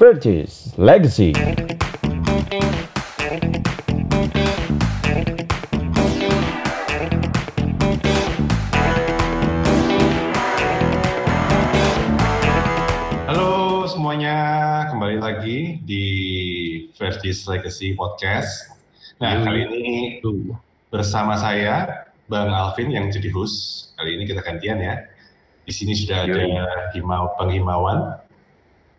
Virtus 0.00 0.72
Legacy. 0.80 1.36
Halo 13.28 13.84
semuanya, 13.92 14.88
kembali 14.88 15.20
lagi 15.20 15.84
di 15.84 16.04
Vertis 16.96 17.44
Legacy 17.44 17.92
Podcast. 17.92 18.72
Nah, 19.20 19.44
kali 19.44 19.68
ini 19.68 20.24
bersama 20.88 21.36
saya, 21.36 22.08
Bang 22.24 22.48
Alvin 22.48 22.88
yang 22.88 23.12
jadi 23.12 23.28
host. 23.36 23.92
Kali 24.00 24.16
ini 24.16 24.24
kita 24.24 24.40
gantian 24.40 24.80
ya. 24.80 24.96
Di 25.68 25.76
sini 25.76 25.92
sudah 25.92 26.24
ada 26.24 26.88
Himau, 26.96 27.36
Bang 27.36 27.52
Himawan, 27.52 28.29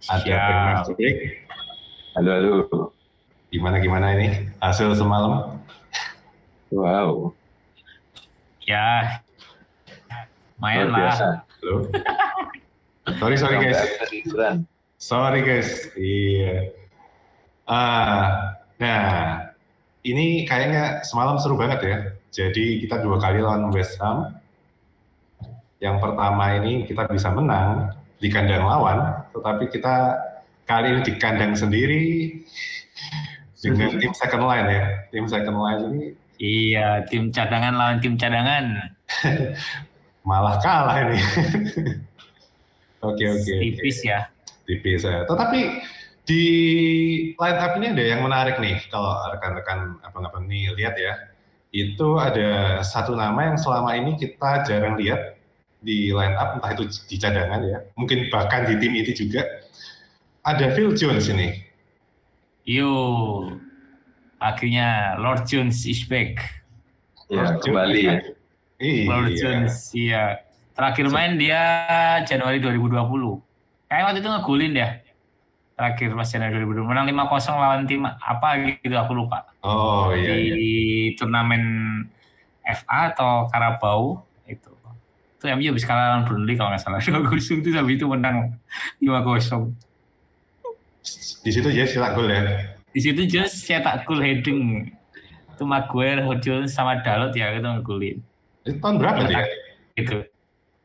ada. 0.09 0.81
Halo, 2.15 2.31
halo. 2.33 2.57
Gimana 3.51 3.77
gimana 3.83 4.15
ini 4.15 4.47
hasil 4.63 4.95
semalam? 4.95 5.59
Wow, 6.71 7.35
Ya, 8.63 9.19
lumayan 10.55 10.87
luar 10.87 10.95
biasa. 11.11 11.25
lah. 11.27 11.37
Halo. 11.59 11.73
sorry 13.19 13.35
sorry 13.35 13.57
guys. 13.59 13.79
Sorry 14.95 15.41
guys, 15.43 15.69
iya. 15.99 16.71
Ah, 17.67 18.55
nah, 18.79 19.51
ini 20.07 20.47
kayaknya 20.47 21.03
semalam 21.03 21.35
seru 21.43 21.59
banget 21.59 21.79
ya. 21.83 21.97
Jadi 22.31 22.79
kita 22.79 23.03
dua 23.03 23.19
kali 23.19 23.43
lawan 23.43 23.67
West 23.75 23.99
Ham. 23.99 24.31
Yang 25.83 25.97
pertama 25.99 26.55
ini 26.61 26.87
kita 26.87 27.09
bisa 27.11 27.33
menang 27.35 27.91
di 28.21 28.29
kandang 28.29 28.63
lawan, 28.63 29.25
tetapi 29.33 29.73
kita 29.73 30.15
kali 30.69 30.93
ini 30.93 31.01
di 31.01 31.13
kandang 31.17 31.57
sendiri 31.57 32.03
dengan 33.57 33.97
tim 33.97 34.13
second 34.13 34.45
line 34.45 34.67
ya. 34.69 34.85
Tim 35.09 35.25
second 35.25 35.57
line 35.57 35.81
ini 35.89 36.05
Iya, 36.41 37.05
tim 37.05 37.29
cadangan 37.29 37.77
lawan 37.77 37.97
tim 38.01 38.17
cadangan. 38.17 38.89
malah 40.27 40.57
kalah 40.57 40.97
ini. 41.05 41.19
Oke 43.01 43.25
oke. 43.25 43.53
Tipis 43.57 44.05
ya. 44.05 44.29
tipis 44.69 45.01
ya. 45.01 45.25
Tetapi 45.25 45.81
di 46.21 46.45
line 47.33 47.57
up 47.57 47.73
ini 47.81 47.97
ada 47.97 48.03
yang 48.05 48.21
menarik 48.21 48.61
nih 48.61 48.77
kalau 48.93 49.17
rekan-rekan 49.33 49.97
abang-abang 50.05 50.45
nih 50.45 50.69
lihat 50.77 50.93
ya. 51.01 51.17
Itu 51.73 52.21
ada 52.21 52.77
satu 52.85 53.17
nama 53.17 53.49
yang 53.49 53.57
selama 53.57 53.97
ini 53.97 54.21
kita 54.21 54.61
jarang 54.69 55.01
lihat 55.01 55.40
di 55.81 56.13
line 56.13 56.37
up 56.37 56.61
entah 56.61 56.71
itu 56.77 56.85
di 57.09 57.17
cadangan 57.17 57.61
ya. 57.65 57.77
Mungkin 57.97 58.29
bahkan 58.29 58.69
di 58.69 58.77
tim 58.77 58.93
itu 58.93 59.25
juga. 59.25 59.43
Ada 60.41 60.73
Phil 60.73 60.93
Jones 60.97 61.29
ini. 61.29 61.53
Yo, 62.65 62.89
akhirnya 64.41 65.17
Lord 65.17 65.45
Jones 65.49 65.85
is 65.85 66.05
back. 66.05 66.41
Ya, 67.29 67.45
Lord 67.45 67.61
kembali 67.65 67.99
ya. 68.01 68.17
Iya. 68.81 69.05
Lord 69.09 69.29
Jones, 69.37 69.73
iya. 69.93 70.23
Terakhir 70.73 71.13
main 71.13 71.37
dia 71.37 71.61
Januari 72.25 72.57
2020. 72.57 72.97
Kayak 73.85 74.03
waktu 74.09 74.19
itu 74.21 74.29
ngegulin 74.29 74.71
dia. 74.73 74.89
Terakhir 75.77 76.09
pas 76.17 76.25
Januari 76.25 76.53
2020. 76.57 76.89
Menang 76.89 77.05
5-0 77.09 77.61
lawan 77.61 77.81
tim 77.85 78.01
apa 78.05 78.49
gitu 78.81 78.95
aku 78.97 79.13
lupa. 79.13 79.45
Oh 79.61 80.09
iya 80.13 80.33
di 80.37 80.57
iya. 80.57 81.17
turnamen 81.17 81.61
FA 82.65 83.13
atau 83.13 83.45
Carabao 83.49 84.25
itu 85.41 85.49
MU 85.49 85.73
habis 85.73 85.83
kalah 85.83 86.05
lawan 86.13 86.23
Burnley 86.23 86.53
kalau 86.53 86.69
nggak 86.69 86.85
salah 86.85 87.01
dua 87.09 87.25
kosong 87.25 87.59
itu 87.59 87.73
habis 87.73 87.97
itu 87.97 88.05
menang 88.05 88.37
lima 89.01 89.25
kosong 89.25 89.73
Di 91.41 91.49
situ 91.49 91.65
dia 91.73 91.81
cetak 91.81 92.13
gol 92.13 92.29
ya. 92.29 92.45
di 92.93 92.99
situ 93.01 93.25
Jones 93.25 93.57
cetak 93.57 94.05
gol 94.05 94.21
heading 94.21 94.85
itu 95.49 95.63
Maguire, 95.65 96.21
Jones 96.37 96.69
sama 96.69 97.01
Dalot 97.01 97.33
ya 97.33 97.49
itu 97.51 97.65
ngegolin 97.65 98.21
Itu 98.61 98.77
tahun 98.77 98.95
berapa 99.01 99.25
dia? 99.25 99.41
itu 99.97 100.21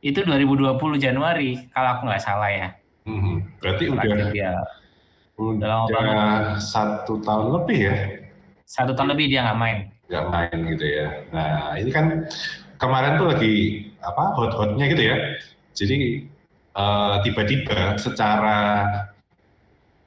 itu 0.00 0.18
2020 0.24 0.80
Januari 0.96 1.68
kalau 1.68 1.88
aku 1.92 2.08
nggak 2.08 2.24
salah 2.24 2.48
ya 2.48 2.68
Mhm. 3.06 3.62
Berarti 3.62 3.84
udah 3.86 4.02
dia 4.34 4.50
udah 5.38 5.66
lama 5.68 5.84
udah 5.86 6.58
satu 6.58 7.22
tahun 7.22 7.54
lebih 7.54 7.78
ya. 7.86 7.96
satu 8.66 8.98
tahun 8.98 9.14
lebih 9.14 9.30
dia 9.30 9.46
nggak 9.46 9.58
main 9.60 9.78
nggak 10.10 10.24
main 10.26 10.58
gitu 10.74 10.86
ya. 10.86 11.06
Nah 11.30 11.78
ini 11.78 11.90
kan 11.94 12.26
kemarin 12.76 13.14
tuh 13.14 13.30
lagi 13.30 13.54
apa 14.06 14.22
hot-hotnya 14.38 14.86
gitu 14.86 15.02
ya. 15.02 15.16
Jadi 15.74 16.24
eh, 16.76 17.14
tiba-tiba 17.26 17.98
secara 17.98 18.58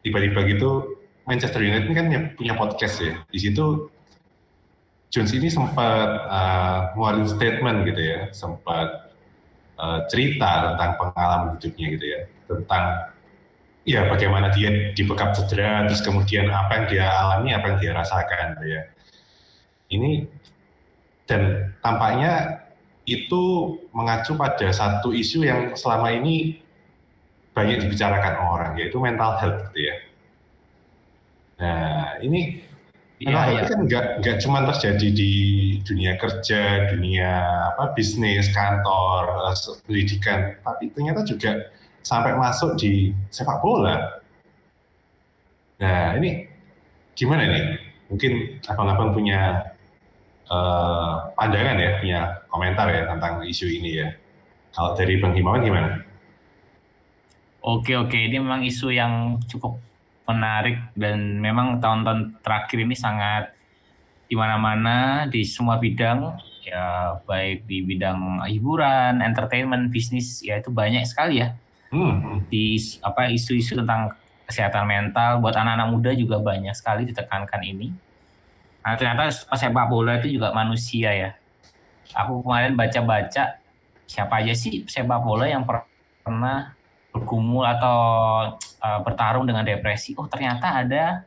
tiba-tiba 0.02 0.48
gitu 0.48 0.96
Manchester 1.28 1.62
United 1.62 1.92
kan 1.94 2.06
punya- 2.08 2.30
punya 2.34 2.54
podcast 2.56 2.96
ya. 3.04 3.14
Di 3.30 3.40
situ 3.40 3.92
Jones 5.10 5.34
ini 5.34 5.50
sempat 5.52 6.10
eh, 6.30 6.80
ngeluarin 6.96 7.28
statement 7.28 7.78
gitu 7.90 8.02
ya, 8.02 8.20
sempat 8.32 9.12
eh, 9.78 10.00
cerita 10.08 10.74
tentang 10.74 10.92
pengalaman 10.98 11.58
hidupnya 11.60 11.88
gitu 11.98 12.06
ya, 12.06 12.20
tentang 12.48 12.84
ya 13.88 14.06
bagaimana 14.06 14.54
dia 14.54 14.94
dibekap 14.94 15.34
cedera, 15.34 15.88
terus 15.90 16.06
kemudian 16.06 16.48
apa 16.54 16.72
yang 16.78 16.86
dia 16.92 17.06
alami, 17.10 17.50
apa 17.58 17.66
yang 17.74 17.78
dia 17.82 17.92
rasakan 17.98 18.60
gitu 18.60 18.68
ya 18.78 18.84
ini 19.90 20.30
dan 21.26 21.74
tampaknya 21.82 22.62
itu 23.10 23.42
mengacu 23.90 24.38
pada 24.38 24.70
satu 24.70 25.10
isu 25.10 25.42
yang 25.46 25.74
selama 25.74 26.14
ini 26.14 26.62
banyak 27.54 27.82
dibicarakan 27.82 28.36
orang 28.40 28.72
yaitu 28.78 29.02
mental 29.02 29.36
health 29.42 29.68
gitu 29.70 29.80
ya. 29.90 29.96
Nah 31.60 32.22
ini 32.22 32.64
mental 33.20 33.44
health 33.44 33.56
iya. 33.56 33.62
itu 33.66 33.72
kan 33.74 33.82
nggak 33.90 34.06
nggak 34.24 34.38
cuma 34.46 34.60
terjadi 34.70 35.08
di 35.12 35.34
dunia 35.84 36.16
kerja, 36.16 36.88
dunia 36.94 37.32
apa 37.76 37.92
bisnis, 37.98 38.48
kantor, 38.56 39.52
eh, 39.52 39.56
pendidikan, 39.84 40.40
tapi 40.64 40.94
ternyata 40.94 41.26
juga 41.28 41.68
sampai 42.00 42.38
masuk 42.38 42.80
di 42.80 43.12
sepak 43.28 43.60
bola. 43.60 44.24
Nah 45.84 46.16
ini 46.16 46.48
gimana 47.14 47.44
nih? 47.46 47.64
Mungkin 48.10 48.64
abang-abang 48.66 49.14
punya 49.14 49.69
eh, 50.50 51.16
pandangan 51.38 51.78
ya, 51.78 51.92
punya 52.02 52.20
komentar 52.50 52.88
ya 52.90 53.06
tentang 53.08 53.46
isu 53.46 53.66
ini 53.70 54.02
ya. 54.02 54.10
Kalau 54.74 54.94
dari 54.98 55.18
Bang 55.22 55.34
Himawan 55.34 55.62
gimana? 55.66 55.90
Oke 57.60 57.94
oke, 57.96 58.16
ini 58.16 58.40
memang 58.40 58.64
isu 58.64 58.90
yang 58.94 59.38
cukup 59.46 59.78
menarik 60.30 60.78
dan 60.94 61.42
memang 61.42 61.82
tahun-tahun 61.82 62.40
terakhir 62.46 62.78
ini 62.86 62.96
sangat 62.96 63.52
di 64.30 64.38
mana-mana 64.38 65.26
di 65.26 65.42
semua 65.42 65.82
bidang 65.82 66.38
ya 66.62 67.18
baik 67.26 67.66
di 67.66 67.82
bidang 67.82 68.46
hiburan, 68.46 69.26
entertainment, 69.26 69.90
bisnis 69.90 70.46
ya 70.46 70.62
itu 70.62 70.70
banyak 70.70 71.02
sekali 71.02 71.42
ya 71.42 71.58
Hmm, 71.90 72.46
di 72.54 72.78
apa 73.02 73.34
isu-isu 73.34 73.74
tentang 73.74 74.14
kesehatan 74.46 74.86
mental 74.86 75.42
buat 75.42 75.58
anak-anak 75.58 75.90
muda 75.90 76.12
juga 76.14 76.38
banyak 76.38 76.74
sekali 76.78 77.10
ditekankan 77.10 77.66
ini. 77.66 77.90
Nah, 78.90 78.98
ternyata 78.98 79.30
sepak 79.30 79.86
bola 79.86 80.18
itu 80.18 80.34
juga 80.42 80.50
manusia 80.50 81.14
ya. 81.14 81.30
Aku 82.18 82.42
kemarin 82.42 82.74
baca-baca 82.74 83.62
siapa 84.10 84.42
aja 84.42 84.58
sih 84.58 84.82
sepak 84.90 85.22
bola 85.22 85.46
yang 85.46 85.62
per- 85.62 85.86
pernah 86.26 86.74
bergumul 87.14 87.70
atau 87.70 87.98
uh, 88.82 89.00
bertarung 89.06 89.46
dengan 89.46 89.62
depresi. 89.62 90.18
Oh, 90.18 90.26
ternyata 90.26 90.82
ada 90.82 91.22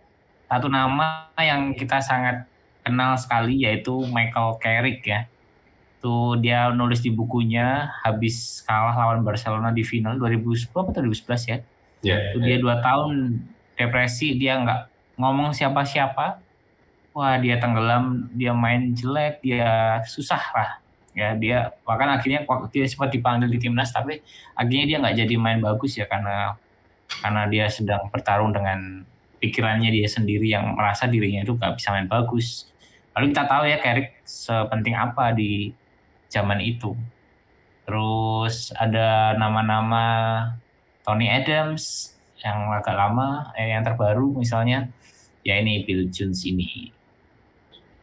satu 0.51 0.67
nama 0.67 1.31
yang 1.39 1.71
kita 1.79 2.03
sangat 2.03 2.51
kenal 2.83 3.15
sekali 3.15 3.63
yaitu 3.63 3.95
Michael 4.11 4.59
Carrick 4.59 5.07
ya. 5.07 5.31
Tuh 6.03 6.35
dia 6.43 6.67
nulis 6.75 6.99
di 6.99 7.15
bukunya 7.15 7.95
habis 8.03 8.59
kalah 8.67 8.99
lawan 8.99 9.23
Barcelona 9.23 9.71
di 9.71 9.87
final 9.87 10.19
2010 10.19 10.67
atau 10.67 10.99
2011 10.99 11.47
ya. 11.47 11.59
ya. 12.03 12.17
Itu 12.35 12.43
dia 12.43 12.59
dua 12.59 12.83
tahun 12.83 13.39
depresi, 13.79 14.35
dia 14.35 14.59
nggak 14.59 14.81
ngomong 15.15 15.55
siapa-siapa. 15.55 16.42
Wah 17.13 17.37
dia 17.37 17.61
tenggelam, 17.61 18.33
dia 18.33 18.57
main 18.57 18.97
jelek, 18.97 19.45
dia 19.45 20.01
susah 20.09 20.43
lah. 20.57 20.71
Ya 21.13 21.37
dia 21.37 21.77
bahkan 21.85 22.09
akhirnya 22.09 22.49
waktu 22.49 22.73
dia 22.73 22.89
sempat 22.89 23.13
dipanggil 23.13 23.53
di 23.53 23.61
timnas, 23.61 23.93
tapi 23.93 24.25
akhirnya 24.57 24.85
dia 24.89 24.97
nggak 24.97 25.17
jadi 25.25 25.35
main 25.37 25.61
bagus 25.61 26.01
ya 26.01 26.09
karena 26.09 26.57
karena 27.21 27.43
dia 27.53 27.69
sedang 27.69 28.09
bertarung 28.09 28.57
dengan 28.57 29.05
pikirannya 29.37 29.93
dia 29.93 30.09
sendiri 30.09 30.49
yang 30.49 30.73
merasa 30.73 31.05
dirinya 31.05 31.45
itu 31.45 31.53
nggak 31.53 31.77
bisa 31.77 31.93
main 31.93 32.09
bagus. 32.09 32.73
Lalu 33.13 33.37
kita 33.37 33.45
tahu 33.45 33.65
ya 33.69 33.77
Carrick 33.85 34.25
sepenting 34.25 34.97
apa 34.97 35.37
di 35.37 35.69
zaman 36.33 36.65
itu. 36.65 36.97
Terus 37.85 38.73
ada 38.73 39.37
nama-nama 39.37 40.05
Tony 41.05 41.29
Adams 41.29 42.15
yang 42.41 42.73
agak 42.73 42.97
lama, 42.97 43.53
eh, 43.59 43.75
yang 43.75 43.85
terbaru 43.85 44.33
misalnya, 44.39 44.89
ya 45.45 45.61
ini 45.61 45.85
Bill 45.85 46.09
Jones 46.09 46.47
ini. 46.49 47.02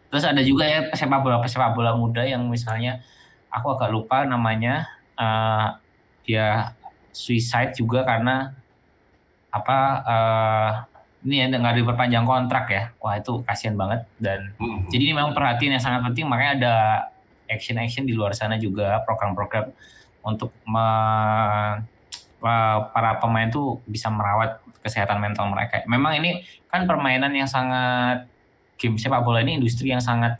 Terus 0.09 0.25
ada 0.25 0.41
juga 0.41 0.65
ya 0.65 0.89
sepak 0.89 1.21
bola 1.21 1.37
sepak 1.45 1.73
bola 1.73 1.93
muda 1.93 2.25
yang 2.25 2.45
misalnya 2.45 3.01
aku 3.49 3.77
agak 3.77 3.89
lupa 3.89 4.25
namanya, 4.25 4.89
eh, 5.13 5.67
dia 6.25 6.73
suicide 7.09 7.73
juga 7.73 8.05
karena 8.05 8.53
apa 9.49 9.77
eh, 10.05 10.71
ini 11.25 11.35
ya 11.41 11.45
nggak 11.51 11.75
diperpanjang 11.77 12.23
kontrak 12.23 12.65
ya. 12.69 12.83
Wah 13.01 13.17
itu 13.17 13.41
kasihan 13.43 13.75
banget 13.75 14.05
dan 14.17 14.53
Hmm. 14.57 14.85
jadi 14.87 15.03
ini 15.09 15.13
memang 15.13 15.33
perhatian 15.33 15.75
yang 15.77 15.83
sangat 15.83 16.01
penting 16.05 16.25
makanya 16.25 16.53
ada 16.57 16.75
action-action 17.49 18.05
di 18.05 18.13
luar 18.13 18.37
sana 18.37 18.55
juga 18.55 19.01
program-program 19.03 19.73
untuk 20.21 20.53
me- 20.63 21.81
pa- 22.39 22.87
para 22.93 23.17
pemain 23.19 23.49
tuh 23.49 23.81
bisa 23.83 24.07
merawat 24.07 24.61
kesehatan 24.79 25.19
mental 25.19 25.49
mereka. 25.51 25.83
Memang 25.85 26.15
ini 26.15 26.45
kan 26.69 26.85
permainan 26.85 27.33
yang 27.33 27.49
sangat 27.49 28.29
game 28.79 28.95
sepak 28.95 29.21
bola 29.21 29.43
ini 29.43 29.59
industri 29.59 29.91
yang 29.91 29.99
sangat 29.99 30.39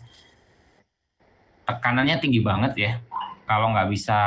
tekanannya 1.68 2.18
tinggi 2.18 2.40
banget 2.40 2.74
ya. 2.80 2.92
Kalau 3.46 3.70
nggak 3.76 3.90
bisa 3.92 4.18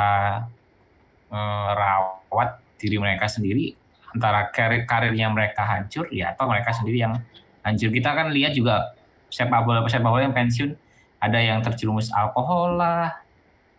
merawat 1.27 2.61
diri 2.77 2.99
mereka 2.99 3.25
sendiri, 3.25 3.73
antara 4.13 4.51
karir 4.53 4.85
karirnya 4.85 5.31
mereka 5.31 5.63
hancur 5.65 6.05
ya 6.13 6.35
atau 6.35 6.45
mereka 6.45 6.71
sendiri 6.71 7.01
yang 7.01 7.17
hancur. 7.65 7.89
Kita 7.89 8.13
kan 8.13 8.29
lihat 8.29 8.53
juga 8.53 8.93
sepak 9.33 9.65
bola 9.65 9.81
sepak 9.89 10.05
bola 10.05 10.23
yang 10.23 10.35
pensiun 10.35 10.77
ada 11.23 11.39
yang 11.39 11.63
terjerumus 11.63 12.11
alkohol 12.11 12.75
lah, 12.77 13.15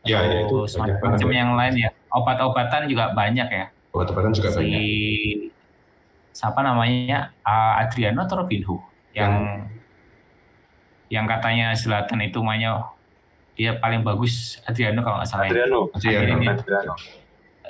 Ya, 0.05 0.21
ya, 0.21 0.45
itu 0.45 0.69
banget. 1.29 1.33
yang 1.33 1.53
lain 1.57 1.75
ya. 1.81 1.89
Obat-obatan 2.13 2.89
juga 2.89 3.13
banyak 3.13 3.49
ya. 3.49 3.67
Obat-obatan 3.93 4.33
juga 4.37 4.49
si 4.53 4.61
banyak. 4.61 4.85
siapa 6.35 6.61
namanya 6.61 7.31
Ah, 7.41 7.79
Adriano 7.85 8.25
atau 8.27 8.43
yang 8.45 8.81
yang 9.15 9.65
katanya 11.23 11.71
Zlatan 11.79 12.19
itu 12.27 12.43
mainnya 12.43 12.83
dia 13.55 13.79
paling 13.79 14.03
bagus 14.03 14.59
Adriano 14.67 14.99
kalau 15.07 15.23
nggak 15.23 15.31
salah 15.31 15.47
ya. 15.47 15.53
Adriano. 15.55 15.81
Adriano. 15.95 16.35
Adriano. 16.59 16.95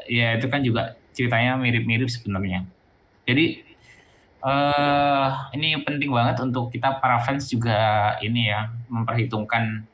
ya 0.05 0.37
itu 0.37 0.47
kan 0.53 0.61
juga 0.61 0.97
ceritanya 1.13 1.61
mirip-mirip 1.61 2.09
sebenarnya. 2.09 2.65
Jadi 3.29 3.65
eh 4.45 5.29
ini 5.57 5.81
penting 5.81 6.13
banget 6.13 6.37
untuk 6.45 6.69
kita 6.69 7.01
para 7.01 7.17
fans 7.25 7.49
juga 7.49 8.13
ini 8.21 8.53
ya 8.53 8.69
memperhitungkan 8.93 9.89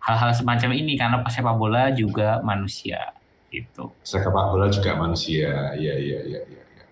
hal-hal 0.00 0.30
semacam 0.32 0.70
ini 0.74 0.94
karena 0.94 1.18
sepak 1.26 1.54
bola 1.58 1.90
juga 1.90 2.38
manusia 2.46 3.14
gitu. 3.50 3.90
Sepak 4.06 4.30
bola 4.30 4.70
juga 4.70 4.94
manusia. 4.94 5.74
Iya, 5.74 5.94
iya, 5.98 6.18
iya, 6.22 6.40
iya. 6.40 6.40
iya. 6.46 6.84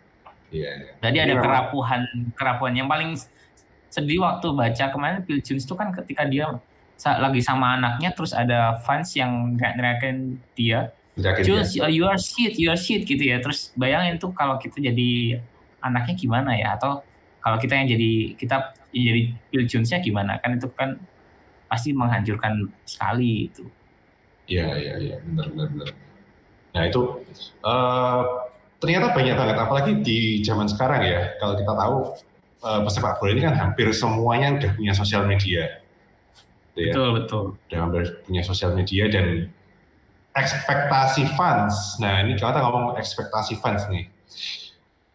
Iya, 0.49 0.71
iya. 0.81 0.93
Jadi 1.05 1.17
ada 1.21 1.35
memang- 1.37 1.45
kerapuhan 1.45 2.01
kerapuhan 2.35 2.75
yang 2.75 2.89
paling 2.89 3.15
sedih 3.88 4.20
waktu 4.20 4.52
baca 4.52 4.85
kemarin 4.93 5.25
Phil 5.25 5.40
Jones 5.40 5.64
itu 5.64 5.75
kan 5.75 5.93
ketika 5.93 6.29
dia 6.29 6.61
lagi 6.99 7.40
sama 7.40 7.79
anaknya 7.79 8.11
terus 8.11 8.35
ada 8.35 8.76
fans 8.82 9.14
yang 9.14 9.55
nggak 9.55 9.73
neriakin 9.79 10.37
dia 10.58 10.90
Jules 11.43 11.75
ya? 11.75 11.90
you 11.90 12.06
are 12.06 12.19
shit 12.19 12.55
you 12.58 12.70
are 12.70 12.79
shit 12.79 13.02
gitu 13.06 13.23
ya 13.23 13.43
terus 13.43 13.75
bayangin 13.75 14.19
tuh 14.19 14.31
kalau 14.35 14.58
kita 14.58 14.79
jadi 14.79 15.38
anaknya 15.82 16.14
gimana 16.14 16.55
ya 16.55 16.75
atau 16.75 17.02
kalau 17.38 17.58
kita 17.58 17.75
yang 17.79 17.87
jadi 17.90 18.12
kita 18.35 18.56
yang 18.94 19.05
jadi 19.14 19.23
Phil 19.50 19.64
Jones-nya 19.67 19.99
gimana 20.02 20.43
kan 20.43 20.58
itu 20.58 20.67
kan 20.75 20.99
pasti 21.70 21.94
menghancurkan 21.94 22.70
sekali 22.87 23.50
itu 23.50 23.67
Iya, 24.49 24.67
iya, 24.81 24.94
iya, 24.96 25.17
benar, 25.20 25.46
benar, 25.52 25.69
benar. 25.76 25.88
Nah 26.73 26.82
itu 26.88 27.02
eh, 27.44 28.23
ternyata 28.81 29.12
banyak 29.12 29.37
banget, 29.37 29.56
apalagi 29.61 29.93
di 30.00 30.40
zaman 30.40 30.64
sekarang 30.64 31.05
ya. 31.05 31.37
Kalau 31.37 31.55
kita 31.61 31.73
tahu 31.76 31.96
eh, 32.63 32.81
pesepak 32.85 33.19
bola 33.19 33.31
ini 33.35 33.43
kan 33.45 33.55
hampir 33.55 33.91
semuanya 33.95 34.59
udah 34.59 34.71
punya 34.75 34.93
sosial 34.95 35.25
media, 35.27 35.83
Gitu 36.79 36.91
ya. 36.91 36.93
betul 36.95 37.09
betul 37.19 37.45
Udah 37.67 37.79
hampir 37.83 38.03
punya 38.23 38.43
sosial 38.47 38.71
media 38.79 39.11
dan 39.11 39.51
ekspektasi 40.39 41.27
fans. 41.35 41.99
Nah 41.99 42.23
ini 42.23 42.39
kalau 42.39 42.55
kita 42.55 42.61
ngomong 42.63 42.85
ekspektasi 42.95 43.59
fans 43.59 43.83
nih, 43.91 44.07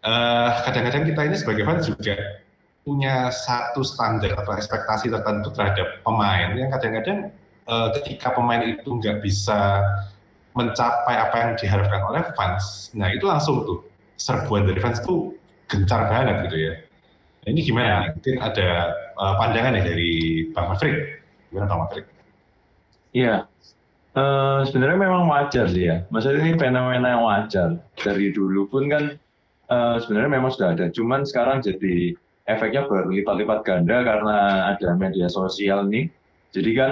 eh, 0.03 0.49
kadang-kadang 0.67 1.03
kita 1.07 1.21
ini 1.23 1.35
sebagai 1.39 1.63
fans 1.63 1.87
juga 1.87 2.15
punya 2.83 3.31
satu 3.31 3.79
standar 3.79 4.35
atau 4.35 4.51
ekspektasi 4.59 5.07
tertentu 5.07 5.55
terhadap 5.55 6.03
pemain 6.03 6.51
yang 6.51 6.67
kadang-kadang 6.67 7.31
eh, 7.63 7.87
ketika 8.01 8.35
pemain 8.35 8.59
itu 8.59 8.99
nggak 8.99 9.23
bisa 9.23 9.79
mencapai 10.53 11.15
apa 11.17 11.35
yang 11.39 11.51
diharapkan 11.57 12.01
oleh 12.13 12.23
fans, 12.37 12.91
nah 12.93 13.09
itu 13.09 13.25
langsung 13.25 13.65
tuh 13.65 13.87
serbuan 14.19 14.67
dari 14.69 14.77
fans 14.77 15.01
tuh 15.01 15.33
gencar 15.65 16.05
banget 16.11 16.45
gitu 16.45 16.57
ya. 16.69 16.73
Nah, 17.43 17.49
ini 17.51 17.59
gimana? 17.61 17.87
Ya. 17.87 17.99
Mungkin 18.15 18.35
ada 18.39 18.69
eh, 18.95 19.33
pandangan 19.35 19.71
nih 19.75 19.83
dari 19.83 20.11
Bang 20.51 20.71
Maverick. 20.71 20.97
Gimana 21.51 21.65
Bang 21.67 21.79
Maverick? 21.83 22.05
Iya. 23.11 23.35
Eh, 24.13 24.59
sebenarnya 24.69 24.99
memang 24.99 25.27
wajar 25.27 25.65
sih 25.67 25.89
ya. 25.89 26.05
Maksudnya 26.07 26.39
ini 26.39 26.53
fenomena 26.55 27.07
yang 27.17 27.23
wajar. 27.25 27.69
Dari 27.97 28.31
dulu 28.31 28.69
pun 28.69 28.87
kan 28.87 29.03
eh, 29.67 29.95
sebenarnya 29.99 30.31
memang 30.31 30.51
sudah 30.53 30.71
ada. 30.71 30.87
Cuman 30.89 31.27
sekarang 31.27 31.59
jadi 31.59 32.15
efeknya 32.45 32.87
berlipat-lipat 32.87 33.59
ganda 33.63 34.03
karena 34.03 34.35
ada 34.71 34.95
media 34.95 35.27
sosial 35.27 35.87
nih. 35.87 36.07
Jadi 36.53 36.71
kan 36.77 36.91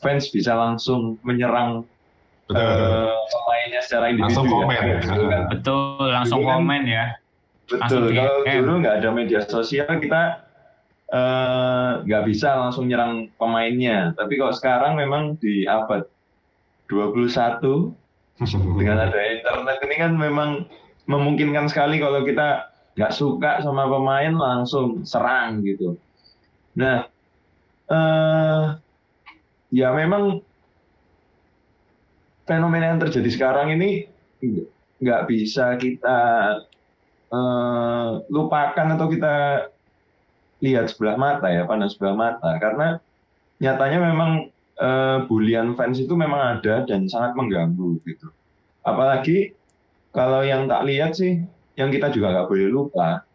fans 0.00 0.30
bisa 0.30 0.54
langsung 0.54 1.16
menyerang 1.22 1.84
Betul, 2.44 2.60
betul. 2.60 2.92
eh, 2.92 3.12
pemainnya 3.32 3.80
secara 3.80 4.04
individu. 4.08 4.24
Langsung 4.28 4.44
ya. 4.46 4.52
komen. 4.52 4.82
Dulu 5.00 5.24
kan 5.26 5.42
betul 5.48 6.06
langsung 6.08 6.38
Dulu 6.40 6.48
kan- 6.48 6.56
komen 6.60 6.82
ya 6.84 7.04
Langsung 7.08 7.23
Betul, 7.64 8.12
kalau 8.12 8.44
dulu 8.44 8.72
nggak 8.84 8.96
ada 9.00 9.08
media 9.08 9.40
sosial 9.48 9.88
kita 9.88 10.44
eh, 11.08 11.90
nggak 12.04 12.24
bisa 12.28 12.52
langsung 12.60 12.88
nyerang 12.88 13.32
pemainnya. 13.40 14.12
Tapi 14.12 14.36
kalau 14.36 14.52
sekarang 14.52 15.00
memang 15.00 15.40
di 15.40 15.64
abad 15.64 16.04
21 16.92 17.94
dengan 18.78 18.98
ada 19.08 19.16
internet 19.16 19.78
ini 19.88 19.96
kan 19.96 20.12
memang 20.12 20.50
memungkinkan 21.08 21.68
sekali 21.68 22.00
kalau 22.00 22.24
kita 22.24 22.68
nggak 22.94 23.12
suka 23.12 23.64
sama 23.64 23.88
pemain 23.88 24.34
langsung 24.36 25.02
serang 25.02 25.64
gitu. 25.64 25.96
Nah, 26.76 27.08
eh, 27.88 28.64
ya 29.74 29.88
memang 29.90 30.44
fenomena 32.44 32.92
yang 32.92 33.00
terjadi 33.00 33.30
sekarang 33.32 33.72
ini 33.74 34.06
nggak 35.00 35.22
bisa 35.26 35.74
kita 35.80 36.18
eh, 37.34 38.08
lupakan 38.30 38.86
atau 38.94 39.06
kita 39.10 39.34
lihat 40.62 40.86
sebelah 40.94 41.18
mata 41.18 41.50
ya, 41.50 41.66
pandang 41.66 41.90
sebelah 41.90 42.14
mata 42.14 42.50
karena 42.62 43.02
nyatanya 43.58 43.98
memang 44.00 44.30
eh, 44.78 45.18
bulian 45.26 45.74
fans 45.74 45.98
itu 45.98 46.14
memang 46.14 46.58
ada 46.58 46.86
dan 46.86 47.10
sangat 47.10 47.34
mengganggu 47.34 47.98
gitu. 48.06 48.30
Apalagi 48.86 49.52
kalau 50.14 50.46
yang 50.46 50.70
tak 50.70 50.86
lihat 50.86 51.18
sih, 51.18 51.42
yang 51.74 51.90
kita 51.90 52.14
juga 52.14 52.30
nggak 52.30 52.48
boleh 52.48 52.68
lupa, 52.70 53.26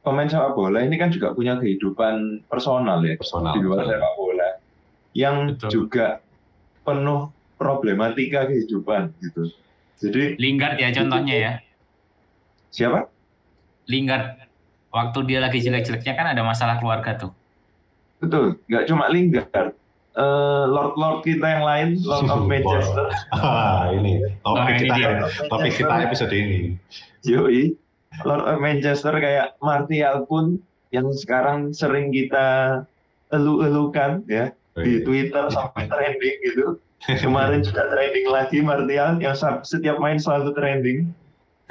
pemain 0.00 0.26
sepak 0.26 0.56
bola 0.56 0.80
ini 0.80 0.96
kan 0.96 1.12
juga 1.12 1.36
punya 1.36 1.60
kehidupan 1.60 2.48
personal 2.48 3.04
ya 3.04 3.14
Personal. 3.20 3.52
di 3.54 3.60
luar 3.60 3.84
sepak 3.84 4.12
bola, 4.16 4.48
yang 5.12 5.36
Betul. 5.52 5.68
juga 5.70 6.06
penuh 6.82 7.28
problematika 7.60 8.48
kehidupan 8.48 9.12
gitu. 9.22 9.52
Jadi 10.02 10.34
Lingard 10.40 10.80
ya 10.80 10.90
contohnya 10.90 11.36
ya 11.36 11.52
siapa? 12.72 13.06
Lingard. 13.86 14.38
Waktu 14.92 15.18
dia 15.24 15.40
lagi 15.40 15.58
jelek-jeleknya 15.58 16.12
kan 16.12 16.26
ada 16.30 16.42
masalah 16.42 16.76
keluarga 16.76 17.16
tuh. 17.16 17.32
Betul, 18.18 18.60
nggak 18.68 18.84
cuma 18.86 19.08
Lingard, 19.08 19.74
Eh, 20.12 20.64
Lord-Lord 20.68 21.24
kita 21.24 21.46
yang 21.48 21.64
lain, 21.64 21.88
Lord 22.04 22.28
of 22.28 22.44
Manchester, 22.52 23.08
Ah, 23.32 23.88
ini. 23.88 24.20
Topik 24.44 24.60
Nah, 24.60 24.68
ini 24.68 24.80
kita 24.84 24.94
dia. 24.94 25.10
topik 25.48 25.72
kita 25.72 25.94
episode 26.04 26.32
ini. 26.32 26.76
Yoi, 27.24 27.72
Lord 28.20 28.44
of 28.44 28.60
Manchester 28.60 29.16
kayak 29.16 29.56
Martial 29.58 30.28
pun 30.28 30.60
yang 30.92 31.08
sekarang 31.10 31.72
sering 31.72 32.12
kita 32.12 32.84
elu-elukan 33.30 34.20
ya. 34.28 34.52
Di 34.72 35.00
Twitter 35.00 35.48
sampai 35.48 35.88
trending 35.88 36.36
gitu. 36.44 36.76
Kemarin 37.02 37.64
juga 37.66 37.88
trending 37.88 38.28
lagi 38.28 38.60
Martial 38.60 39.16
yang 39.16 39.32
setiap 39.64 39.96
main 39.96 40.20
selalu 40.20 40.52
trending. 40.52 41.08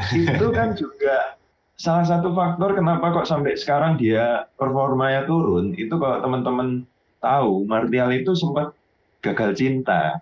Itu 0.10 0.50
kan 0.50 0.74
juga 0.74 1.38
salah 1.82 2.06
satu 2.06 2.30
faktor 2.38 2.78
kenapa 2.78 3.10
kok 3.10 3.26
sampai 3.26 3.58
sekarang 3.58 3.98
dia 3.98 4.46
performanya 4.54 5.26
turun. 5.26 5.74
Itu 5.74 5.98
kalau 5.98 6.22
teman-teman 6.22 6.86
tahu 7.18 7.66
Martial 7.66 8.14
itu 8.14 8.38
sempat 8.38 8.78
gagal 9.26 9.58
cinta, 9.58 10.22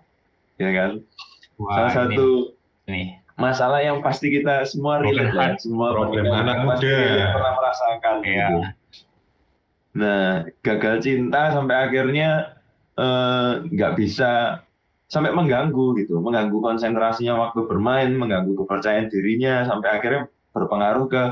ya 0.56 0.70
kan? 0.72 0.90
Wah, 1.60 1.92
salah 1.92 1.92
ini- 1.92 2.16
satu 2.16 2.28
ini 2.88 3.02
masalah 3.36 3.80
yang 3.84 4.00
pasti 4.00 4.32
kita 4.32 4.64
semua 4.64 5.00
relate 5.04 5.32
lah, 5.36 5.56
semua 5.60 5.92
problem 5.92 6.28
anak 6.28 6.64
pasti 6.64 6.88
muda. 6.88 7.28
pernah 7.36 7.52
merasakan 7.56 8.14
gitu. 8.24 8.56
Nah, 9.90 10.28
gagal 10.64 10.96
cinta 11.04 11.42
sampai 11.52 11.76
akhirnya 11.88 12.56
eh, 13.00 13.52
nggak 13.64 13.96
bisa 13.96 14.60
sampai 15.08 15.32
mengganggu 15.32 15.96
gitu, 16.04 16.20
mengganggu 16.20 16.56
konsentrasinya 16.60 17.36
waktu 17.48 17.64
bermain, 17.64 18.12
mengganggu 18.12 18.52
kepercayaan 18.64 19.08
dirinya 19.08 19.64
sampai 19.64 19.88
akhirnya 19.88 20.28
berpengaruh 20.52 21.06
ke 21.08 21.22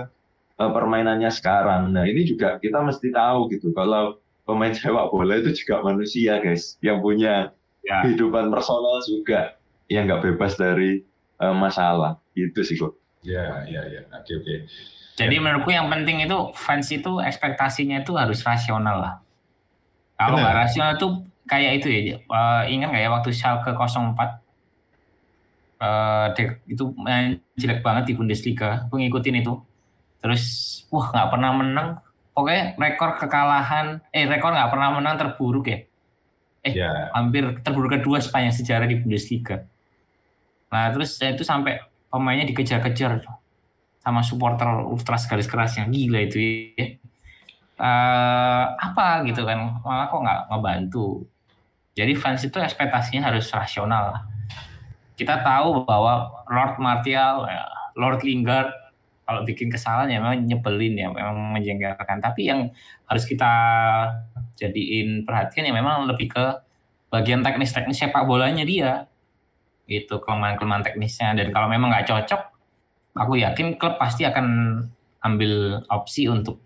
eh, 0.59 0.71
permainannya 0.71 1.31
sekarang. 1.31 1.95
Nah, 1.95 2.05
ini 2.05 2.27
juga 2.27 2.59
kita 2.59 2.83
mesti 2.83 3.09
tahu 3.15 3.49
gitu 3.55 3.71
kalau 3.73 4.19
pemain 4.43 4.75
sepak 4.75 5.13
bola 5.13 5.39
itu 5.39 5.55
juga 5.55 5.85
manusia, 5.85 6.41
guys, 6.43 6.77
yang 6.83 6.99
punya 7.05 7.55
ya 7.85 8.03
kehidupan 8.05 8.51
personal 8.51 9.01
juga 9.07 9.57
yang 9.89 10.05
nggak 10.11 10.23
bebas 10.35 10.59
dari 10.59 11.03
eh, 11.39 11.55
masalah 11.55 12.19
gitu 12.35 12.61
sih 12.67 12.77
kok. 12.77 12.99
Ya, 13.23 13.67
ya, 13.67 13.83
ya. 13.87 14.01
Oke, 14.15 14.33
oke. 14.39 14.55
Jadi 15.19 15.35
menurutku 15.43 15.75
yang 15.75 15.91
penting 15.91 16.23
itu 16.23 16.39
fans 16.55 16.87
itu 16.95 17.19
ekspektasinya 17.19 18.07
itu 18.07 18.15
harus 18.15 18.39
rasional 18.47 19.03
lah. 19.03 19.15
Kalau 20.15 20.39
nggak 20.39 20.57
rasional 20.67 20.95
tuh 20.99 21.13
kayak 21.51 21.83
itu 21.83 21.89
ya. 21.91 22.01
eh, 22.23 22.63
ingat 22.71 22.89
nggak 22.95 23.03
ya 23.03 23.11
waktu 23.11 23.31
Schalke 23.35 23.71
04 23.75 24.43
eh 25.79 26.27
Dek- 26.35 26.63
itu 26.67 26.91
main 26.99 27.39
jelek 27.55 27.81
banget 27.87 28.11
di 28.11 28.13
Bundesliga. 28.19 28.87
Aku 28.87 28.99
ngikutin 28.99 29.43
itu. 29.43 29.55
Terus 30.19 30.45
wah 30.91 31.11
nggak 31.11 31.29
pernah 31.33 31.51
menang. 31.55 31.89
Pokoknya 32.35 32.79
rekor 32.79 33.19
kekalahan, 33.19 33.99
eh 34.15 34.25
rekor 34.27 34.55
nggak 34.55 34.71
pernah 34.71 34.89
menang 34.95 35.15
terburuk 35.19 35.67
ya. 35.67 35.79
Ya, 36.69 37.09
Hampir 37.17 37.65
terburuk 37.65 37.97
kedua 37.97 38.21
sepanjang 38.21 38.55
sejarah 38.55 38.87
di 38.87 38.99
Bundesliga. 39.01 39.65
Nah 40.69 40.93
terus 40.93 41.17
itu 41.17 41.43
sampai 41.43 41.81
pemainnya 42.13 42.45
dikejar-kejar 42.45 43.25
sama 43.99 44.21
supporter 44.21 44.85
ultras 44.85 45.25
garis 45.25 45.49
keras 45.49 45.77
yang 45.81 45.89
gila 45.91 46.21
itu 46.23 46.39
ya. 46.77 46.99
Eh, 47.79 48.65
apa 48.75 49.23
gitu 49.23 49.47
kan 49.47 49.79
malah 49.87 50.11
kok 50.11 50.19
nggak 50.19 50.41
ngebantu 50.51 51.23
jadi 51.95 52.11
fans 52.19 52.43
itu 52.43 52.59
ekspektasinya 52.59 53.31
harus 53.31 53.47
rasional 53.55 54.19
lah. 54.19 54.23
kita 55.15 55.43
tahu 55.47 55.87
bahwa 55.87 56.27
Lord 56.51 56.79
Martial 56.83 57.47
ya, 57.47 57.63
Lord 57.95 58.27
Lingard 58.27 58.71
kalau 59.29 59.45
bikin 59.45 59.69
kesalahan 59.69 60.09
ya 60.09 60.25
memang 60.25 60.41
nyebelin 60.41 60.97
ya 60.97 61.13
memang 61.13 61.53
menjengkelkan. 61.53 62.25
Tapi 62.25 62.49
yang 62.49 62.73
harus 63.05 63.29
kita 63.29 63.53
jadiin 64.57 65.29
perhatian 65.29 65.69
ya 65.69 65.75
memang 65.77 66.09
lebih 66.09 66.33
ke 66.33 66.45
bagian 67.13 67.45
teknis-teknis 67.45 68.01
sepak 68.01 68.25
bolanya 68.25 68.65
dia. 68.65 69.05
Itu 69.85 70.25
kelemahan-kelemahan 70.25 70.81
teknisnya. 70.81 71.37
Dan 71.37 71.53
kalau 71.53 71.69
memang 71.69 71.93
nggak 71.93 72.09
cocok 72.09 72.41
aku 73.21 73.37
yakin 73.37 73.77
klub 73.77 74.01
pasti 74.01 74.25
akan 74.25 74.81
ambil 75.21 75.85
opsi 75.93 76.25
untuk 76.25 76.65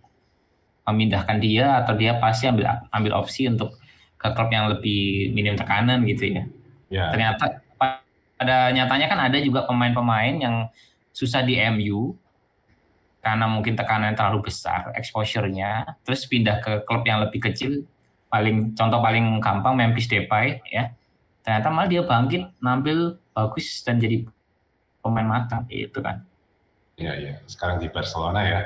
memindahkan 0.86 1.42
dia 1.42 1.82
atau 1.82 1.98
dia 1.98 2.14
pasti 2.22 2.46
ambil 2.46 2.86
ambil 2.94 3.18
opsi 3.18 3.50
untuk 3.50 3.74
ke 4.14 4.28
klub 4.38 4.54
yang 4.54 4.70
lebih 4.70 5.34
minim 5.34 5.58
tekanan 5.58 6.06
gitu 6.06 6.30
ya. 6.30 6.42
ya, 6.94 7.04
Ternyata 7.10 7.58
pa- 7.74 8.06
pada 8.38 8.70
nyatanya 8.70 9.10
kan 9.10 9.18
ada 9.18 9.38
juga 9.42 9.66
pemain-pemain 9.66 10.38
yang 10.38 10.70
susah 11.10 11.42
di 11.42 11.58
MU 11.58 12.14
karena 13.22 13.46
mungkin 13.46 13.78
tekanan 13.78 14.18
terlalu 14.18 14.50
besar 14.50 14.90
exposure-nya 14.98 15.94
terus 16.02 16.26
pindah 16.26 16.58
ke 16.58 16.82
klub 16.82 17.06
yang 17.06 17.22
lebih 17.22 17.38
kecil 17.38 17.86
paling 18.26 18.74
contoh 18.74 18.98
paling 18.98 19.38
gampang 19.38 19.78
Memphis 19.78 20.10
Depay 20.10 20.58
ya 20.66 20.90
ternyata 21.46 21.70
malah 21.70 21.86
dia 21.86 22.02
bangkit 22.02 22.50
nampil 22.58 23.22
bagus 23.30 23.80
dan 23.86 24.02
jadi 24.02 24.26
pemain 24.98 25.26
matang 25.26 25.62
itu 25.70 26.02
kan 26.02 26.26
ya, 26.98 27.14
ya. 27.14 27.38
Sekarang 27.46 27.78
di 27.78 27.88
Barcelona 27.88 28.42
ya. 28.42 28.60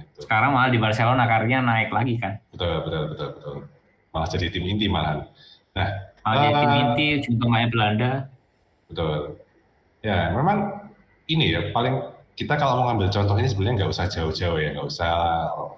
Itu. 0.00 0.24
sekarang 0.24 0.56
malah 0.56 0.72
di 0.72 0.80
Barcelona 0.80 1.28
karirnya 1.28 1.60
naik 1.60 1.92
lagi 1.92 2.16
kan 2.16 2.40
Betul, 2.52 2.84
betul, 2.88 3.02
betul, 3.12 3.28
betul. 3.36 3.54
Malah 4.10 4.28
jadi 4.32 4.46
tim 4.48 4.64
inti 4.64 4.86
malahan. 4.88 5.28
malah 6.24 6.36
jadi 6.40 6.54
tim 6.56 6.70
Eh, 6.72 6.80
inti 6.80 7.06
juga 7.28 7.44
main 7.48 7.68
Belanda 7.68 8.28
Betul. 8.88 9.38
Ya, 10.00 10.32
memang 10.32 10.88
ini 11.28 11.52
ya 11.52 11.70
paling 11.70 11.94
kita 12.40 12.56
kalau 12.56 12.80
mau 12.80 12.84
ngambil 12.88 13.12
contoh 13.12 13.36
ini 13.36 13.52
sebenarnya 13.52 13.84
nggak 13.84 13.92
usah 13.92 14.08
jauh-jauh 14.08 14.56
ya, 14.56 14.72
nggak 14.72 14.88
usah 14.88 15.12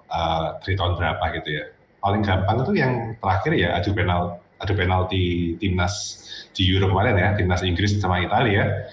uh, 0.07 0.55
dari 0.63 0.79
tahun 0.79 0.95
berapa 0.95 1.23
gitu 1.35 1.49
ya. 1.59 1.65
Paling 1.99 2.23
gampang 2.23 2.63
itu 2.63 2.73
yang 2.79 2.93
terakhir 3.19 3.51
ya 3.59 3.75
adu 3.75 3.91
penal 3.91 4.39
adu 4.63 4.71
penalti 4.71 5.59
timnas 5.59 6.23
di 6.55 6.71
Euro 6.71 6.95
kemarin 6.95 7.19
ya, 7.19 7.29
timnas 7.35 7.67
Inggris 7.67 7.99
sama 7.99 8.23
Italia. 8.23 8.87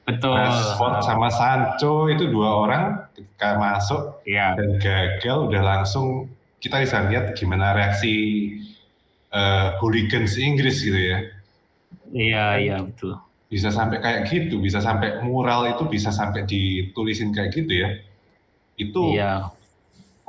betul 0.00 0.34
Rashford 0.34 1.06
sama 1.06 1.28
Sancho 1.30 2.10
itu 2.10 2.26
dua 2.26 2.66
orang 2.66 2.84
ketika 3.14 3.54
masuk 3.62 4.18
ya 4.26 4.58
dan 4.58 4.74
gagal 4.82 5.46
udah 5.46 5.62
langsung 5.62 6.26
kita 6.58 6.82
bisa 6.82 7.06
lihat 7.06 7.38
gimana 7.38 7.70
reaksi 7.78 8.14
uh, 9.30 9.78
hooligans 9.78 10.34
Inggris 10.34 10.82
gitu 10.82 10.98
ya. 10.98 11.18
iya 12.10 12.46
iya 12.58 12.76
betul 12.82 13.22
bisa 13.50 13.74
sampai 13.74 13.98
kayak 13.98 14.30
gitu, 14.30 14.62
bisa 14.62 14.78
sampai 14.78 15.18
mural 15.26 15.66
itu 15.66 15.82
bisa 15.90 16.14
sampai 16.14 16.46
ditulisin 16.46 17.34
kayak 17.34 17.50
gitu 17.50 17.82
ya. 17.82 17.90
Itu 18.78 19.18
iya 19.18 19.50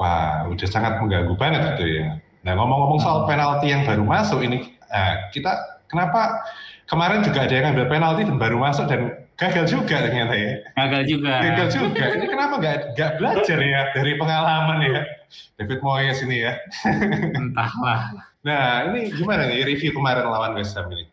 wah 0.01 0.49
udah 0.49 0.65
sangat 0.65 0.97
mengganggu 0.97 1.37
banget 1.37 1.77
gitu 1.77 1.85
ya. 2.01 2.17
Nah 2.41 2.57
ngomong-ngomong 2.57 2.97
soal 2.97 3.29
penalti 3.29 3.69
yang 3.69 3.85
baru 3.85 4.01
masuk 4.01 4.41
ini, 4.41 4.73
nah, 4.89 5.29
kita 5.29 5.53
kenapa 5.85 6.41
kemarin 6.89 7.21
juga 7.21 7.45
ada 7.45 7.53
yang 7.53 7.65
ngambil 7.69 7.85
penalti 7.85 8.21
dan 8.25 8.37
baru 8.41 8.57
masuk 8.57 8.89
dan 8.89 9.29
gagal 9.37 9.65
juga 9.69 10.01
ternyata 10.01 10.33
ya. 10.33 10.53
gagal 10.73 11.03
juga 11.05 11.33
Gagal 11.37 11.67
juga. 11.69 12.03
Ini 12.17 12.25
kenapa 12.25 12.53
nggak 12.57 12.77
nggak 12.97 13.11
belajar 13.21 13.57
ya 13.61 13.81
dari 13.93 14.11
pengalaman 14.17 14.77
ya 14.89 15.01
David 15.61 15.79
Moyes 15.85 16.19
ini 16.25 16.37
ya. 16.49 16.53
entahlah 17.37 18.09
Nah 18.41 18.89
ini 18.89 19.13
gimana 19.13 19.45
nih 19.45 19.69
review 19.69 19.93
kemarin 19.93 20.25
lawan 20.25 20.57
West 20.57 20.73
Ham 20.73 20.89
ini? 20.89 21.05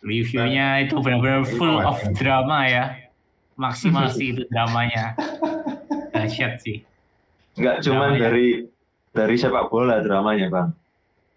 Reviewnya 0.00 0.84
itu 0.84 0.96
benar-benar 0.98 1.44
full 1.44 1.80
of 1.80 2.00
drama 2.16 2.64
ya 2.66 2.84
maksimal 3.56 4.08
sih 4.08 4.28
itu 4.36 4.42
dramanya 4.48 5.12
dahsyat 6.12 6.60
sih 6.60 6.80
Nggak 7.58 7.82
cuman 7.84 8.16
Namanya. 8.16 8.22
dari 8.30 8.46
dari 9.10 9.34
sepak 9.36 9.68
bola 9.68 9.98
dramanya 10.00 10.46
bang, 10.48 10.68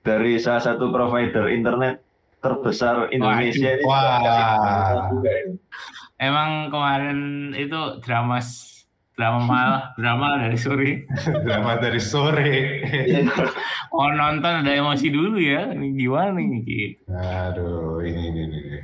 dari 0.06 0.38
salah 0.38 0.62
satu 0.62 0.94
provider 0.94 1.50
internet 1.50 2.00
terbesar 2.38 3.10
Indonesia 3.10 3.76
ini 3.76 3.84
Wah. 3.84 5.10
juga 5.10 5.32
ini. 5.34 5.56
emang 6.22 6.70
kemarin 6.70 7.20
itu 7.58 7.98
drama 8.06 8.40
drama 9.14 9.40
malah 9.46 9.84
drama 9.94 10.42
dari 10.42 10.58
sore 10.58 11.06
Drama 11.46 11.78
dari 11.78 12.02
sore. 12.02 12.82
oh 13.94 14.10
nonton 14.10 14.66
ada 14.66 14.72
emosi 14.74 15.08
dulu 15.14 15.38
ya 15.38 15.70
ini 15.70 15.94
gimana 15.94 16.34
nih 16.34 16.60
gitu. 16.66 16.98
Aduh, 17.14 18.02
ini 18.02 18.22
ini 18.34 18.42
ini. 18.50 18.58
ini. 18.58 18.80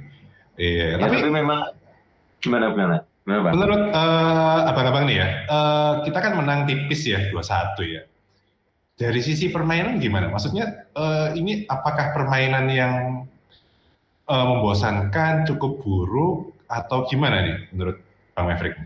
Iya, 0.60 0.86
Ya, 0.94 0.96
tapi 1.00 1.24
tapi 1.24 1.32
memang 1.32 1.60
gimana 2.44 2.66
gimana? 2.76 2.98
Menurut 3.30 3.82
eh, 3.94 4.60
abang-abang 4.70 5.06
nih 5.06 5.18
ya, 5.22 5.28
eh, 5.46 5.94
kita 6.10 6.18
kan 6.18 6.34
menang 6.38 6.66
tipis 6.66 7.06
ya 7.06 7.30
2-1 7.30 7.86
ya. 7.86 8.02
Dari 9.00 9.22
sisi 9.24 9.48
permainan 9.54 10.02
gimana? 10.02 10.34
Maksudnya 10.34 10.90
eh, 10.94 11.30
ini 11.38 11.64
apakah 11.70 12.12
permainan 12.14 12.66
yang 12.70 12.94
eh, 14.30 14.46
membosankan, 14.50 15.46
cukup 15.46 15.82
buruk 15.82 16.58
atau 16.70 17.06
gimana 17.10 17.42
nih 17.46 17.58
menurut 17.74 17.98
Bang 18.34 18.50
Maverick? 18.50 18.78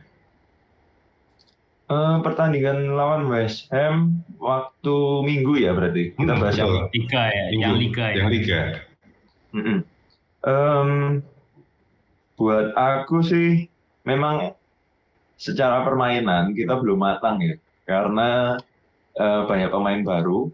Eh, 1.84 2.18
pertandingan 2.24 2.96
lawan 2.96 3.28
West 3.28 3.68
Ham 3.75 4.24
waktu 4.40 4.96
Minggu 5.28 5.60
ya 5.60 5.75
berarti 5.75 6.16
kita 6.16 6.32
Hmm, 6.32 6.40
bahas 6.40 6.56
yang 6.56 6.88
liga 6.96 7.24
ya 7.28 7.44
Minggu, 7.52 7.60
yang 7.60 7.75
liga 7.75 8.06
ya 8.08 8.16
Yang 8.16 8.30
liga. 8.32 8.60
Mm-mm. 9.54 9.78
Em, 10.44 10.90
buat 12.40 12.72
aku 12.74 13.20
sih 13.22 13.68
memang 14.08 14.56
secara 15.36 15.84
permainan 15.84 16.56
kita 16.56 16.80
belum 16.80 17.04
matang 17.04 17.44
ya 17.44 17.60
karena 17.84 18.56
eh, 19.20 19.42
banyak 19.44 19.70
pemain 19.70 20.02
baru, 20.08 20.48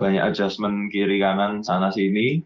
banyak 0.00 0.24
adjustment 0.24 0.88
kiri 0.88 1.20
kanan 1.20 1.60
sana 1.60 1.92
sini 1.92 2.40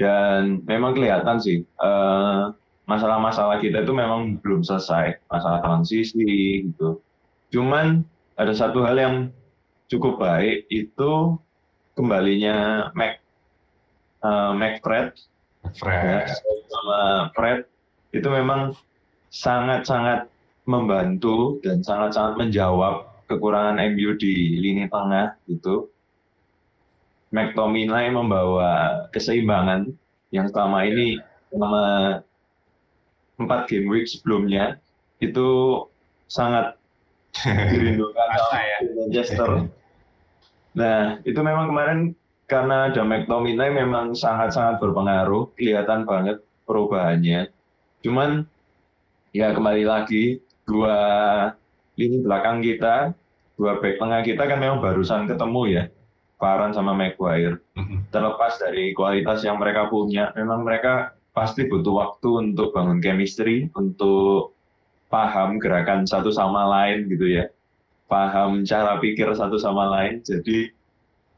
dan 0.00 0.64
memang 0.64 0.96
kelihatan 0.96 1.36
sih 1.36 1.62
eh, 1.62 2.42
masalah-masalah 2.88 3.60
kita 3.60 3.84
itu 3.84 3.92
memang 3.92 4.40
belum 4.40 4.64
selesai 4.64 5.20
masalah 5.28 5.60
transisi 5.60 6.64
gitu. 6.64 7.04
Cuman 7.50 8.06
ada 8.38 8.54
satu 8.54 8.86
hal 8.86 8.96
yang 8.96 9.16
cukup 9.90 10.22
baik 10.22 10.70
itu 10.70 11.36
kembalinya 11.98 12.88
Mac 12.94 13.18
eh, 14.22 14.52
McFred 14.54 15.12
ya, 15.12 15.70
Fred. 15.76 16.26
sama 16.70 17.00
Fred 17.34 17.60
itu 18.14 18.28
memang 18.30 18.72
sangat-sangat 19.30 20.26
membantu 20.66 21.58
dan 21.62 21.82
sangat-sangat 21.82 22.38
menjawab 22.38 23.10
kekurangan 23.26 23.78
MU 23.94 24.18
di 24.18 24.58
lini 24.58 24.90
tengah 24.90 25.38
gitu. 25.46 25.90
McTominay 27.30 28.10
membawa 28.10 29.06
keseimbangan 29.14 29.86
yang 30.34 30.50
selama 30.50 30.82
ini 30.82 31.22
selama 31.50 31.84
empat 33.38 33.70
game 33.70 33.86
week 33.86 34.10
sebelumnya 34.10 34.82
itu 35.22 35.78
sangat 36.26 36.79
dirindukan 37.34 38.28
sama 38.36 38.58
ya. 38.60 38.78
Manchester. 38.96 39.48
Nah, 40.74 41.18
itu 41.26 41.40
memang 41.42 41.70
kemarin 41.70 42.00
karena 42.50 42.90
ada 42.90 43.02
McTominay 43.06 43.70
memang 43.74 44.14
sangat-sangat 44.14 44.82
berpengaruh, 44.82 45.54
kelihatan 45.54 46.02
banget 46.02 46.42
perubahannya. 46.66 47.50
Cuman 48.02 48.46
ya 49.30 49.54
kembali 49.54 49.86
lagi 49.86 50.42
dua 50.66 50.98
lini 51.94 52.22
belakang 52.22 52.62
kita, 52.62 53.14
dua 53.54 53.78
back 53.78 54.02
tengah 54.02 54.20
kita 54.26 54.42
kan 54.46 54.58
memang 54.58 54.82
barusan 54.82 55.30
ketemu 55.30 55.62
ya, 55.70 55.84
Varane 56.38 56.74
sama 56.74 56.94
Maguire. 56.94 57.62
Mhm. 57.78 58.10
Terlepas 58.10 58.58
dari 58.58 58.94
kualitas 58.94 59.46
yang 59.46 59.58
mereka 59.58 59.86
punya, 59.86 60.34
memang 60.34 60.66
mereka 60.66 61.14
pasti 61.30 61.70
butuh 61.70 61.94
waktu 61.94 62.50
untuk 62.50 62.74
bangun 62.74 62.98
chemistry, 62.98 63.70
untuk 63.78 64.58
paham 65.10 65.58
gerakan 65.58 66.06
satu 66.06 66.30
sama 66.30 66.64
lain 66.70 67.10
gitu 67.10 67.26
ya, 67.26 67.50
paham 68.06 68.62
cara 68.62 68.96
pikir 69.02 69.26
satu 69.34 69.58
sama 69.58 69.90
lain. 69.90 70.22
Jadi 70.22 70.70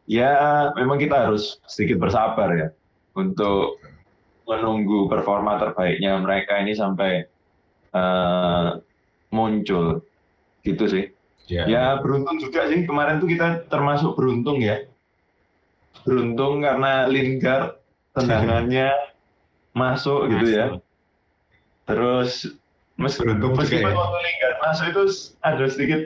ya 0.06 0.70
memang 0.76 1.00
kita 1.00 1.26
harus 1.28 1.58
sedikit 1.66 2.04
bersabar 2.04 2.52
ya 2.52 2.68
untuk 3.16 3.80
menunggu 4.46 5.06
performa 5.06 5.56
terbaiknya 5.56 6.18
mereka 6.18 6.58
ini 6.60 6.76
sampai 6.76 7.24
uh, 7.94 8.78
muncul 9.32 10.02
gitu 10.66 10.84
sih. 10.86 11.04
Yeah. 11.50 11.66
Ya 11.66 11.84
beruntung 11.98 12.38
juga 12.38 12.70
sih 12.70 12.86
kemarin 12.86 13.18
tuh 13.18 13.30
kita 13.30 13.66
termasuk 13.66 14.14
beruntung 14.14 14.62
ya. 14.62 14.86
Beruntung 16.06 16.62
karena 16.62 17.06
Lingard 17.06 17.78
tendangannya 18.14 18.90
masuk 19.80 20.30
gitu 20.30 20.46
ya. 20.48 20.66
Terus 21.86 22.46
mes 23.00 23.14
beruntung 23.16 23.56
meskipun 23.56 23.88
ya. 23.88 23.96
waktu 23.96 24.18
Lingard 24.20 24.56
masuk 24.60 24.86
itu 24.92 25.02
ada 25.42 25.64
sedikit 25.68 26.00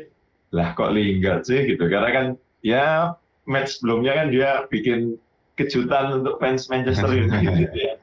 lah 0.54 0.68
kok 0.78 0.94
Lingard 0.94 1.42
sih 1.44 1.66
gitu 1.66 1.84
karena 1.90 2.10
kan 2.14 2.26
ya 2.62 3.14
match 3.46 3.78
sebelumnya 3.78 4.12
kan 4.14 4.26
dia 4.30 4.66
bikin 4.70 5.18
kejutan 5.56 6.22
untuk 6.22 6.38
fans 6.38 6.68
Manchester 6.68 7.10
United 7.26 7.54
gitu 7.56 7.78
ya. 7.78 7.94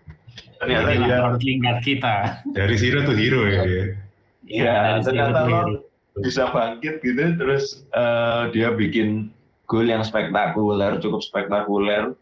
Ternyata 0.57 0.89
dia 0.95 1.17
Lingard 1.35 1.79
kita. 1.83 2.15
Dari 2.55 2.75
zero 2.79 3.03
to 3.03 3.13
hero 3.13 3.45
ya. 3.45 3.63
Iya, 4.43 4.99
ya, 4.99 4.99
ternyata 5.03 5.47
lo 5.47 5.87
bisa 6.19 6.51
bangkit 6.53 7.01
gitu 7.01 7.41
terus 7.41 7.89
uh, 7.97 8.45
dia 8.53 8.69
bikin 8.69 9.33
gol 9.65 9.87
yang 9.87 10.03
spektakuler, 10.05 10.99
cukup 10.99 11.23
spektakuler. 11.23 12.13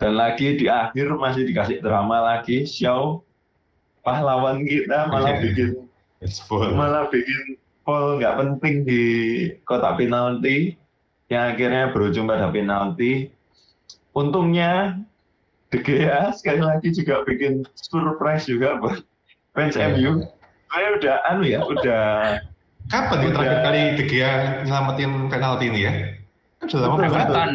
Dan 0.00 0.16
lagi 0.16 0.56
di 0.56 0.64
akhir 0.64 1.12
masih 1.12 1.44
dikasih 1.44 1.84
drama 1.84 2.24
lagi, 2.24 2.64
Xiao 2.64 3.20
pahlawan 4.10 4.66
kita 4.66 4.98
malah 5.06 5.38
yeah. 5.38 5.42
bikin 5.42 5.68
malah 6.74 7.04
bikin 7.08 7.56
pol 7.86 8.18
nggak 8.18 8.36
penting 8.36 8.74
di 8.84 9.02
kotak 9.64 9.96
penalti 9.96 10.76
yang 11.30 11.54
akhirnya 11.54 11.94
berujung 11.94 12.26
pada 12.26 12.50
penalti. 12.50 13.30
Untungnya 14.10 14.98
De 15.70 15.78
Gea 15.78 16.34
sekali 16.34 16.58
lagi 16.58 16.90
juga 16.90 17.22
bikin 17.22 17.62
surprise 17.78 18.50
juga 18.50 18.82
buat 18.82 18.98
fans 19.54 19.78
yeah. 19.78 19.94
MU. 19.94 20.26
Saya 20.70 20.88
udah 20.98 21.16
anu 21.30 21.42
ya, 21.46 21.60
udah 21.62 22.06
Kapan 22.90 23.22
ya 23.22 23.30
terakhir 23.30 23.58
kali 23.62 23.80
De 23.94 24.04
Gea 24.10 24.32
nyelamatin 24.66 25.10
penalti 25.30 25.64
ini 25.70 25.80
ya? 25.86 25.92
Kan 26.58 26.66
sudah 26.66 26.90
lama 26.90 27.06
Everton. 27.06 27.50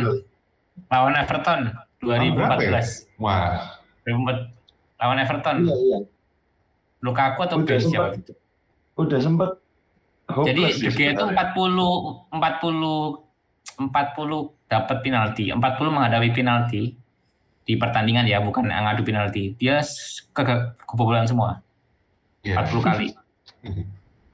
Lawan 0.88 1.16
Everton 1.20 1.60
2014. 2.00 2.72
Ya? 2.72 2.82
Wah. 3.20 3.76
Lawan 4.96 5.18
Everton. 5.20 5.56
Iya, 5.68 5.76
iya. 5.76 6.00
Lukaku 7.04 7.40
atau 7.44 7.62
udah 7.62 7.78
siapa 7.80 8.16
itu? 8.16 8.34
Udah 8.96 9.20
sempat 9.20 9.60
Jadi 10.26 10.82
De 10.82 10.90
Gea 10.90 11.14
itu 11.14 11.22
40 11.22 12.34
40 12.34 13.26
40 13.76 14.72
dapat 14.72 14.98
penalti, 15.04 15.52
40 15.54 15.62
menghadapi 15.92 16.30
penalti 16.34 16.96
di 17.66 17.74
pertandingan 17.76 18.26
ya, 18.26 18.42
bukan 18.42 18.70
ngadu 18.70 19.06
penalti. 19.06 19.54
Dia 19.60 19.84
ke 20.34 20.44
kebobolan 20.86 21.30
semua. 21.30 21.62
Yeah. 22.42 22.66
40 22.66 22.82
kali. 22.82 23.08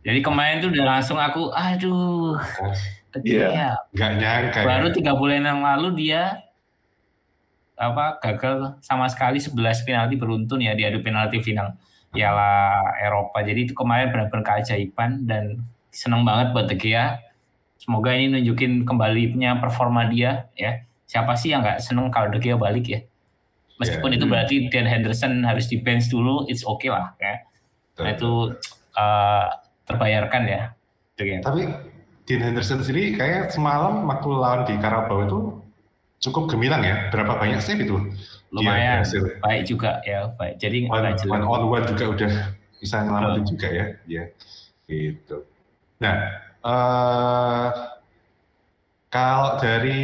Jadi 0.01 0.19
kemarin 0.23 0.63
tuh 0.63 0.71
udah 0.71 0.85
langsung 0.97 1.19
aku, 1.19 1.51
aduh, 1.51 2.39
Iya. 3.19 3.75
Gak 3.91 4.11
nyangka. 4.23 4.59
Ya. 4.63 4.67
Baru 4.67 4.87
tiga 4.95 5.11
bulan 5.19 5.43
yang 5.43 5.59
lalu 5.59 5.99
dia 5.99 6.47
apa 7.75 8.21
gagal 8.21 8.77
sama 8.85 9.09
sekali 9.09 9.41
11 9.41 9.57
penalti 9.83 10.15
beruntun 10.15 10.61
ya 10.61 10.77
di 10.77 10.85
adu 10.85 11.01
penalti 11.01 11.41
final 11.41 11.73
Piala 12.11 12.83
Eropa. 12.99 13.41
Jadi 13.41 13.71
itu 13.71 13.73
kemarin 13.73 14.11
benar-benar 14.11 14.43
keajaiban 14.43 15.25
dan 15.25 15.63
senang 15.91 16.27
banget 16.27 16.51
buat 16.51 16.67
De 16.67 16.75
Gea. 16.75 17.19
Semoga 17.79 18.13
ini 18.13 18.29
nunjukin 18.37 18.85
kembalinya 18.85 19.57
performa 19.57 20.05
dia 20.11 20.51
ya. 20.53 20.83
Siapa 21.07 21.35
sih 21.35 21.51
yang 21.51 21.63
nggak 21.63 21.79
seneng 21.83 22.11
kalau 22.11 22.29
De 22.29 22.39
Gea 22.39 22.59
balik 22.59 22.87
ya? 22.87 22.99
Meskipun 23.81 24.13
yeah. 24.13 24.17
itu 24.21 24.25
berarti 24.29 24.55
Dan 24.69 24.85
Henderson 24.85 25.41
harus 25.41 25.65
di 25.65 25.81
bench 25.81 26.11
dulu, 26.13 26.45
it's 26.45 26.61
okay 26.61 26.93
lah 26.93 27.17
ya. 27.17 27.41
Nah 27.97 28.11
itu 28.13 28.53
uh, 28.93 29.47
terbayarkan 29.89 30.43
ya. 30.45 30.61
Tapi 31.17 31.61
Dean 32.25 32.41
Henderson 32.41 32.81
sendiri 32.81 33.17
kayak 33.17 33.51
semalam 33.51 34.05
waktu 34.05 34.29
lawan 34.29 34.61
di 34.63 34.77
Karabau 34.77 35.19
itu 35.25 35.39
cukup 36.21 36.53
gemilang 36.53 36.85
ya. 36.85 37.09
Berapa 37.09 37.41
banyak 37.41 37.59
save 37.59 37.83
itu? 37.83 37.97
Lumayan, 38.53 39.01
baik 39.41 39.63
juga 39.63 40.03
ya, 40.03 40.29
baik. 40.35 40.59
Jadi 40.59 40.85
one, 40.91 41.15
one 41.25 41.43
on 41.47 41.61
one 41.71 41.85
juga 41.87 42.05
udah 42.11 42.31
bisa 42.83 42.99
ngelamatin 42.99 43.43
oh. 43.43 43.47
juga 43.47 43.67
ya, 43.71 43.85
ya, 44.11 44.23
gitu. 44.91 45.47
Nah, 46.03 46.15
uh, 46.67 47.67
kalau 49.07 49.55
dari 49.59 49.99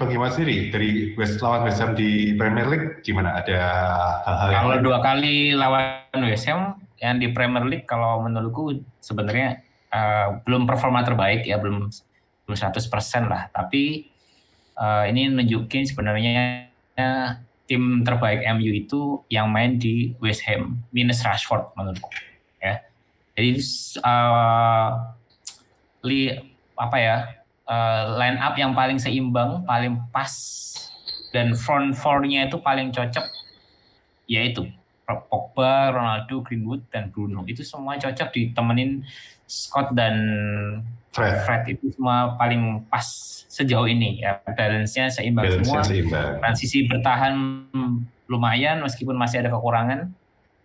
penggemar 0.00 0.32
sendiri, 0.32 0.72
dari 0.72 1.12
West 1.16 1.44
lawan 1.44 1.68
West 1.68 1.80
Ham 1.84 1.92
di 1.92 2.32
Premier 2.40 2.68
League 2.72 3.04
gimana? 3.04 3.36
Ada 3.40 3.60
hal-hal 4.24 4.48
yang 4.48 4.62
Kalau 4.64 4.76
dua 4.80 4.98
kali 5.04 5.52
lawan 5.52 6.24
West 6.24 6.48
Ham 6.48 6.80
yang 7.00 7.16
di 7.16 7.32
Premier 7.32 7.64
League 7.64 7.88
kalau 7.88 8.20
menurutku 8.20 8.80
sebenarnya 9.00 9.64
uh, 9.88 10.40
belum 10.44 10.68
performa 10.68 11.00
terbaik 11.00 11.48
ya 11.48 11.56
belum 11.56 11.88
belum 12.44 12.56
100% 12.56 12.76
lah 13.30 13.48
tapi 13.54 14.09
uh, 14.80 15.04
ini 15.04 15.28
nunjukin 15.28 15.84
sebenarnya 15.84 16.66
tim 17.68 18.02
terbaik 18.02 18.42
MU 18.56 18.72
itu 18.74 19.22
yang 19.30 19.52
main 19.52 19.78
di 19.78 20.16
West 20.18 20.42
Ham 20.48 20.80
minus 20.90 21.22
Rashford 21.22 21.70
menurutku 21.76 22.08
ya 22.58 22.82
jadi 23.36 23.60
uh, 24.02 25.14
li 26.02 26.34
apa 26.74 26.96
ya 26.96 27.16
uh, 27.68 28.16
line 28.16 28.40
up 28.40 28.56
yang 28.56 28.72
paling 28.72 28.96
seimbang 28.96 29.62
paling 29.68 30.00
pas 30.10 30.32
dan 31.30 31.54
front 31.54 31.94
four-nya 31.94 32.50
itu 32.50 32.58
paling 32.58 32.90
cocok 32.90 33.22
yaitu 34.26 34.66
Pogba, 35.10 35.90
Ronaldo, 35.90 36.38
Greenwood, 36.46 36.86
dan 36.94 37.10
Bruno. 37.10 37.42
Itu 37.50 37.66
semua 37.66 37.98
cocok 37.98 38.30
ditemenin 38.30 39.02
Scott 39.50 39.90
dan 39.90 40.14
Fred. 41.10 41.42
Fred 41.42 41.62
itu 41.66 41.90
semua 41.90 42.38
paling 42.38 42.86
pas 42.86 43.02
sejauh 43.50 43.90
ini 43.90 44.22
ya 44.22 44.38
balance-nya 44.46 45.10
seimbang 45.10 45.42
balance 45.50 45.66
semua. 45.66 45.82
Seimbang. 45.82 46.38
Transisi 46.38 46.86
bertahan 46.86 47.34
lumayan 48.30 48.78
meskipun 48.78 49.18
masih 49.18 49.42
ada 49.42 49.50
kekurangan. 49.50 50.14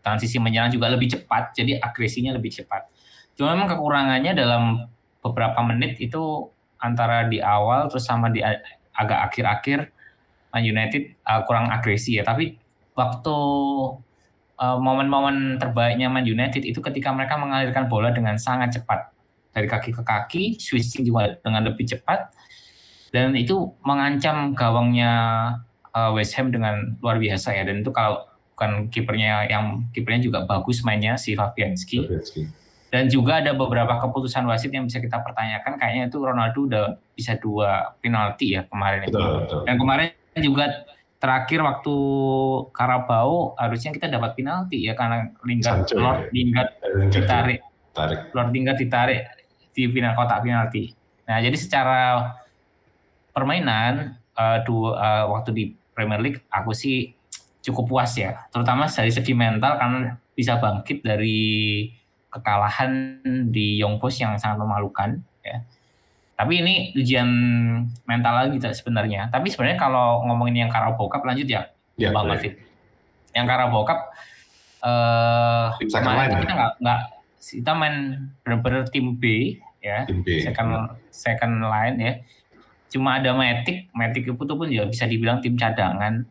Transisi 0.05 0.37
menyerang 0.37 0.69
juga 0.69 0.85
lebih 0.93 1.17
cepat, 1.17 1.57
jadi 1.57 1.81
agresinya 1.81 2.29
lebih 2.37 2.53
cepat. 2.53 2.85
Cuma 3.33 3.57
memang 3.57 3.73
kekurangannya 3.73 4.37
dalam 4.37 4.85
beberapa 5.25 5.57
menit 5.65 5.97
itu 5.97 6.45
antara 6.77 7.25
di 7.25 7.41
awal 7.41 7.89
terus 7.89 8.05
sama 8.05 8.29
di 8.29 8.45
agak 8.93 9.19
akhir-akhir 9.33 9.89
Man 10.53 10.61
United 10.61 11.17
uh, 11.25 11.41
kurang 11.49 11.73
agresi 11.73 12.21
ya. 12.21 12.23
Tapi 12.23 12.53
waktu 12.93 13.37
uh, 14.61 14.77
momen-momen 14.77 15.57
terbaiknya 15.57 16.05
Man 16.05 16.29
United 16.29 16.61
itu 16.61 16.77
ketika 16.85 17.09
mereka 17.09 17.41
mengalirkan 17.41 17.89
bola 17.89 18.13
dengan 18.13 18.37
sangat 18.37 18.77
cepat 18.77 19.14
dari 19.55 19.71
kaki 19.71 19.95
ke 19.95 20.03
kaki, 20.03 20.43
switching 20.59 21.07
juga 21.07 21.39
dengan 21.39 21.63
lebih 21.63 21.87
cepat 21.87 22.35
dan 23.15 23.31
itu 23.31 23.71
mengancam 23.87 24.51
gawangnya 24.51 25.13
uh, 25.95 26.11
West 26.11 26.35
Ham 26.35 26.51
dengan 26.51 26.99
luar 26.99 27.15
biasa 27.15 27.55
ya 27.55 27.63
dan 27.63 27.79
itu 27.79 27.95
kalau 27.95 28.27
bukan 28.51 28.91
kipernya 28.91 29.47
yang 29.47 29.87
kipernya 29.95 30.27
juga 30.27 30.43
bagus 30.43 30.83
mainnya 30.83 31.15
si 31.15 31.31
Fabianski. 31.35 32.03
Dan 32.91 33.11
juga 33.11 33.43
ada 33.43 33.51
beberapa 33.51 33.99
keputusan 33.99 34.47
wasit 34.47 34.71
yang 34.71 34.87
bisa 34.87 35.03
kita 35.03 35.19
pertanyakan 35.19 35.75
kayaknya 35.75 36.07
itu 36.07 36.15
Ronaldo 36.23 36.59
udah 36.63 36.85
bisa 37.11 37.35
dua 37.35 37.95
penalti 37.99 38.55
ya 38.55 38.63
kemarin 38.71 39.03
itu. 39.07 39.19
Dan 39.67 39.75
kemarin 39.75 40.15
juga 40.39 40.87
terakhir 41.19 41.59
waktu 41.59 41.95
Karabau 42.71 43.55
harusnya 43.59 43.91
kita 43.91 44.07
dapat 44.07 44.39
penalti 44.39 44.87
ya 44.87 44.95
karena 44.95 45.27
Lingard 45.43 45.83
Sancho, 45.87 45.99
Lord 45.99 46.19
ya. 46.19 46.31
Lingard 46.31 46.69
ditarik 47.11 47.59
tarik. 47.91 48.19
Lord 48.31 48.49
Lingard 48.55 48.79
ditarik 48.79 49.21
di 49.75 49.91
final 49.91 50.15
kotak 50.15 50.41
penalti. 50.41 50.95
Nah 51.27 51.43
jadi 51.43 51.57
secara 51.59 52.31
permainan 53.35 54.15
uh, 54.39 54.63
dua 54.63 54.89
uh, 54.95 55.25
waktu 55.35 55.49
di 55.51 55.63
Premier 55.91 56.23
League 56.23 56.39
aku 56.47 56.71
sih 56.71 57.11
cukup 57.59 57.91
puas 57.91 58.15
ya, 58.15 58.47
terutama 58.53 58.87
dari 58.87 59.11
segi 59.11 59.35
mental 59.35 59.75
karena 59.75 60.15
bisa 60.31 60.55
bangkit 60.55 61.03
dari 61.03 61.89
kekalahan 62.31 63.19
di 63.51 63.79
Young 63.79 63.99
Boys 63.99 64.19
yang 64.19 64.35
sangat 64.39 64.63
memalukan 64.63 65.19
ya 65.43 65.63
tapi 66.35 66.59
ini 66.59 66.91
ujian 66.99 67.29
mental 68.03 68.33
lagi 68.35 68.59
sebenarnya. 68.59 69.31
Tapi 69.31 69.47
sebenarnya 69.47 69.79
kalau 69.79 70.27
ngomongin 70.27 70.67
yang 70.67 70.71
Carabao 70.71 71.07
Cup 71.07 71.23
lanjut 71.23 71.47
ya, 71.47 71.71
ya 71.95 72.11
Bang 72.11 72.27
David. 72.27 72.59
Yang 73.31 73.45
Carabao 73.47 73.83
Cup 73.87 73.99
eh 74.85 74.91
uh, 74.91 75.67
kita 75.79 75.97
nggak 76.03 76.71
nggak 76.77 76.99
kita 77.41 77.71
main 77.73 77.95
benar-benar 78.45 78.85
tim 78.91 79.17
B 79.17 79.57
ya, 79.85 80.09
second 80.41 80.97
second 81.13 81.55
line 81.61 81.97
ya. 82.01 82.13
Cuma 82.89 83.21
ada 83.21 83.35
Matic, 83.35 83.91
Matic 83.93 84.23
itu 84.25 84.33
pun 84.33 84.67
juga 84.71 84.89
bisa 84.89 85.05
dibilang 85.05 85.43
tim 85.43 85.53
cadangan. 85.53 86.25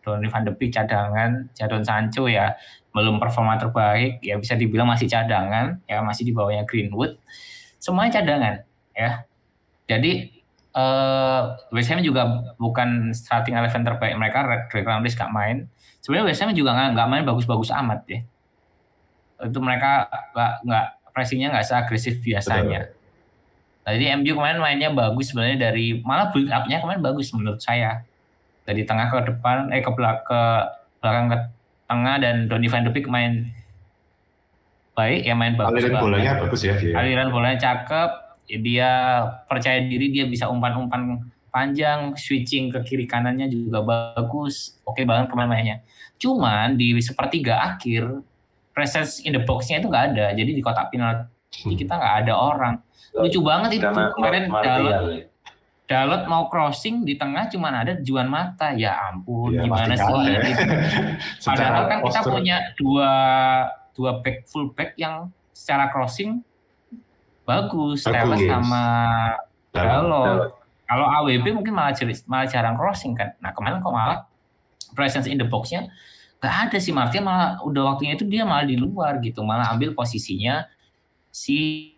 Donny 0.00 0.32
van 0.32 0.48
de 0.48 0.52
Beek 0.56 0.72
cadangan, 0.72 1.52
Jadon 1.52 1.84
Sancho 1.84 2.24
ya 2.24 2.56
belum 2.90 3.22
performa 3.22 3.54
terbaik 3.54 4.18
ya 4.18 4.34
bisa 4.34 4.58
dibilang 4.58 4.88
masih 4.88 5.06
cadangan 5.06 5.78
ya 5.86 6.02
masih 6.02 6.24
di 6.24 6.32
bawahnya 6.32 6.64
Greenwood. 6.64 7.20
Semuanya 7.76 8.20
cadangan 8.20 8.64
ya. 8.96 9.28
Jadi 9.84 10.40
eh, 10.72 11.42
West 11.72 11.88
Ham 11.92 12.00
juga 12.00 12.52
bukan 12.56 13.12
starting 13.12 13.56
eleven 13.56 13.84
terbaik 13.84 14.16
mereka 14.16 14.68
Declan 14.72 15.04
Rice 15.04 15.20
gak 15.20 15.32
main. 15.32 15.68
Sebenarnya 16.00 16.32
West 16.32 16.40
Ham 16.40 16.56
juga 16.56 16.72
nggak 16.72 17.08
main 17.08 17.24
bagus-bagus 17.28 17.68
amat 17.76 18.00
ya. 18.08 18.20
Itu 19.44 19.60
mereka 19.60 20.08
nggak 20.32 20.52
nggak 20.64 20.86
pressingnya 21.12 21.52
nggak 21.52 21.66
seagresif 21.68 22.24
biasanya 22.24 22.88
Nah, 23.80 23.96
jadi 23.96 24.12
MU 24.20 24.32
kemarin 24.36 24.60
mainnya 24.60 24.92
bagus 24.92 25.32
sebenarnya 25.32 25.72
dari 25.72 26.04
malah 26.04 26.28
build 26.30 26.52
up-nya 26.52 26.84
kemarin 26.84 27.00
bagus 27.00 27.32
menurut 27.32 27.60
saya. 27.64 28.04
Dari 28.68 28.84
tengah 28.84 29.08
ke 29.08 29.18
depan 29.34 29.72
eh 29.72 29.80
ke 29.80 29.90
belakang 29.90 30.24
ke 30.28 30.40
belakang 31.00 31.26
ke 31.32 31.38
tengah 31.88 32.14
dan 32.20 32.34
Donny 32.46 32.68
van 32.68 32.84
de 32.86 32.92
Beek 32.92 33.08
main 33.08 33.50
baik 34.94 35.24
ya 35.24 35.34
main 35.34 35.56
bagus. 35.56 35.80
Aliran 35.80 36.00
bolanya 36.04 36.32
bagus 36.44 36.60
ya 36.60 36.74
dia. 36.76 36.94
Aliran 36.94 37.28
bolanya 37.32 37.58
cakep, 37.58 38.10
ya 38.52 38.58
dia 38.60 38.90
percaya 39.48 39.80
diri 39.80 40.12
dia 40.12 40.28
bisa 40.28 40.46
umpan-umpan 40.52 41.24
panjang, 41.50 42.14
switching 42.14 42.70
ke 42.70 42.78
kiri 42.84 43.08
kanannya 43.08 43.48
juga 43.48 43.80
bagus. 43.82 44.76
Oke 44.84 45.08
banget 45.08 45.32
kemarin 45.32 45.50
mainnya. 45.50 45.76
Cuman 46.20 46.76
di 46.76 46.94
sepertiga 47.00 47.64
akhir 47.64 48.22
presence 48.76 49.24
in 49.24 49.34
the 49.34 49.42
box-nya 49.42 49.80
itu 49.80 49.88
nggak 49.88 50.04
ada. 50.14 50.26
Jadi 50.36 50.50
di 50.52 50.62
kotak 50.62 50.92
penalti 50.92 51.74
kita 51.74 51.96
nggak 51.96 52.14
ada 52.28 52.34
orang 52.36 52.74
lucu 53.16 53.40
banget 53.42 53.70
itu 53.78 53.86
Karena 53.86 54.10
kemarin 54.14 54.42
Dalot 54.46 54.94
ya. 55.10 55.24
Dalot 55.90 56.22
mau 56.30 56.46
crossing 56.46 57.02
di 57.02 57.18
tengah 57.18 57.50
cuman 57.50 57.72
ada 57.82 57.92
Juan 57.98 58.30
Mata 58.30 58.70
ya 58.78 59.10
ampun 59.10 59.58
Ya, 59.58 59.66
gimana 59.66 59.94
sih 59.98 60.14
ya. 60.30 60.38
Gitu. 60.46 60.64
Padahal 61.50 61.82
kan 61.90 61.98
kita 62.06 62.20
postur. 62.22 62.32
punya 62.38 62.56
dua 62.78 63.10
dua 63.90 64.10
back 64.22 64.46
full 64.46 64.70
back 64.70 64.94
yang 64.94 65.34
secara 65.50 65.90
crossing 65.90 66.46
bagus. 67.42 68.06
Teles 68.06 68.46
sama 68.46 68.84
Dalot. 69.74 70.54
Kalau 70.86 71.06
AWB 71.06 71.46
mungkin 71.54 71.74
malah 71.74 71.94
jar- 71.94 72.26
malah 72.26 72.46
jarang 72.50 72.74
crossing 72.74 73.14
kan 73.14 73.34
nah 73.38 73.50
kemarin 73.54 73.78
kok 73.78 73.94
malah 73.94 74.26
presence 74.94 75.30
in 75.30 75.38
the 75.38 75.46
box-nya 75.46 75.86
gak 76.42 76.72
ada 76.72 76.78
sih 76.82 76.90
Martial 76.90 77.22
malah 77.22 77.62
udah 77.62 77.94
waktunya 77.94 78.18
itu 78.18 78.26
dia 78.26 78.42
malah 78.42 78.66
di 78.66 78.74
luar 78.74 79.22
gitu 79.22 79.46
malah 79.46 79.70
ambil 79.70 79.94
posisinya 79.94 80.66
si 81.30 81.94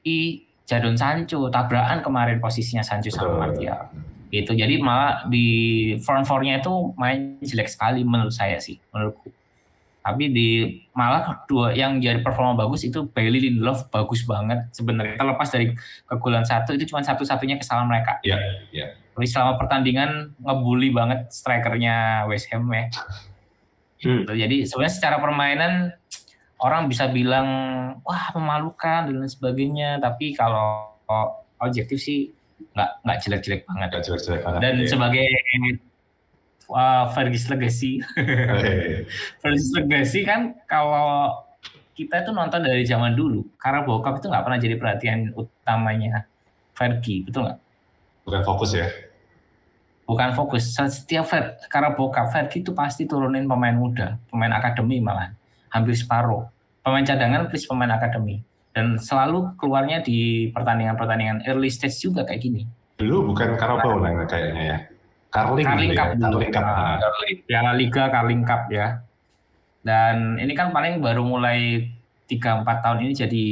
Jadon 0.73 0.97
Sancho 0.97 1.53
tabrakan 1.53 2.01
kemarin 2.01 2.41
posisinya 2.41 2.81
Sancho 2.81 3.13
sama. 3.13 3.53
Martial 3.53 3.93
gitu 4.33 4.57
jadi 4.57 4.81
malah 4.81 5.29
di 5.29 5.45
front 6.01 6.25
four-nya 6.25 6.65
itu 6.65 6.97
main 6.97 7.37
jelek 7.45 7.69
sekali 7.69 8.01
menurut 8.01 8.33
saya 8.33 8.57
sih 8.57 8.81
menurutku 8.89 9.29
tapi 10.03 10.33
di 10.33 10.49
malah 10.97 11.45
dua 11.45 11.77
yang 11.77 12.01
jadi 12.01 12.25
performa 12.25 12.57
bagus 12.57 12.83
itu 12.83 13.05
Bailey 13.13 13.45
Lindelof 13.45 13.93
bagus 13.93 14.25
banget 14.25 14.73
sebenarnya 14.73 15.21
terlepas 15.21 15.53
dari 15.53 15.77
kegulan 16.09 16.49
satu 16.49 16.73
itu 16.73 16.89
cuma 16.89 17.05
satu-satunya 17.05 17.61
kesalahan 17.61 17.87
mereka 17.87 18.19
Iya, 18.25 18.41
iya. 18.73 18.87
Tapi 19.13 19.29
selama 19.29 19.61
pertandingan 19.61 20.33
ngebully 20.41 20.89
banget 20.89 21.29
strikernya 21.29 22.25
West 22.25 22.49
Ham 22.51 22.65
ya 22.73 22.89
Hmm. 24.03 24.27
jadi 24.27 24.67
sebenarnya 24.67 24.95
secara 24.99 25.23
permainan 25.23 25.95
orang 26.63 26.87
bisa 26.87 27.11
bilang 27.11 27.47
wah 28.07 28.31
memalukan 28.39 29.11
dan 29.11 29.15
lain 29.19 29.29
sebagainya 29.29 29.99
tapi 29.99 30.33
kalau 30.33 30.95
objektif 31.59 31.99
sih 31.99 32.31
nggak 32.73 32.91
nggak 33.03 33.19
jelek-jelek 33.27 33.63
banget 33.67 33.89
Agak 33.91 34.03
jelek-jelek 34.07 34.41
banget. 34.47 34.61
dan 34.63 34.75
ya. 34.79 34.87
sebagai 34.89 35.27
uh, 36.71 37.05
Fergus 37.11 37.45
Legacy 37.51 37.93
Eh, 38.63 39.05
Fergus 39.43 39.69
Legacy 39.75 40.23
kan 40.23 40.55
kalau 40.71 41.35
kita 41.93 42.25
itu 42.25 42.31
nonton 42.33 42.65
dari 42.65 42.87
zaman 42.87 43.13
dulu 43.13 43.45
karena 43.61 43.85
bokap 43.85 44.23
itu 44.23 44.31
nggak 44.31 44.45
pernah 44.47 44.59
jadi 44.63 44.75
perhatian 44.79 45.19
utamanya 45.37 46.25
Fergie 46.73 47.27
betul 47.27 47.51
nggak 47.51 47.59
bukan 48.23 48.43
fokus 48.47 48.71
ya. 48.79 48.87
bukan 50.07 50.31
fokus 50.35 50.73
setiap 50.73 51.27
Fer, 51.27 51.59
karena 51.69 51.93
bokap 51.93 52.31
Fergie 52.33 52.63
itu 52.65 52.73
pasti 52.73 53.05
turunin 53.05 53.45
pemain 53.45 53.75
muda 53.75 54.17
pemain 54.31 54.55
akademi 54.57 55.03
malah 55.03 55.35
hampir 55.73 55.95
separuh 55.95 56.45
pemain 56.81 57.03
cadangan 57.03 57.49
plus 57.49 57.65
pemain 57.65 57.91
akademi 57.91 58.45
dan 58.71 58.97
selalu 58.97 59.57
keluarnya 59.57 60.01
di 60.01 60.49
pertandingan-pertandingan 60.51 61.45
early 61.45 61.69
stage 61.69 61.99
juga 61.99 62.23
kayak 62.23 62.41
gini 62.41 62.63
Dulu 62.95 63.33
bukan 63.33 63.57
Carabao 63.57 63.99
lah 63.99 64.15
kayaknya 64.25 64.63
ya. 64.63 64.79
Carling, 65.29 65.65
Carling 65.65 65.91
gitu 65.91 65.99
Cup 65.99 66.07
ya. 66.07 66.21
Carling 66.23 66.53
Cup. 66.53 66.63
Ah. 66.63 66.97
Piala 67.43 67.73
Liga 67.73 68.03
Carling 68.07 68.43
Cup 68.45 68.63
ya 68.69 68.87
dan 69.83 70.39
ini 70.39 70.53
kan 70.53 70.71
paling 70.71 71.03
baru 71.03 71.27
mulai 71.27 71.91
3-4 72.29 72.63
tahun 72.63 72.99
ini 73.03 73.13
jadi 73.17 73.45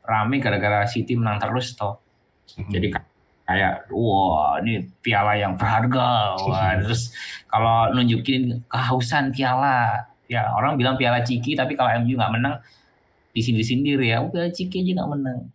rame 0.00 0.40
gara-gara 0.40 0.86
City 0.86 1.14
menang 1.14 1.36
terus 1.38 1.74
toh 1.74 2.00
Hmm. 2.44 2.68
jadi 2.68 2.92
ka- 2.92 3.08
kayak 3.44 3.88
wah 3.88 4.60
ini 4.60 4.84
piala 5.00 5.32
yang 5.34 5.56
berharga 5.56 6.36
wah 6.38 6.76
terus 6.84 7.08
kalau 7.44 7.88
nunjukin 7.90 8.60
kehausan 8.64 9.32
piala 9.32 10.04
ya 10.26 10.48
orang 10.50 10.74
bilang 10.74 10.96
piala 10.96 11.20
Ciki 11.20 11.52
tapi 11.52 11.74
kalau 11.74 11.92
MU 12.00 12.14
nggak 12.14 12.32
menang 12.32 12.54
disindir-sindir 13.30 13.98
ya 13.98 14.20
udah 14.20 14.48
Ciki 14.48 14.80
aja 14.80 14.92
nggak 14.96 15.10
menang 15.10 15.38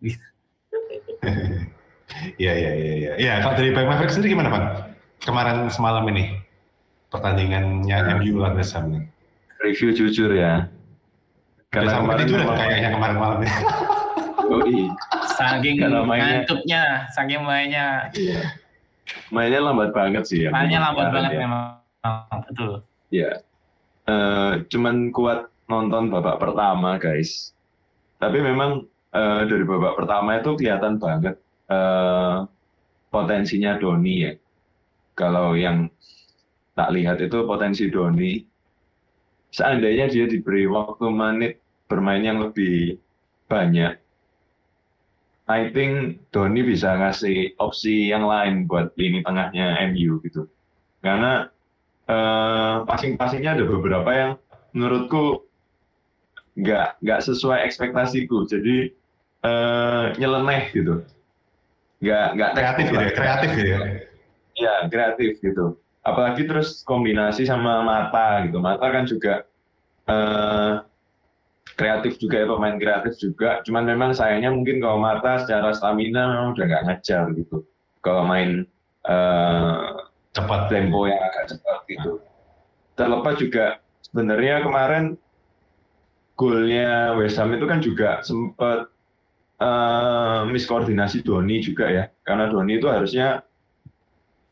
Iya, 2.36 2.52
iya, 2.52 2.72
iya, 2.74 2.92
iya. 2.96 3.12
Iya, 3.16 3.32
kalau 3.40 3.54
dari 3.54 3.70
Bang 3.70 3.86
Maverick 3.86 4.10
sendiri 4.10 4.34
gimana, 4.34 4.50
Bang? 4.50 4.64
Kemarin 5.22 5.70
semalam 5.70 6.02
ini 6.10 6.42
pertandingannya 7.06 7.96
MU 8.18 8.42
lawan 8.42 8.58
West 8.58 8.74
Ham 8.74 8.90
nih. 8.90 9.06
Review 9.62 9.94
jujur 9.94 10.34
ya. 10.34 10.66
Udah 11.70 11.86
sampai 11.86 12.18
tiduran 12.18 12.44
memang- 12.44 12.58
kayaknya 12.58 12.90
kemarin 12.90 13.16
malamnya. 13.16 13.52
Yoi. 14.42 14.90
saking 15.30 15.78
Kalau 15.78 16.02
mainnya- 16.02 16.42
ngantuknya 16.42 16.82
saking 17.14 17.40
mainnya 17.46 18.10
mainnya 19.30 19.60
lambat 19.62 19.94
banget 19.94 20.26
sih 20.26 20.38
ya. 20.44 20.50
mainnya 20.50 20.82
lambat 20.82 21.06
banget 21.14 21.32
ya. 21.32 21.40
memang 21.46 21.62
betul 22.44 22.82
Ya. 23.08 23.30
Eh, 24.08 24.52
cuman 24.70 25.12
kuat 25.12 25.50
nonton 25.68 26.08
babak 26.08 26.40
pertama, 26.40 26.96
guys. 26.96 27.52
Tapi 28.20 28.38
memang 28.40 28.84
eh, 29.12 29.42
dari 29.44 29.64
babak 29.64 29.96
pertama 30.00 30.40
itu 30.40 30.56
kelihatan 30.56 30.96
banget 30.96 31.36
eh, 31.68 32.38
potensinya 33.12 33.76
Doni 33.76 34.14
ya. 34.24 34.32
Kalau 35.18 35.52
yang 35.52 35.90
tak 36.78 36.96
lihat 36.96 37.20
itu 37.20 37.44
potensi 37.44 37.92
Doni. 37.92 38.40
Seandainya 39.50 40.06
dia 40.06 40.30
diberi 40.30 40.64
waktu 40.70 41.10
menit 41.10 41.58
bermain 41.90 42.22
yang 42.22 42.38
lebih 42.38 43.02
banyak, 43.50 43.98
I 45.50 45.74
think 45.74 46.22
Doni 46.30 46.62
bisa 46.62 46.94
ngasih 46.94 47.58
opsi 47.58 48.14
yang 48.14 48.30
lain 48.30 48.70
buat 48.70 48.94
lini 48.94 49.26
tengahnya 49.26 49.82
MU 49.90 50.22
gitu. 50.22 50.46
Karena 51.02 51.50
eh, 52.10 52.76
passing-passingnya 52.84 53.56
ada 53.56 53.64
beberapa 53.64 54.10
yang 54.10 54.30
menurutku 54.74 55.46
nggak 56.58 56.98
nggak 57.00 57.20
sesuai 57.22 57.62
ekspektasiku. 57.64 58.44
Jadi 58.50 58.90
eh, 59.46 60.04
nyeleneh 60.18 60.74
gitu. 60.74 61.06
Nggak 62.02 62.26
nggak 62.36 62.50
kreatif 62.56 62.84
gitu 62.88 62.96
ya, 62.96 63.00
lah. 63.00 63.14
kreatif 63.14 63.48
gitu 63.54 63.70
ya. 63.70 63.80
ya 64.58 64.74
kreatif 64.90 65.30
gitu. 65.40 65.64
Apalagi 66.00 66.42
terus 66.48 66.80
kombinasi 66.82 67.44
sama 67.46 67.84
mata 67.84 68.44
gitu. 68.48 68.58
Mata 68.58 68.86
kan 68.90 69.04
juga 69.06 69.44
eh, 70.10 70.72
kreatif 71.76 72.20
juga 72.20 72.36
ya 72.42 72.46
pemain 72.48 72.76
kreatif 72.76 73.14
juga. 73.20 73.64
Cuman 73.64 73.84
memang 73.88 74.10
sayangnya 74.12 74.52
mungkin 74.52 74.82
kalau 74.82 74.98
mata 75.00 75.44
secara 75.44 75.72
stamina 75.72 76.28
memang 76.28 76.56
udah 76.56 76.64
nggak 76.66 76.84
ngejar 76.88 77.24
gitu. 77.36 77.64
Kalau 78.00 78.24
main 78.24 78.64
eh, 79.06 79.99
Cepat. 80.30 80.70
tempo 80.70 81.10
yang 81.10 81.18
agak 81.18 81.50
cepat 81.50 81.78
gitu. 81.90 82.22
Terlepas 82.94 83.34
juga 83.40 83.82
sebenarnya 84.06 84.62
kemarin 84.62 85.18
golnya 86.38 87.18
West 87.18 87.36
Ham 87.36 87.50
itu 87.52 87.66
kan 87.66 87.82
juga 87.82 88.22
sempat 88.22 88.86
eh, 89.58 90.40
miskoordinasi 90.46 91.26
Doni 91.26 91.58
juga 91.60 91.90
ya, 91.90 92.04
karena 92.22 92.46
Doni 92.46 92.78
itu 92.78 92.86
harusnya 92.86 93.42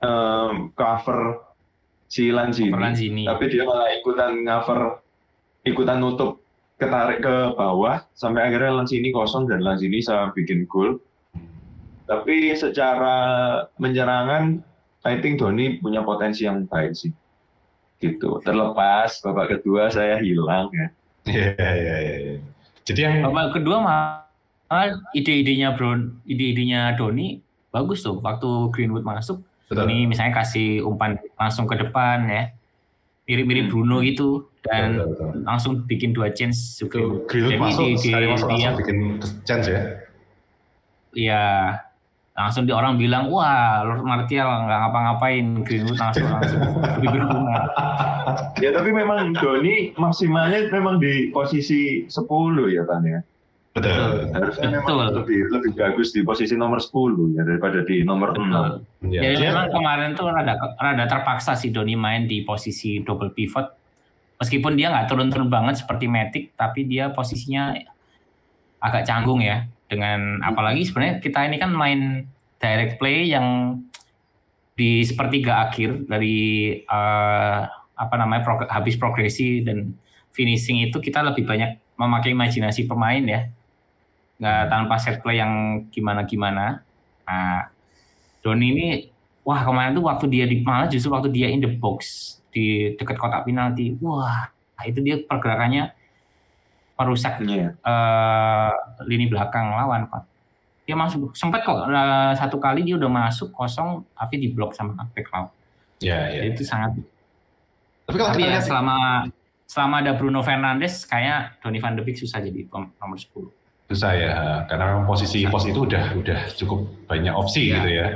eh, 0.02 0.52
cover 0.74 1.46
si 2.08 2.32
Lanzini, 2.32 2.72
Lanzini. 2.72 3.24
tapi 3.28 3.52
dia 3.52 3.68
malah 3.68 3.92
ikutan 3.94 4.42
cover, 4.42 4.98
ikutan 5.62 6.00
nutup 6.00 6.40
ketarik 6.78 7.20
ke 7.20 7.36
bawah 7.58 8.02
sampai 8.14 8.48
akhirnya 8.48 8.82
Lanzini 8.82 9.10
kosong 9.10 9.46
dan 9.46 9.62
Lanzini 9.62 10.00
bisa 10.00 10.30
bikin 10.32 10.64
gol. 10.66 10.98
Tapi 12.08 12.56
secara 12.56 13.60
menyerangan 13.76 14.64
I 15.08 15.18
think 15.18 15.40
Doni 15.40 15.78
punya 15.78 16.00
potensi 16.00 16.44
yang 16.44 16.64
baik 16.64 16.92
sih. 16.92 17.12
Gitu. 17.98 18.38
Terlepas 18.40 19.18
babak 19.20 19.58
kedua 19.58 19.88
saya 19.88 20.16
hilang 20.18 20.70
ya. 20.70 20.86
Iya, 21.24 21.48
iya, 21.58 21.72
iya. 21.98 22.16
iya. 22.20 22.34
Jadi 22.84 23.00
yang 23.02 23.14
babak 23.24 23.56
kedua 23.56 23.76
malah 23.80 24.86
ide-idenya 25.12 25.74
Brown 25.74 26.20
ide-idenya 26.24 26.94
Doni 26.94 27.40
bagus 27.68 28.00
tuh 28.00 28.16
waktu 28.18 28.48
Greenwood 28.70 29.04
masuk 29.04 29.40
betul. 29.66 29.84
ini 29.84 30.04
misalnya 30.04 30.40
kasih 30.40 30.80
umpan 30.80 31.20
langsung 31.36 31.64
ke 31.64 31.76
depan 31.76 32.24
ya 32.24 32.44
mirip-mirip 33.24 33.68
Hmm. 33.68 33.72
Bruno 33.74 34.00
gitu 34.00 34.48
dan 34.64 34.96
Betul, 34.96 35.08
betul. 35.12 35.28
langsung 35.44 35.72
bikin 35.84 36.10
dua 36.12 36.32
chance 36.32 36.76
juga. 36.76 36.96
Greenwood 37.28 37.52
Jadi 37.52 37.60
masuk, 37.60 37.84
di- 37.84 37.92
di- 37.92 38.00
sekali 38.00 38.24
masuk 38.26 38.48
langsung 38.48 38.56
dia- 38.72 38.78
bikin 38.80 38.98
chance 39.44 39.66
ya. 39.68 39.80
Iya, 41.12 41.44
langsung 42.38 42.64
di 42.64 42.72
orang 42.72 42.94
bilang, 42.94 43.35
wah 43.35 43.83
Lord 43.83 44.07
Martial 44.07 44.46
nggak 44.46 44.79
ngapa-ngapain, 44.79 45.66
Greenwood 45.66 45.98
langsung 45.98 46.31
langsung 46.31 46.62
lebih 46.79 47.18
berguna. 47.18 47.57
Ya 48.62 48.70
tapi 48.70 48.94
memang 48.94 49.35
Doni 49.35 49.90
maksimalnya 49.98 50.70
memang 50.70 51.03
di 51.03 51.35
posisi 51.35 52.07
10 52.07 52.14
ya 52.70 52.87
Tan 52.87 53.03
ya. 53.03 53.18
Betul. 53.74 54.31
Harusnya 54.31 54.68
Betul. 54.70 54.98
memang 55.03 55.18
lebih 55.18 55.40
lebih 55.51 55.72
bagus 55.74 56.14
di 56.14 56.22
posisi 56.22 56.55
nomor 56.55 56.79
10 56.79 57.35
ya 57.35 57.42
daripada 57.42 57.83
di 57.83 58.07
nomor 58.07 58.31
6. 58.35 59.11
Ya, 59.11 59.20
Jadi 59.27 59.35
dia- 59.35 59.51
memang 59.51 59.66
kemarin 59.74 60.11
tuh 60.14 60.31
rada, 60.31 60.55
rada 60.79 61.05
terpaksa 61.11 61.59
si 61.59 61.74
Doni 61.74 61.98
main 61.98 62.31
di 62.31 62.46
posisi 62.46 63.03
double 63.03 63.35
pivot. 63.35 63.66
Meskipun 64.38 64.79
dia 64.79 64.94
nggak 64.94 65.11
turun-turun 65.11 65.51
banget 65.51 65.83
seperti 65.83 66.07
Matic, 66.07 66.55
tapi 66.55 66.87
dia 66.87 67.11
posisinya 67.11 67.74
agak 68.79 69.03
canggung 69.03 69.42
ya. 69.42 69.66
Dengan 69.88 70.44
apalagi 70.44 70.85
sebenarnya 70.85 71.24
kita 71.24 71.48
ini 71.48 71.57
kan 71.57 71.72
main 71.72 72.29
direct 72.61 73.01
play 73.01 73.33
yang 73.33 73.81
di 74.79 75.03
sepertiga 75.03 75.64
akhir 75.66 76.07
dari 76.07 76.38
eh, 76.79 77.61
apa 77.98 78.14
namanya 78.14 78.46
prog- 78.46 78.70
habis 78.70 78.94
progresi 78.94 79.64
dan 79.64 79.96
finishing 80.31 80.87
itu 80.87 81.03
kita 81.03 81.24
lebih 81.24 81.48
banyak 81.48 81.81
memakai 81.98 82.37
imajinasi 82.37 82.87
pemain 82.87 83.24
ya. 83.24 83.48
Nggak 84.38 84.62
tanpa 84.70 84.94
set 85.03 85.18
play 85.18 85.42
yang 85.42 85.83
gimana-gimana. 85.90 86.85
Nah, 87.27 87.66
Doni 88.38 88.66
ini 88.70 88.88
wah 89.42 89.66
kemarin 89.66 89.98
tuh 89.98 90.07
waktu 90.07 90.31
dia 90.31 90.44
di 90.46 90.62
malah 90.62 90.87
justru 90.87 91.11
waktu 91.11 91.33
dia 91.35 91.51
in 91.51 91.59
the 91.59 91.72
box 91.81 92.37
di 92.55 92.94
dekat 92.94 93.18
kotak 93.18 93.42
penalti, 93.48 93.98
wah 93.98 94.53
itu 94.87 95.03
dia 95.03 95.18
pergerakannya 95.27 95.90
merusak 96.98 97.38
Iya. 97.40 97.72
eh, 97.72 98.70
lini 99.04 99.26
belakang 99.26 99.70
lawan 99.70 100.06
Pak. 100.06 100.22
Dia 100.82 100.94
masuk 100.94 101.32
sempat 101.32 101.62
kok 101.62 101.87
eh, 101.87 102.32
satu 102.34 102.58
kali 102.58 102.82
dia 102.82 102.96
udah 102.96 103.06
masuk 103.08 103.50
kosong 103.50 104.02
tapi 104.12 104.37
diblok 104.38 104.72
sama 104.72 104.98
back 105.08 105.30
lawan. 105.30 105.48
ya, 105.98 106.26
ya. 106.28 106.42
Itu 106.44 106.62
sangat 106.62 106.94
Tapi 108.04 108.16
kalau 108.16 108.30
tapi 108.30 108.42
ya 108.42 108.58
selama 108.58 109.26
selama 109.64 109.94
ada 110.00 110.12
Bruno 110.14 110.40
Fernandes 110.40 111.04
kayak 111.04 111.61
Donny 111.61 111.76
van 111.76 111.92
de 111.92 112.00
Beek 112.00 112.16
susah 112.16 112.40
jadi 112.40 112.64
nomor 112.70 113.18
10. 113.18 113.50
susah 113.84 114.12
ya, 114.12 114.32
karena 114.64 114.92
memang 114.92 115.04
posisi 115.06 115.44
pos 115.44 115.64
itu 115.64 115.80
udah 115.82 116.12
udah 116.14 116.40
cukup 116.54 116.84
banyak 117.04 117.32
opsi 117.32 117.68
Iya. 117.68 117.74
gitu 117.74 117.88
ya. 117.90 118.06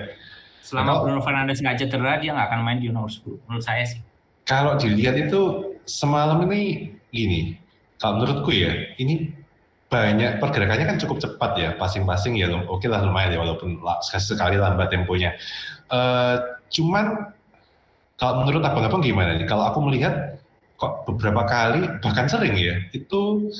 Selama 0.61 0.91
Atau- 0.91 1.03
Bruno 1.03 1.21
Fernandes 1.21 1.59
nggak 1.59 1.77
cedera 1.77 2.17
dia 2.17 2.31
nggak 2.31 2.49
akan 2.49 2.61
main 2.63 2.79
di 2.79 2.89
nomor 2.89 3.09
10 3.09 3.37
menurut 3.45 3.61
saya 3.61 3.85
sih. 3.85 4.01
Kalau 4.43 4.77
dilihat 4.77 5.17
itu 5.19 5.41
semalam 5.85 6.41
ini 6.47 6.93
gini, 7.09 7.57
kalau 8.03 8.19
menurutku 8.19 8.51
ya, 8.51 8.99
ini 8.99 9.31
banyak 9.87 10.43
pergerakannya 10.43 10.89
kan 10.91 10.99
cukup 10.99 11.23
cepat 11.23 11.51
ya, 11.55 11.71
passing-passing 11.79 12.35
ya, 12.35 12.51
oke 12.51 12.83
lah 12.91 13.07
lumayan 13.07 13.37
ya, 13.37 13.39
walaupun 13.39 13.79
la- 13.79 14.03
sekali 14.03 14.59
lambat 14.59 14.91
temponya. 14.91 15.39
Eh, 15.87 16.37
cuman 16.75 17.31
kalau 18.19 18.43
menurut 18.43 18.65
abang-abang 18.67 19.07
gimana 19.07 19.39
nih? 19.39 19.47
Kalau 19.47 19.69
aku 19.71 19.79
melihat 19.87 20.43
kok 20.75 21.07
beberapa 21.07 21.47
kali, 21.47 21.87
bahkan 22.03 22.27
sering 22.27 22.59
ya, 22.59 22.75
itu 22.91 23.53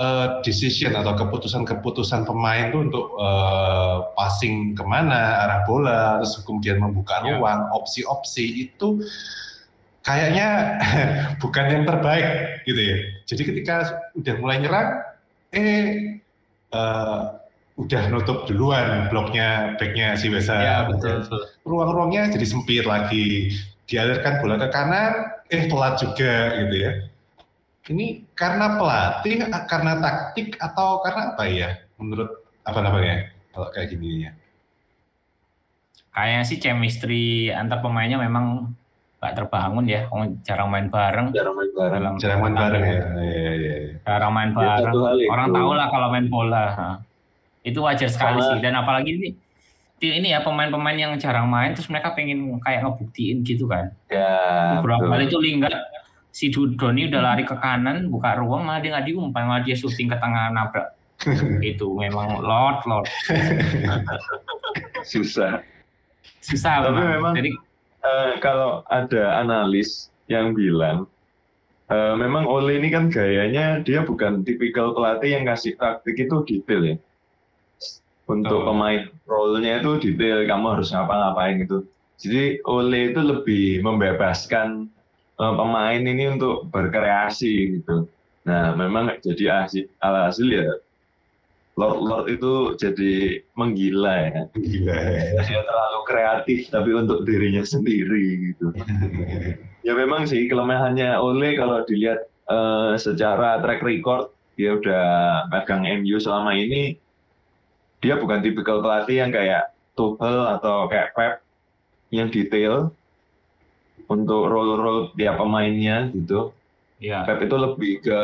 eh, 0.00 0.28
decision 0.46 0.94
atau 0.96 1.12
keputusan-keputusan 1.18 2.24
pemain 2.24 2.72
tuh 2.72 2.80
untuk 2.88 3.06
eh, 3.20 3.96
passing 4.16 4.72
ke 4.78 4.84
mana, 4.86 5.44
arah 5.44 5.60
bola, 5.68 6.22
terus 6.22 6.40
kemudian 6.46 6.80
membuka 6.80 7.20
Ya. 7.20 7.36
ruang, 7.36 7.68
opsi-opsi 7.74 8.70
itu 8.70 9.02
kayaknya 10.04 10.48
bukan 11.42 11.64
yang 11.72 11.84
terbaik 11.88 12.62
gitu 12.68 12.78
ya. 12.78 12.96
Jadi 13.24 13.42
ketika 13.48 13.76
udah 14.14 14.34
mulai 14.38 14.56
nyerang, 14.60 14.88
eh 15.56 16.20
eh, 16.70 17.20
udah 17.74 18.02
nutup 18.12 18.46
duluan 18.46 19.10
bloknya 19.10 19.74
backnya 19.80 20.14
si 20.14 20.30
Wesa. 20.30 20.54
Ya 20.60 20.76
betul 20.86 21.24
betul. 21.24 21.40
Ruang-ruangnya 21.66 22.30
jadi 22.30 22.46
sempit 22.46 22.86
lagi. 22.86 23.50
Dialirkan 23.84 24.40
bola 24.40 24.56
ke 24.56 24.68
kanan, 24.72 25.12
eh 25.52 25.68
telat 25.68 26.00
juga 26.00 26.56
gitu 26.56 26.76
ya. 26.78 26.92
Ini 27.84 28.24
karena 28.32 28.80
pelatih, 28.80 29.44
karena 29.68 30.00
taktik 30.00 30.56
atau 30.56 31.04
karena 31.04 31.36
apa 31.36 31.44
ya? 31.44 31.84
Menurut 32.00 32.48
apa 32.64 32.80
namanya 32.80 33.28
kalau 33.52 33.68
kayak 33.76 33.92
gini 33.92 34.24
ya? 34.24 34.32
Kayaknya 36.16 36.42
sih 36.48 36.58
chemistry 36.62 37.52
antar 37.52 37.84
pemainnya 37.84 38.16
memang 38.16 38.72
nggak 39.24 39.34
terbangun 39.34 39.84
ya. 39.84 40.04
Orang 40.06 40.36
jarang 40.40 40.68
main 40.68 40.86
bareng. 40.86 41.32
Jarang 41.32 41.56
main 41.56 41.70
bareng. 41.72 41.96
Dalam 41.98 42.14
Jarang 42.20 42.40
main 42.40 42.54
bareng 42.54 42.82
ya. 42.82 42.92
Iya, 42.92 43.00
iya, 43.16 43.52
iya. 43.56 43.74
Jarang 44.04 44.32
main 44.32 44.50
Ya, 44.50 44.56
bareng. 44.76 44.92
itu. 44.92 45.00
Orang 45.26 45.48
tahu 45.50 45.70
lah 45.72 45.86
kalau 45.88 46.08
main 46.08 46.26
bola. 46.28 46.64
Nah, 46.70 46.96
Itu 47.64 47.80
wajar 47.80 48.06
sekali 48.06 48.36
Sama- 48.38 48.48
sih. 48.52 48.58
Dan 48.60 48.76
apalagi 48.76 49.10
ini 49.10 49.28
ini 50.04 50.28
ya 50.28 50.44
pemain-pemain 50.44 50.92
yang 50.94 51.16
jarang 51.16 51.48
main 51.48 51.72
terus 51.72 51.88
mereka 51.88 52.12
pengen 52.12 52.60
kayak 52.60 52.84
ngebuktiin 52.84 53.40
gitu 53.40 53.64
kan. 53.64 53.88
Ya, 54.06 54.76
Beberapa 54.76 55.00
betul. 55.00 55.12
kali 55.16 55.24
itu 55.24 55.38
Lingard 55.40 55.76
si 56.28 56.50
Doni 56.50 57.08
udah 57.08 57.22
lari 57.22 57.40
ke 57.42 57.56
kanan 57.56 58.12
buka 58.12 58.36
ruang 58.36 58.66
malah 58.66 58.82
dia 58.82 58.92
nggak 58.92 59.06
diumpan 59.06 59.46
malah 59.46 59.62
dia 59.62 59.72
syuting 59.72 60.10
ke 60.10 60.18
tengah 60.18 60.50
nabrak 60.50 60.92
itu 61.64 61.86
memang 61.94 62.36
lord 62.36 62.82
lord 62.84 63.06
susah. 65.06 65.62
susah 66.40 66.74
Tapi 66.82 66.90
memang. 66.90 67.08
memang- 67.14 67.34
jadi 67.38 67.50
Eh, 68.04 68.36
kalau 68.44 68.84
ada 68.92 69.40
analis 69.40 70.12
yang 70.28 70.52
bilang 70.52 71.08
eh, 71.88 72.14
memang 72.20 72.44
Ole 72.44 72.76
ini 72.76 72.92
kan 72.92 73.08
gayanya 73.08 73.80
dia 73.80 74.04
bukan 74.04 74.44
tipikal 74.44 74.92
pelatih 74.92 75.32
yang 75.32 75.48
kasih 75.48 75.72
taktik 75.80 76.20
itu 76.20 76.44
detail 76.44 76.82
ya. 76.84 76.96
Untuk 78.28 78.64
Betul. 78.64 78.68
pemain 78.68 79.02
role-nya 79.28 79.84
itu 79.84 80.00
detail, 80.00 80.48
kamu 80.48 80.66
harus 80.76 80.88
ngapa-ngapain 80.92 81.60
gitu. 81.64 81.84
Jadi 82.20 82.60
Ole 82.64 83.12
itu 83.12 83.20
lebih 83.24 83.80
membebaskan 83.80 84.88
eh, 85.40 85.54
pemain 85.56 86.00
ini 86.04 86.24
untuk 86.28 86.68
berkreasi 86.68 87.80
gitu. 87.80 88.04
Nah, 88.44 88.76
memang 88.76 89.16
jadi 89.24 89.64
hasil, 89.64 89.88
alhasil 90.04 90.44
ya 90.52 90.68
Lord-Lord 91.74 92.26
itu 92.30 92.78
jadi 92.78 93.42
menggila 93.58 94.14
ya. 94.30 94.42
Gila. 94.54 94.94
Dia 95.42 95.62
terlalu 95.66 96.00
kreatif 96.06 96.70
tapi 96.70 96.90
untuk 96.94 97.26
dirinya 97.26 97.66
sendiri 97.66 98.52
gitu. 98.52 98.70
Ya 99.82 99.92
memang 99.92 100.24
sih 100.30 100.46
kelemahannya 100.46 101.18
Ole 101.18 101.58
kalau 101.58 101.82
dilihat 101.82 102.30
eh, 102.46 102.94
secara 102.94 103.58
track 103.58 103.82
record 103.82 104.30
dia 104.54 104.78
udah 104.78 105.06
pegang 105.50 105.82
MU 105.82 106.16
selama 106.22 106.54
ini 106.54 106.94
dia 107.98 108.14
bukan 108.20 108.38
tipikal 108.38 108.78
pelatih 108.78 109.26
yang 109.26 109.34
kayak 109.34 109.74
Tuchel 109.98 110.46
atau 110.58 110.86
kayak 110.86 111.10
Pep 111.18 111.34
yang 112.14 112.30
detail 112.30 112.94
untuk 114.06 114.46
role-role 114.46 115.10
tiap 115.18 115.42
pemainnya 115.42 116.12
gitu. 116.14 116.54
ya 117.02 117.26
Pep 117.26 117.42
itu 117.42 117.56
lebih 117.58 117.92
ke 118.04 118.20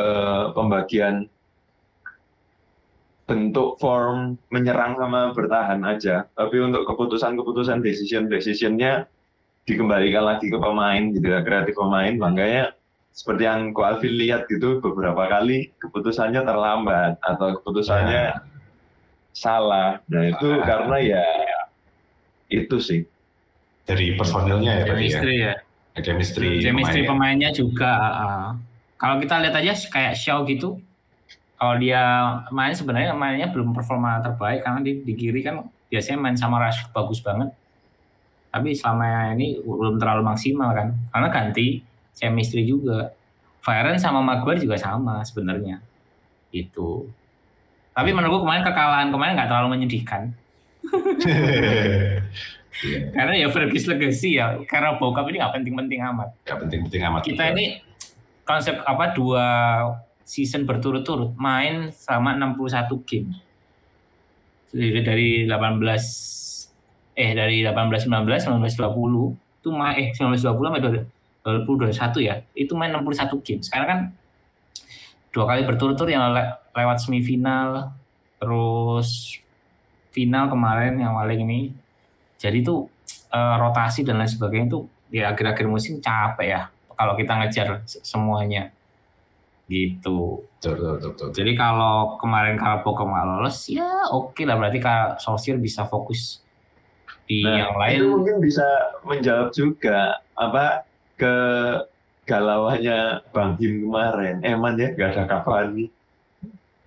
pembagian 0.55 1.27
bentuk 3.31 3.79
form 3.79 4.35
menyerang 4.51 4.99
sama 4.99 5.31
bertahan 5.31 5.79
aja. 5.87 6.27
Tapi 6.35 6.59
untuk 6.59 6.83
keputusan-keputusan 6.83 7.79
decision-decisionnya 7.79 9.07
dikembalikan 9.63 10.27
lagi 10.27 10.51
ke 10.51 10.59
pemain 10.59 11.15
gitu 11.15 11.31
ya, 11.31 11.39
kreatif 11.39 11.79
pemain. 11.79 12.11
Makanya 12.19 12.75
seperti 13.15 13.47
yang 13.47 13.71
Ko 13.71 13.87
Alvin 13.87 14.19
lihat 14.19 14.51
gitu 14.51 14.83
beberapa 14.83 15.31
kali 15.31 15.71
keputusannya 15.79 16.43
terlambat 16.43 17.15
atau 17.23 17.55
keputusannya 17.59 18.35
salah. 19.31 20.03
Nah 20.11 20.23
itu 20.27 20.47
Ah. 20.59 20.63
karena 20.67 20.97
ya 20.99 21.23
itu 22.51 22.75
sih. 22.83 23.01
Dari 23.87 24.15
personilnya 24.15 24.83
ya 24.83 24.83
berarti 24.85 25.07
ya. 25.07 25.19
chemistry 25.19 25.35
ya 25.39 25.53
Chemistry. 25.99 26.49
chemistry 26.63 27.03
pemainnya. 27.03 27.11
pemainnya 27.11 27.49
juga 27.51 27.91
uh, 27.97 28.49
kalau 28.95 29.19
kita 29.19 29.35
lihat 29.43 29.55
aja 29.57 29.73
kayak 29.89 30.13
Shaw 30.15 30.43
gitu 30.47 30.79
kalau 31.61 31.77
dia 31.77 32.01
main 32.49 32.73
sebenarnya 32.73 33.13
mainnya 33.13 33.45
belum 33.53 33.69
performa 33.69 34.17
terbaik 34.17 34.65
karena 34.65 34.81
di, 34.81 35.05
di 35.05 35.13
kiri 35.13 35.45
kan 35.45 35.61
biasanya 35.93 36.17
main 36.17 36.33
sama 36.33 36.57
Rashford 36.57 36.89
bagus 36.89 37.21
banget. 37.21 37.53
Tapi 38.49 38.73
selama 38.73 39.37
ini 39.37 39.61
belum 39.61 40.01
terlalu 40.01 40.25
maksimal 40.25 40.73
kan. 40.73 40.89
Karena 41.13 41.29
ganti 41.29 41.85
chemistry 42.17 42.65
juga. 42.65 43.13
Varane 43.61 44.01
sama 44.01 44.25
Maguire 44.25 44.57
juga 44.57 44.73
sama 44.73 45.21
sebenarnya. 45.21 45.77
Itu 46.49 47.05
tapi 47.93 48.09
menurutku 48.09 48.41
kemarin 48.41 48.65
kekalahan 48.65 49.13
kemarin 49.13 49.37
nggak 49.37 49.49
terlalu 49.53 49.77
menyedihkan. 49.77 50.33
Karena 53.13 53.37
ya 53.37 53.53
Fergus 53.53 53.85
legacy 53.85 54.41
ya. 54.41 54.57
Karena 54.65 54.97
bokap 54.97 55.29
ini 55.29 55.37
nggak 55.37 55.61
penting-penting 55.61 56.01
amat. 56.09 56.33
Gak 56.41 56.57
penting-penting 56.57 57.05
amat. 57.05 57.21
kita 57.21 57.53
ini 57.53 57.77
konsep 58.41 58.81
apa 58.81 59.13
dua 59.13 59.45
season 60.23 60.65
berturut-turut 60.65 61.35
main 61.37 61.91
sama 61.91 62.33
61 62.37 62.89
game 63.07 63.31
dari 64.71 65.01
dari 65.03 65.29
18 65.45 67.19
eh 67.19 67.31
dari 67.35 67.59
18 67.61 68.07
19 68.07 68.23
19 68.47 68.63
20 68.63 69.61
itu 69.61 69.69
main 69.69 69.93
eh 69.99 70.09
19 70.15 70.41
20 70.41 70.69
sampai 70.71 70.81
2021 71.43 72.27
ya, 72.27 72.35
itu 72.53 72.73
main 72.77 72.93
61 72.93 73.45
game. 73.45 73.61
Sekarang 73.61 73.87
kan 73.87 73.99
dua 75.31 75.45
kali 75.47 75.63
berturut-turut 75.65 76.11
yang 76.11 76.33
le 76.33 76.43
lewat 76.73 76.97
semifinal, 77.03 77.93
terus 78.41 79.37
final 80.11 80.49
kemarin 80.49 80.97
yang 80.97 81.13
paling 81.13 81.45
ini. 81.45 81.61
Jadi 82.41 82.65
itu 82.65 82.89
uh, 83.29 83.55
rotasi 83.61 84.01
dan 84.01 84.17
lain 84.17 84.29
sebagainya 84.29 84.67
itu 84.71 84.79
di 85.11 85.19
akhir-akhir 85.21 85.67
musim 85.67 85.99
capek 85.99 86.47
ya 86.47 86.61
kalau 86.95 87.13
kita 87.19 87.35
ngejar 87.37 87.67
semuanya 87.85 88.71
gitu. 89.71 90.43
Betul, 90.59 90.99
betul, 90.99 91.09
betul, 91.15 91.27
Jadi 91.31 91.51
kalau 91.55 92.19
kemarin 92.19 92.59
kalau 92.59 92.83
Pokemon 92.83 93.15
nggak 93.15 93.27
lolos 93.39 93.71
ya 93.71 93.87
oke 94.11 94.35
okay 94.35 94.43
lah 94.43 94.59
berarti 94.59 94.83
kalau 94.83 95.15
Solskjaer 95.17 95.57
bisa 95.57 95.87
fokus 95.87 96.43
di 97.25 97.47
nah, 97.47 97.55
yang 97.63 97.73
lain. 97.79 97.95
Itu 97.95 98.05
mungkin 98.11 98.35
bisa 98.43 98.67
menjawab 99.07 99.55
juga 99.55 100.19
apa 100.35 100.83
ke 101.15 101.35
galauannya 102.27 103.23
Bang 103.31 103.55
Him 103.55 103.87
kemarin. 103.87 104.43
Eman 104.43 104.75
ya 104.75 104.91
gak 104.93 105.09
ada 105.15 105.23
Cavani. 105.31 105.87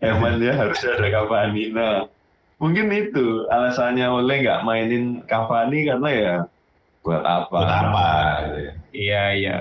Eman 0.04 0.36
ya 0.44 0.52
harus 0.52 0.84
ada 0.84 1.08
Cavani. 1.08 1.72
Nah 1.72 2.04
mungkin 2.60 2.92
itu 2.92 3.48
alasannya 3.48 4.06
oleh 4.06 4.44
nggak 4.44 4.62
mainin 4.62 5.24
Cavani 5.24 5.88
karena 5.88 6.08
ya 6.12 6.34
buat 7.00 7.24
apa? 7.24 7.48
Buat 7.48 7.72
apa? 7.72 8.08
Iya 8.92 9.24
iya. 9.34 9.58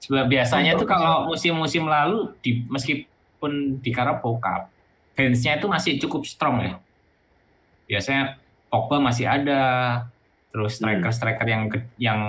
Sebab 0.00 0.26
biasanya 0.26 0.74
tuh 0.74 0.88
kalau 0.88 1.28
musim-musim 1.28 1.84
lalu 1.84 2.32
di 2.40 2.64
meskipun 2.66 3.78
di 3.78 3.90
Carabao 3.92 4.40
Cup, 4.40 4.72
fansnya 5.12 5.60
itu 5.60 5.66
masih 5.68 6.00
cukup 6.00 6.24
strong 6.24 6.56
ya. 6.60 6.72
Biasanya 7.86 8.40
Pogba 8.70 9.02
masih 9.02 9.26
ada, 9.26 9.62
terus 10.48 10.78
Hmm. 10.78 10.88
striker-striker 10.88 11.44
yang 11.44 11.62
yang 11.98 12.20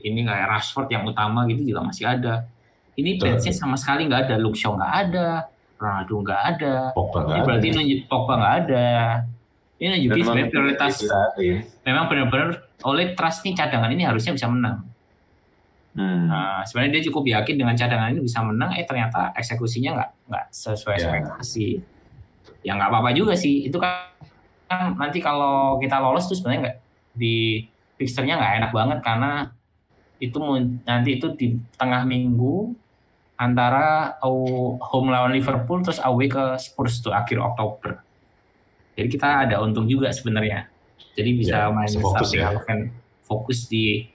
ini 0.00 0.24
kayak 0.24 0.48
Rashford 0.50 0.88
yang 0.88 1.04
utama 1.04 1.44
gitu 1.46 1.62
juga 1.62 1.84
masih 1.84 2.08
ada. 2.08 2.48
Ini 2.92 3.16
fansnya 3.16 3.52
sama 3.52 3.76
sekali 3.76 4.08
nggak 4.08 4.28
ada, 4.28 4.34
Luke 4.36 4.56
Shaw 4.56 4.72
nggak 4.74 4.94
ada, 5.08 5.28
Ronaldo 5.76 6.14
nggak 6.20 6.42
ada. 6.48 6.74
Pogba 6.92 7.18
nggak 7.22 7.28
Ini 7.28 7.38
ada. 7.38 7.46
berarti 7.46 7.66
nunjuk 7.70 8.00
Pogba 8.08 8.32
nggak 8.34 8.54
ada. 8.58 8.86
Ini 9.76 9.86
nunjukin 9.88 10.10
Dan 10.12 10.24
sebenarnya 10.24 10.50
prioritas 10.50 10.92
dilatih. 10.96 11.54
memang 11.82 12.04
benar-benar 12.06 12.48
oleh 12.82 13.06
trust 13.12 13.42
nih 13.42 13.54
cadangan 13.54 13.90
ini 13.90 14.02
harusnya 14.02 14.32
bisa 14.32 14.46
menang. 14.46 14.86
Hmm. 15.92 16.24
Nah, 16.24 16.64
sebenarnya 16.64 16.98
dia 17.00 17.02
cukup 17.12 17.24
yakin 17.28 17.54
dengan 17.60 17.76
cadangan 17.76 18.16
ini 18.16 18.24
bisa 18.24 18.40
menang, 18.40 18.72
eh 18.72 18.88
ternyata 18.88 19.28
eksekusinya 19.36 19.90
nggak 19.92 20.10
nggak 20.32 20.44
sesuai 20.48 20.96
Ya. 20.96 21.00
ekspektasi. 21.04 21.68
Ya 22.64 22.72
nggak 22.80 22.88
apa-apa 22.88 23.10
juga 23.12 23.36
sih. 23.36 23.68
Itu 23.68 23.76
kan, 23.76 24.08
kan 24.66 24.96
nanti 24.96 25.20
kalau 25.20 25.76
kita 25.76 26.00
lolos 26.00 26.24
tuh 26.26 26.36
sebenarnya 26.38 26.60
nggak 26.64 26.78
di 27.12 27.60
fixernya 28.00 28.40
nggak 28.40 28.52
enak 28.64 28.70
banget 28.72 28.98
karena 29.04 29.52
itu 30.16 30.38
nanti 30.88 31.20
itu 31.20 31.26
di 31.36 31.60
tengah 31.76 32.08
minggu 32.08 32.72
antara 33.36 34.16
home 34.80 35.10
lawan 35.10 35.34
Liverpool 35.34 35.82
terus 35.82 35.98
away 36.00 36.30
ke 36.30 36.56
Spurs 36.56 37.02
tuh 37.02 37.10
akhir 37.12 37.36
Oktober. 37.36 38.00
Jadi 38.94 39.08
kita 39.10 39.44
ada 39.50 39.60
untung 39.60 39.84
juga 39.84 40.08
sebenarnya. 40.14 40.70
Jadi 41.18 41.30
bisa 41.36 41.66
Ya, 41.66 41.74
main 41.74 41.90
fokus 41.90 42.30
ya. 42.32 42.48
fokus 43.26 43.66
di 43.66 44.08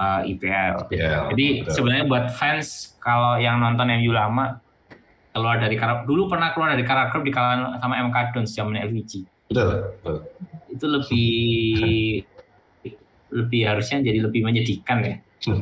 uh, 0.00 0.20
IPL. 0.24 0.88
Ya, 0.90 1.28
Jadi 1.28 1.46
betul. 1.60 1.72
sebenarnya 1.76 2.04
buat 2.08 2.26
fans 2.32 2.96
kalau 2.96 3.36
yang 3.36 3.60
nonton 3.60 3.92
MU 4.00 4.16
lama 4.16 4.56
keluar 5.30 5.60
dari 5.60 5.76
karakter 5.78 6.08
dulu 6.08 6.26
pernah 6.26 6.50
keluar 6.50 6.72
dari 6.72 6.82
karakter 6.82 7.20
di 7.22 7.30
kalangan 7.30 7.78
sama 7.78 7.94
MK 8.02 8.16
Dons 8.34 8.50
zaman 8.50 8.74
LVG 8.82 9.22
betul, 9.46 9.94
betul. 10.02 10.16
itu 10.74 10.86
lebih 10.90 11.30
lebih 13.38 13.62
harusnya 13.62 14.02
jadi 14.02 14.26
lebih 14.26 14.42
menyedihkan 14.42 14.98
ya. 15.06 15.14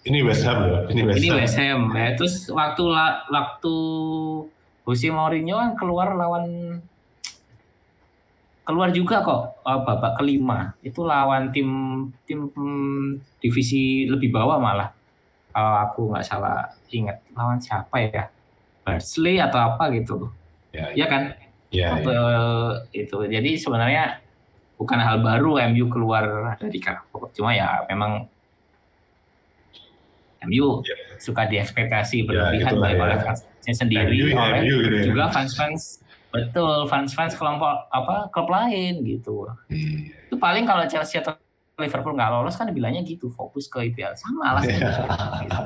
Ini 0.00 0.24
West 0.24 0.48
Ham 0.48 0.64
loh, 0.64 0.88
ini 0.88 1.04
West 1.04 1.20
Ini 1.20 1.28
Ham. 1.28 1.36
West 1.44 1.56
Ham 1.60 1.80
ya. 1.92 2.08
Terus 2.16 2.48
waktu 2.48 2.82
la- 2.88 3.20
waktu 3.28 3.74
Jose 4.88 5.12
Mourinho 5.12 5.60
kan 5.60 5.76
keluar 5.76 6.16
lawan 6.16 6.80
keluar 8.70 8.94
juga 8.94 9.26
kok 9.26 9.42
uh, 9.66 9.80
babak 9.82 10.22
kelima. 10.22 10.70
Itu 10.80 11.02
lawan 11.02 11.50
tim 11.50 11.68
tim 12.24 12.46
hmm, 12.46 13.18
divisi 13.42 14.06
lebih 14.06 14.30
bawah 14.30 14.62
malah. 14.62 14.94
Kalau 15.50 15.74
aku 15.82 16.00
nggak 16.14 16.22
salah 16.24 16.70
ingat 16.94 17.18
lawan 17.34 17.58
siapa 17.58 17.98
ya? 18.06 18.30
Barnsley 18.86 19.42
atau 19.42 19.58
apa 19.58 19.90
gitu. 19.92 20.30
Ya, 20.70 20.94
ya. 20.94 21.06
kan? 21.10 21.22
Ya, 21.74 21.98
Waktu 21.98 22.14
itu. 22.94 23.18
Jadi 23.26 23.50
sebenarnya 23.58 24.22
bukan 24.80 24.96
hal 24.96 25.20
baru 25.20 25.60
MU 25.68 25.92
keluar 25.92 26.56
dari 26.56 26.80
karakter 26.80 27.20
cuma 27.36 27.52
ya 27.52 27.84
memang 27.92 28.24
MU 30.48 30.80
Ya. 30.88 30.96
suka 31.20 31.44
diekspektasi 31.44 32.24
berlebihan 32.24 32.72
itulah 32.80 32.88
baik 32.88 32.96
ya. 32.96 33.04
oleh 33.04 33.18
fansnya 33.20 33.74
sendiri 33.76 34.08
MU 34.08 34.26
ya, 34.32 34.40
oleh 34.40 34.60
MU 34.64 34.76
gitu 34.88 34.96
ya. 34.96 35.04
juga 35.12 35.24
fans-fans 35.28 35.99
betul 36.30 36.86
fans-fans 36.86 37.34
kelompok 37.34 37.90
apa 37.90 38.30
klub 38.30 38.46
lain 38.46 39.02
gitu 39.02 39.50
Iya. 39.66 40.30
itu 40.30 40.36
paling 40.36 40.62
kalau 40.62 40.86
Chelsea 40.86 41.18
atau 41.18 41.34
Liverpool 41.74 42.12
nggak 42.12 42.30
lolos 42.30 42.54
kan 42.54 42.70
bilangnya 42.70 43.02
gitu 43.02 43.28
fokus 43.28 43.66
ke 43.66 43.90
IPL 43.90 44.14
sama 44.14 44.54
alasannya 44.54 44.90
Iya. 45.44 45.60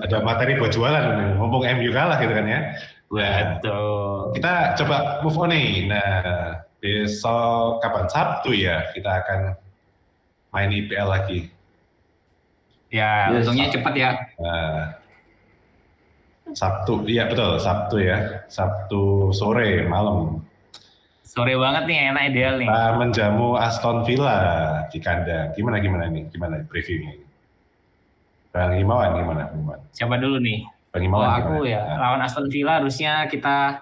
Ada 0.00 0.24
materi 0.24 0.56
buat 0.56 0.72
jualan, 0.72 0.96
nih. 0.96 1.28
ngomong 1.36 1.62
MU 1.76 1.92
kalah 1.92 2.16
gitu 2.16 2.32
kan 2.32 2.46
ya. 2.46 2.60
betul 3.06 4.32
Kita 4.32 4.52
coba 4.80 4.96
move 5.20 5.36
on 5.36 5.52
nih. 5.52 5.84
Nah, 5.84 6.56
besok 6.80 7.84
kapan? 7.84 8.08
Sabtu 8.08 8.56
ya, 8.56 8.88
kita 8.96 9.20
akan 9.20 9.40
main 10.50 10.70
IPL 10.72 11.04
lagi. 11.06 11.40
ya 12.88 13.28
Yes. 13.30 13.44
untungnya 13.46 13.70
cepat 13.70 13.94
ya 13.94 14.10
Nah, 14.40 14.98
Sabtu, 16.50 17.06
iya 17.06 17.30
betul, 17.30 17.60
Sabtu 17.62 18.02
ya. 18.02 18.42
Sabtu 18.50 19.30
sore, 19.30 19.86
malam. 19.86 20.42
sore 21.22 21.54
banget 21.54 21.86
nih 21.86 22.10
enak 22.10 22.22
ideal 22.34 22.54
nih 22.58 22.66
Kita 22.66 22.98
menjamu 22.98 23.54
Aston 23.54 24.02
Villa 24.02 24.38
di 24.90 24.98
kandang. 24.98 25.54
Gimana 25.54 25.78
gimana 25.78 26.10
nih? 26.10 26.26
Gimana 26.26 26.58
previewnya? 26.66 27.22
Bang 28.50 28.74
Himawan 28.74 29.14
gimana? 29.14 29.42
Himawan? 29.54 29.80
siapa 29.94 30.18
dulu 30.18 30.42
nih 30.42 30.66
Bang 30.90 31.06
Oh 31.06 31.06
Himawan 31.06 31.28
aku 31.38 31.54
gimana? 31.62 31.70
ya 31.70 31.80
Nah, 31.86 31.98
lawan 32.02 32.20
Aston 32.26 32.50
Villa 32.50 32.82
harusnya 32.82 33.30
kita 33.30 33.78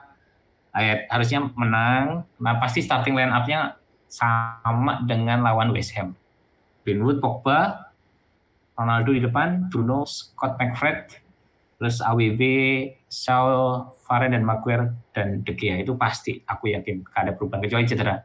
eh, 0.76 1.08
harusnya 1.08 1.40
menang. 1.56 2.28
Nah 2.36 2.54
pasti 2.60 2.84
starting 2.84 3.16
line 3.16 3.32
up-nya 3.32 3.80
sama 4.08 5.00
dengan 5.08 5.40
lawan 5.40 5.72
West 5.72 5.96
Ham. 5.96 6.12
Greenwood, 6.84 7.20
Pogba, 7.20 7.92
Ronaldo 8.76 9.12
di 9.12 9.20
depan, 9.24 9.68
Bruno, 9.68 10.04
Scott 10.08 10.56
McFred, 10.56 11.27
terus 11.78 12.02
AWB, 12.02 12.42
Shaw, 13.06 13.46
Varane 14.04 14.34
dan 14.34 14.42
Maguire 14.42 14.98
dan 15.14 15.46
De 15.46 15.54
Gea 15.54 15.78
itu 15.78 15.94
pasti 15.94 16.42
aku 16.42 16.74
yakin 16.74 17.06
gak 17.06 17.22
ada 17.22 17.32
perubahan 17.38 17.62
kecuali 17.62 17.86
cedera. 17.86 18.18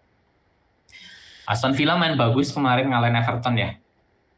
Aston 1.46 1.78
Villa 1.78 1.94
main 1.94 2.18
bagus 2.18 2.50
kemarin 2.50 2.90
ngalahin 2.90 3.20
Everton 3.20 3.56
ya 3.56 3.78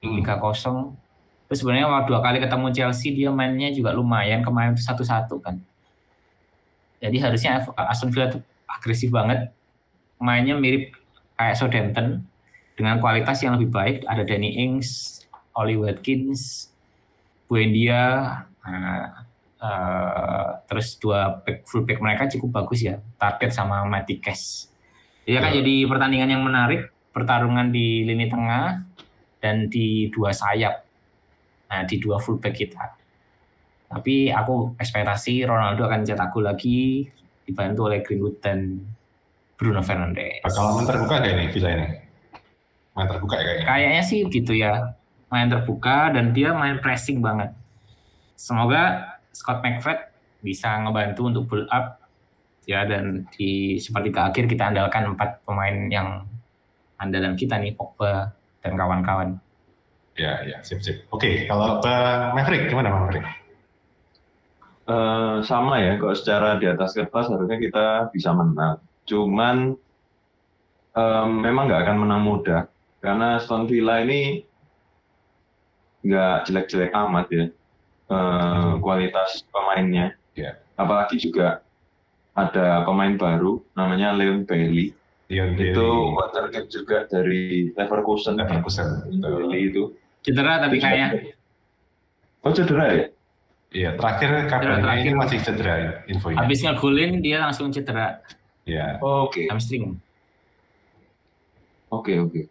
hmm. 0.03 0.19
3-0. 0.19 1.47
Terus 1.47 1.57
sebenarnya 1.61 1.87
waktu 1.87 2.09
dua 2.09 2.19
kali 2.19 2.37
ketemu 2.41 2.67
Chelsea 2.73 3.13
dia 3.13 3.29
mainnya 3.31 3.69
juga 3.71 3.95
lumayan 3.95 4.43
kemarin 4.43 4.75
itu 4.75 4.83
satu-satu 4.83 5.39
kan. 5.39 5.63
Jadi 6.99 7.17
harusnya 7.21 7.63
Aston 7.87 8.11
Villa 8.11 8.33
tuh 8.33 8.41
agresif 8.67 9.13
banget. 9.13 9.53
Mainnya 10.19 10.57
mirip 10.57 10.91
kayak 11.37 11.55
Southampton 11.55 12.25
dengan 12.73 12.97
kualitas 12.99 13.39
yang 13.45 13.55
lebih 13.55 13.69
baik. 13.69 13.97
Ada 14.09 14.25
Danny 14.25 14.57
Ings, 14.57 15.21
Oli 15.53 15.77
Watkins, 15.77 16.73
Buendia, 17.45 18.03
nah, 18.65 19.25
eh, 19.61 20.47
terus 20.65 20.97
dua 20.97 21.41
back, 21.45 21.65
full 21.69 21.85
back 21.85 22.01
mereka 22.01 22.25
cukup 22.31 22.63
bagus 22.63 22.81
ya. 22.81 22.97
Target 23.17 23.53
sama 23.53 23.85
Matty 23.85 24.17
Cash. 24.17 24.69
Jadi 25.25 25.35
akan 25.41 25.51
Ya. 25.53 25.57
jadi 25.61 25.75
pertandingan 25.89 26.29
yang 26.29 26.43
menarik, 26.45 26.89
pertarungan 27.13 27.69
di 27.69 28.05
lini 28.05 28.25
tengah 28.29 28.81
dan 29.41 29.69
di 29.69 30.09
dua 30.09 30.33
sayap. 30.33 30.85
Nah, 31.69 31.81
di 31.85 31.97
dua 31.97 32.21
fullback 32.21 32.53
kita. 32.53 32.85
Tapi 33.85 34.29
aku 34.33 34.73
ekspektasi 34.77 35.45
Ronaldo 35.45 35.85
akan 35.85 36.01
cetak 36.05 36.29
gol 36.33 36.45
lagi 36.45 37.05
dibantu 37.45 37.89
oleh 37.89 38.01
Greenwood 38.01 38.41
dan 38.41 38.81
Bruno 39.55 39.81
Fernandes. 39.85 40.41
Main 40.41 40.85
terbuka 40.85 41.21
kayak 41.21 41.33
ini 41.37 41.45
Villa 41.53 41.69
ini? 41.73 41.87
Main 42.97 43.07
terbuka 43.07 43.35
ya 43.37 43.43
kayaknya? 43.45 43.65
Kayaknya 43.65 44.03
sih 44.03 44.19
gitu 44.27 44.53
ya. 44.57 44.73
Main 45.35 45.51
terbuka 45.51 46.15
dan 46.15 46.31
dia 46.31 46.55
main 46.55 46.79
pressing 46.79 47.19
banget. 47.19 47.51
Semoga 48.39 49.19
Scott 49.35 49.59
McFred 49.59 49.99
bisa 50.39 50.79
ngebantu 50.79 51.27
untuk 51.27 51.43
build 51.51 51.67
up 51.67 51.99
ya 52.63 52.87
dan 52.87 53.27
di 53.35 53.75
sepertiga 53.75 54.31
akhir 54.31 54.47
kita 54.47 54.71
andalkan 54.71 55.11
empat 55.11 55.43
pemain 55.43 55.75
yang 55.91 56.23
andalan 56.95 57.35
kita 57.35 57.59
nih 57.59 57.75
Pogba 57.75 58.31
dan 58.63 58.79
kawan-kawan. 58.79 59.35
Ya, 60.15 60.39
ya, 60.47 60.63
sip, 60.63 60.79
sip. 60.79 61.03
Oke, 61.11 61.43
kalau 61.43 61.83
Bang 61.83 62.31
Maverick, 62.39 62.71
gimana 62.71 62.87
Bang 62.87 63.11
Maverick? 63.11 63.27
Eh, 64.85 65.37
sama 65.43 65.81
ya, 65.81 65.97
kok 65.97 66.15
secara 66.15 66.55
di 66.61 66.69
atas 66.69 66.95
kertas 66.95 67.27
harusnya 67.27 67.57
kita 67.59 67.85
bisa 68.15 68.31
menang. 68.31 68.77
Cuman 69.09 69.75
em, 70.95 71.29
memang 71.41 71.67
nggak 71.67 71.81
akan 71.83 71.97
menang 72.05 72.21
mudah 72.21 72.61
karena 73.01 73.41
Aston 73.41 73.65
Villa 73.65 74.01
ini 74.01 74.45
nggak 76.05 76.45
jelek-jelek 76.45 76.93
amat 76.93 77.27
ya 77.33 77.45
eh, 78.13 78.71
kualitas 78.79 79.41
pemainnya. 79.49 80.13
Iya. 80.37 80.61
Apalagi 80.77 81.17
juga 81.17 81.65
ada 82.35 82.83
pemain 82.85 83.15
baru 83.17 83.63
namanya 83.73 84.13
Leon 84.13 84.45
Bailey. 84.45 84.93
Leon 85.31 85.57
Itu 85.57 86.13
wonderkid 86.13 86.69
juga 86.69 87.09
dari 87.09 87.73
Leverkusen. 87.73 88.37
Leverkusen. 88.37 89.09
Bailey 89.23 89.73
itu. 89.73 89.95
Cedera 90.21 90.61
tapi 90.61 90.77
kayaknya. 90.77 91.33
Oh 92.45 92.53
cedera 92.53 92.85
ya? 92.93 93.05
Iya, 93.75 93.89
terakhir 93.99 94.47
kabarnya 94.47 94.79
terakhir. 94.87 95.03
ini 95.03 95.11
masih 95.17 95.37
cedera 95.43 95.73
infonya. 96.07 96.37
Habis 96.45 96.59
ngegolin 96.63 97.19
dia 97.19 97.43
langsung 97.43 97.73
cedera 97.73 98.21
Iya. 98.65 98.97
Oke, 99.01 99.45
hamstring. 99.49 99.97
oke, 101.93 102.13
oke. 102.17 102.41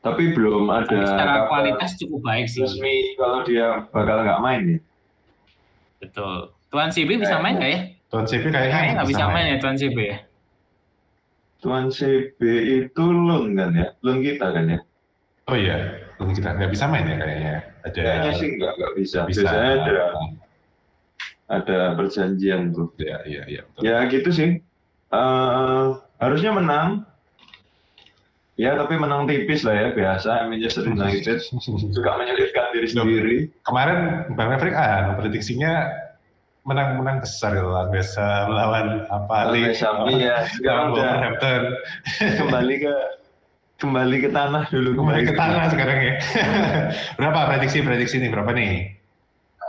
Tapi 0.00 0.32
belum 0.32 0.64
ada 0.66 0.88
Tapi 0.88 1.04
secara 1.04 1.32
kabar 1.44 1.48
kualitas 1.52 1.90
cukup 2.00 2.20
baik 2.24 2.46
sih. 2.48 2.64
resmi 2.64 2.94
kalau 3.20 3.44
dia 3.44 3.84
bakal 3.92 4.24
nggak 4.24 4.40
main 4.40 4.62
ya. 4.64 4.78
Betul. 6.00 6.36
Tuan 6.72 6.88
CB 6.88 7.20
bisa 7.20 7.36
main 7.36 7.60
nggak 7.60 7.70
ya? 7.70 7.80
Tuan 8.08 8.24
CP 8.24 8.44
kayaknya 8.48 8.72
Kayaknya 8.72 8.92
nggak 8.96 9.10
bisa 9.12 9.24
main 9.28 9.46
ya 9.46 9.56
Tuan 9.60 9.76
CB 9.76 9.98
ya. 10.00 10.18
Tuan 11.60 11.84
CB 11.92 12.40
itu 12.80 13.04
loan 13.04 13.52
kan 13.52 13.70
ya? 13.76 13.88
Loan 14.00 14.18
kita 14.24 14.46
kan 14.48 14.64
ya? 14.66 14.80
Oh 15.44 15.56
iya, 15.58 15.76
belum 16.16 16.32
kita 16.32 16.48
nggak 16.56 16.70
bisa 16.72 16.84
main 16.88 17.04
ya 17.04 17.16
kayaknya. 17.18 17.54
Ada 17.84 18.00
Kayaknya 18.00 18.32
sih 18.32 18.48
nggak, 18.56 18.72
nggak 18.78 18.92
bisa. 18.96 19.18
bisa. 19.26 19.40
Biasanya 19.44 19.70
ada 19.76 19.98
ada 21.50 21.78
perjanjian 21.98 22.70
tuh. 22.70 22.88
Iya, 22.96 23.18
iya, 23.26 23.42
iya. 23.50 23.60
betul. 23.66 23.82
Ya 23.82 23.98
gitu 24.06 24.30
sih. 24.30 24.50
Eh, 25.10 25.86
harusnya 26.16 26.52
menang. 26.54 27.04
Ya 28.60 28.76
tapi 28.76 29.00
menang 29.00 29.24
tipis 29.24 29.64
lah 29.64 29.72
ya 29.72 29.88
biasa 29.96 30.44
Manchester 30.52 30.84
United 30.84 31.40
suka 31.96 32.10
menyulitkan 32.20 32.76
diri 32.76 32.88
sendiri. 32.92 33.36
Kemarin 33.64 34.28
Bang 34.36 34.52
Maverick 34.52 34.76
ah, 34.76 35.16
prediksinya 35.16 35.88
menang-menang 36.68 37.24
besar 37.24 37.56
gitu 37.56 37.72
lawan 37.72 37.88
West 37.88 38.20
Ham, 38.20 38.52
lawan 38.52 39.08
apa 39.08 39.56
iya. 39.56 39.72
lawan 39.72 40.44
Sekarang 40.52 40.84
udah 40.92 41.12
kembali 42.36 42.74
ke 42.84 42.94
kembali 43.80 44.16
ke 44.20 44.28
tanah 44.28 44.64
dulu 44.68 44.90
Kembali 45.00 45.22
ke 45.24 45.32
tanah 45.32 45.64
sekarang 45.72 45.98
ya. 46.04 46.14
berapa 47.16 47.40
prediksi 47.48 47.80
prediksi 47.80 48.20
nih? 48.20 48.28
Berapa 48.28 48.52
nih? 48.52 48.92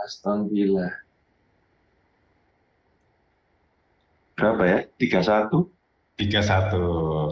Aston 0.04 0.52
Villa. 0.52 0.92
Berapa 4.36 4.62
ya? 4.68 4.78
3-1? 5.00 5.64
Tiga 6.20 6.44
satu. 6.44 6.82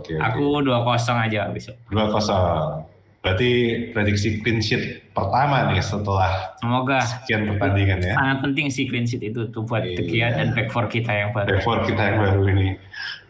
Oke. 0.01 0.17
oke. 0.17 0.25
Aku 0.25 0.65
2-0 0.65 0.81
aja 1.21 1.41
besok. 1.49 1.77
dua 1.87 2.09
kosong. 2.09 2.89
Berarti 3.21 3.51
prediksi 3.93 4.41
clean 4.41 4.65
sheet 4.65 5.13
pertama 5.13 5.69
nih 5.69 5.85
setelah 5.85 6.57
Semoga 6.57 7.05
sekian 7.05 7.53
pertandingan 7.53 8.01
ya. 8.01 8.17
sangat 8.17 8.39
penting 8.41 8.73
sih 8.73 8.89
clean 8.89 9.05
sheet 9.05 9.21
itu 9.21 9.45
tuh 9.53 9.61
buat 9.61 9.85
Iya. 9.85 10.33
Dan 10.33 10.57
back 10.57 10.73
four 10.73 10.89
kita 10.89 11.13
yang 11.13 11.29
baru. 11.31 11.53
Back 11.53 11.61
four 11.61 11.85
kita 11.85 12.01
yang 12.01 12.17
baru 12.17 12.49
ini. 12.49 12.69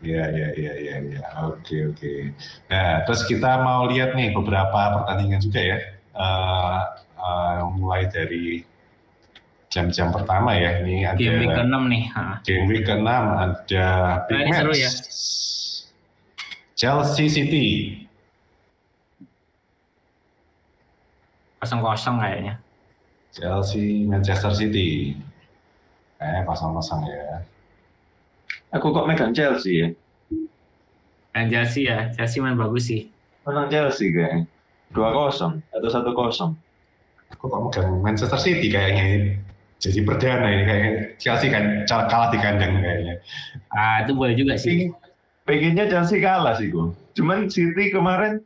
Ya, 0.01 0.31
ya, 0.31 0.49
ya, 0.55 0.73
ya, 0.79 0.95
ya. 1.03 1.21
Oke, 1.43 1.91
oke. 1.91 2.13
Nah, 2.71 3.03
terus 3.03 3.27
kita 3.27 3.61
mau 3.61 3.91
lihat 3.91 4.15
nih 4.15 4.31
beberapa 4.31 5.03
pertandingan 5.03 5.43
juga 5.43 5.59
ya. 5.59 5.79
Eh, 6.15 6.81
eh, 7.19 7.59
mulai 7.75 8.07
dari 8.07 8.63
jam-jam 9.67 10.15
pertama 10.15 10.55
ya. 10.55 10.79
Ini 10.81 11.03
ada 11.05 11.19
Game 11.19 11.39
week 11.43 11.51
ke-6 11.51 11.75
nih. 11.91 12.05
Ha. 12.15 12.23
game 12.43 12.65
week 12.67 12.85
ke-6 12.87 13.11
ada 13.11 13.87
big 14.25 14.35
Nah, 14.35 14.41
ini 14.41 14.51
match. 14.51 14.61
seru 14.63 14.73
ya. 14.73 14.91
Chelsea 16.81 17.29
City. 17.29 17.93
Kosong-kosong 21.61 22.17
kayaknya. 22.17 22.57
Chelsea 23.37 24.09
Manchester 24.09 24.49
City. 24.57 25.13
Kayaknya 26.17 26.49
kosong-kosong 26.49 27.05
ya. 27.05 27.45
Aku 28.73 28.97
kok 28.97 29.05
megang 29.05 29.37
Chelsea 29.37 29.85
ya? 29.85 29.89
Dan 31.37 31.53
Chelsea 31.53 31.85
ya, 31.85 32.09
Chelsea 32.17 32.41
main 32.41 32.57
bagus 32.57 32.89
sih. 32.89 33.13
Menang 33.45 33.69
Chelsea 33.69 34.09
kayaknya. 34.09 34.49
2-0 34.97 35.61
atau 35.77 35.89
1-0. 35.93 37.37
Kok 37.37 37.45
kamu 37.45 37.65
megang 37.69 37.89
Manchester 38.01 38.41
City 38.41 38.73
kayaknya 38.73 39.05
ini. 39.05 39.31
Jadi 39.85 40.01
perdana 40.01 40.49
ini 40.49 40.65
kayaknya 40.65 40.93
Chelsea 41.21 41.53
kan 41.53 41.85
kalah 41.85 42.33
di 42.33 42.41
kandang 42.41 42.81
kayaknya. 42.81 43.21
Ah, 43.69 44.01
itu 44.01 44.17
boleh 44.17 44.33
juga 44.33 44.57
sih. 44.57 44.89
Pengennya 45.51 45.91
Chelsea 45.91 46.23
kalah 46.23 46.55
sih 46.55 46.71
gue. 46.71 46.95
Cuman 47.19 47.51
City 47.51 47.91
kemarin 47.91 48.39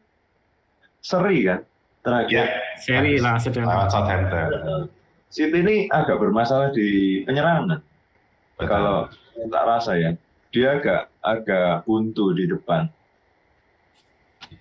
seri 1.04 1.44
kan 1.44 1.60
terakhir. 2.00 2.32
Ya, 2.32 2.44
Seri 2.80 3.20
langsung 3.20 3.52
lawan 3.60 3.92
Southampton. 3.92 4.88
City 5.28 5.60
ini 5.60 5.76
agak 5.92 6.16
bermasalah 6.16 6.72
di 6.72 7.20
penyerangan. 7.28 7.84
Betul. 8.56 8.64
Kalau 8.72 8.98
tak 9.52 9.64
rasa 9.68 9.92
ya, 10.00 10.10
dia 10.48 10.80
agak 10.80 11.12
agak 11.20 11.84
buntu 11.84 12.32
di 12.32 12.48
depan. 12.48 12.88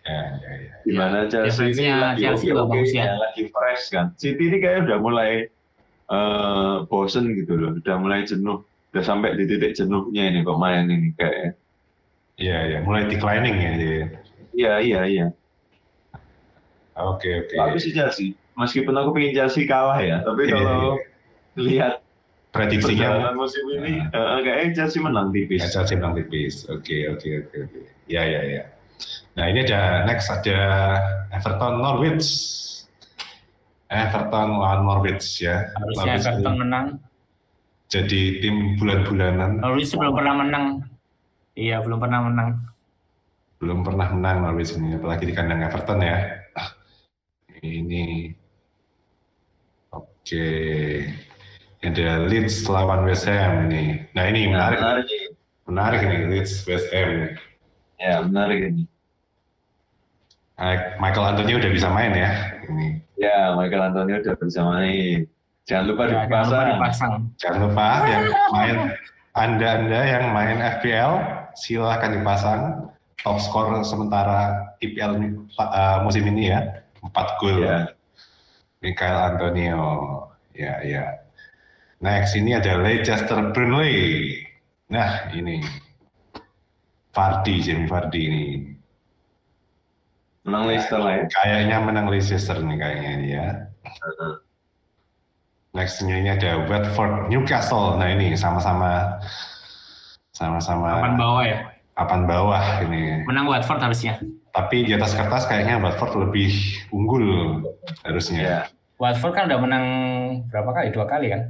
Ya, 0.04 0.36
ya, 0.44 0.52
ya. 0.68 0.74
Di 0.84 0.91
mana 1.00 1.32
Chelsea 1.32 1.72
ini 1.72 1.96
lagi 1.96 2.28
Chelsea 2.28 2.52
oke 2.52 2.60
oke 2.60 2.76
bagus 2.76 2.91
ya. 2.91 3.16
lagi 3.24 3.44
fresh 3.56 3.84
kan. 3.88 4.12
City 4.20 4.52
ini 4.52 4.60
kayak 4.60 4.84
udah 4.91 5.00
mulai 5.00 5.48
eh 6.12 6.76
bosen 6.91 7.32
gitu 7.39 7.56
loh, 7.56 7.80
udah 7.80 7.96
mulai 7.96 8.28
jenuh, 8.28 8.60
udah 8.91 9.04
sampai 9.06 9.39
di 9.39 9.48
titik 9.48 9.80
jenuhnya 9.80 10.28
ini 10.28 10.44
kok 10.44 10.60
main 10.60 10.91
ini 10.91 11.16
kayak. 11.16 11.56
Iya, 12.38 12.58
ya. 12.68 12.78
Mulai 12.82 13.10
declining 13.10 13.56
ya. 13.56 13.72
jadi. 13.78 13.92
Iya 14.54 14.74
iya 14.82 15.02
iya. 15.10 15.26
Oke, 16.94 17.30
oke. 17.42 17.56
Tapi 17.58 17.78
sih 17.82 17.90
Chelsea, 17.90 18.38
meskipun 18.54 18.94
aku 18.94 19.18
pengen 19.18 19.34
Chelsea 19.34 19.66
kalah 19.66 19.98
ya, 19.98 20.22
tapi 20.22 20.46
Iya, 20.46 20.54
kalau 20.54 20.78
iya. 20.78 20.94
lihat 21.58 21.94
Prediksinya 22.54 23.34
musim 23.34 23.66
ini, 23.82 23.98
eh, 24.14 24.38
kayaknya 24.46 24.86
Chelsea 24.86 25.02
menang 25.02 25.34
tipis. 25.34 25.58
ya, 25.58 25.74
Chelsea 25.74 25.98
menang 25.98 26.22
tipis. 26.22 26.70
Oke, 26.70 27.10
oke, 27.10 27.26
oke, 27.42 27.56
oke. 27.66 27.80
Ya, 28.06 28.22
ya, 28.22 28.46
ya. 28.46 28.64
Nah, 29.34 29.50
ini 29.50 29.66
ada 29.66 30.06
next 30.06 30.30
ada 30.30 30.60
Everton 31.34 31.82
Norwich. 31.82 32.30
Everton 33.90 34.62
lawan 34.62 34.86
Norwich 34.86 35.42
ya. 35.42 35.66
Harusnya 35.74 36.14
Norwich 36.14 36.28
Everton 36.30 36.56
menang. 36.62 36.86
jadi 37.90 38.22
tim 38.42 38.78
bulan-bulanan. 38.78 39.58
Norwich 39.58 39.94
belum 39.98 40.14
pernah 40.14 40.34
menang. 40.46 40.66
Iya, 41.54 41.80
belum 41.80 41.99
pernah 41.99 42.20
menang. 42.24 42.49
belum 43.58 43.80
pernah 43.80 44.12
menang 44.12 44.43
Norwich 44.43 44.76
ini, 44.76 44.91
apalagi 44.93 45.24
di 45.24 45.32
kandang 45.32 45.64
Everton 45.64 46.04
ya. 46.04 46.20
Ah, 46.51 46.76
Ini, 47.64 48.28
oke, 49.89 50.47
ada 51.80 52.08
Leeds 52.28 52.68
lawan 52.68 53.08
West 53.08 53.24
Ham 53.24 53.68
ini. 53.68 54.04
Nah 54.12 54.28
ini 54.28 54.51
Nah, 54.51 54.68
menarik, 54.68 54.80
menarik 54.80 55.08
ini. 55.08 55.28
menarik 55.64 56.01
nih 56.04 56.20
Leeds 56.28 56.54
West 56.66 56.91
Ham. 56.91 57.08
ini. 57.08 57.28
Ya, 57.95 58.20
menarik 58.20 58.60
ini. 58.68 58.84
Ah, 60.54 60.99
Michael 60.99 61.32
Antonio 61.32 61.56
udah 61.56 61.72
bisa 61.72 61.88
main 61.88 62.12
ya. 62.12 62.30
Ini 62.64 62.88
Ya, 63.16 63.56
Michael 63.56 63.84
Antonio 63.89 64.20
udah 64.20 64.36
bisa 64.38 64.62
main. 64.62 65.24
Jangan 65.64 65.86
lupa 65.88 66.04
Ya, 66.04 66.12
jangan 66.12 66.28
lupa 66.28 66.28
dipasang. 66.28 66.68
dipasang. 66.68 67.14
jangan 67.39 67.60
lupa 67.64 67.88
yang 68.04 68.24
main 68.51 68.78
anda-anda 69.34 69.99
yang 70.04 70.26
main 70.30 70.58
FPL 70.60 71.14
silahkan 71.56 72.14
dipasang 72.14 72.91
top 73.24 73.39
skor 73.39 73.80
sementara 73.88 74.74
IPL 74.84 75.16
uh, 75.58 76.04
musim 76.04 76.28
ini 76.28 76.51
ya 76.51 76.84
4 77.04 77.39
gol. 77.39 77.64
Ya, 77.64 77.91
Michael 78.80 79.18
Antonio. 79.36 79.84
Ya, 80.56 80.80
ya. 80.86 81.04
Next 82.04 82.36
ini 82.36 82.56
ada 82.56 82.80
Leicester 82.80 83.51
Burnley. 83.56 84.39
Nah, 84.91 85.32
ini 85.32 85.64
Vardy, 87.16 87.64
Jamie 87.64 87.89
Vardy 87.89 88.22
ini. 88.28 88.45
menang 90.43 90.68
Leicester 90.68 90.99
lah 90.99 91.24
ya. 91.24 91.26
Kayaknya 91.32 91.78
menang 91.80 92.08
Leicester 92.12 92.60
nih 92.60 92.76
kayaknya 92.76 93.10
ini 93.16 93.28
ya. 93.32 93.47
Next 95.74 96.04
ini 96.04 96.28
ada 96.28 96.68
Watford 96.68 97.32
Newcastle. 97.32 97.95
Nah, 97.95 98.12
ini 98.12 98.36
sama-sama 98.36 99.24
sama-sama 100.34 100.98
Papan 100.98 101.14
bawah 101.16 101.44
ya. 101.46 101.60
papan 101.94 102.22
bawah 102.26 102.64
ini. 102.82 103.22
Menang 103.30 103.46
Watford 103.46 103.80
harusnya. 103.86 104.18
Tapi 104.54 104.86
di 104.86 104.92
atas 104.98 105.14
kertas 105.14 105.46
kayaknya 105.46 105.78
Watford 105.78 106.30
lebih 106.30 106.50
unggul 106.90 107.26
harusnya. 108.02 108.42
Ya, 108.42 108.60
Watford 108.98 109.34
kan 109.38 109.46
udah 109.46 109.60
menang 109.62 109.86
berapa 110.50 110.74
kali? 110.74 110.88
Dua 110.90 111.06
kali 111.06 111.30
kan? 111.30 111.42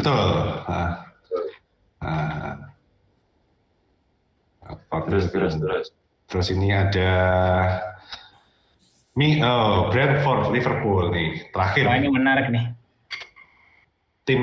Betul. 0.00 0.32
Ah. 0.64 0.92
Ah. 2.00 2.56
Watford 4.64 5.04
terus 5.12 5.26
terus 5.28 5.54
terus. 5.60 5.86
Terus 6.32 6.48
ini 6.56 6.72
ada 6.72 7.12
Mi, 9.12 9.44
oh, 9.44 9.92
Brentford, 9.92 10.48
Liverpool 10.56 11.12
nih. 11.12 11.52
Terakhir, 11.52 11.84
Wah, 11.84 12.00
ini 12.00 12.08
menarik 12.08 12.48
nih. 12.48 12.64
tim 14.24 14.40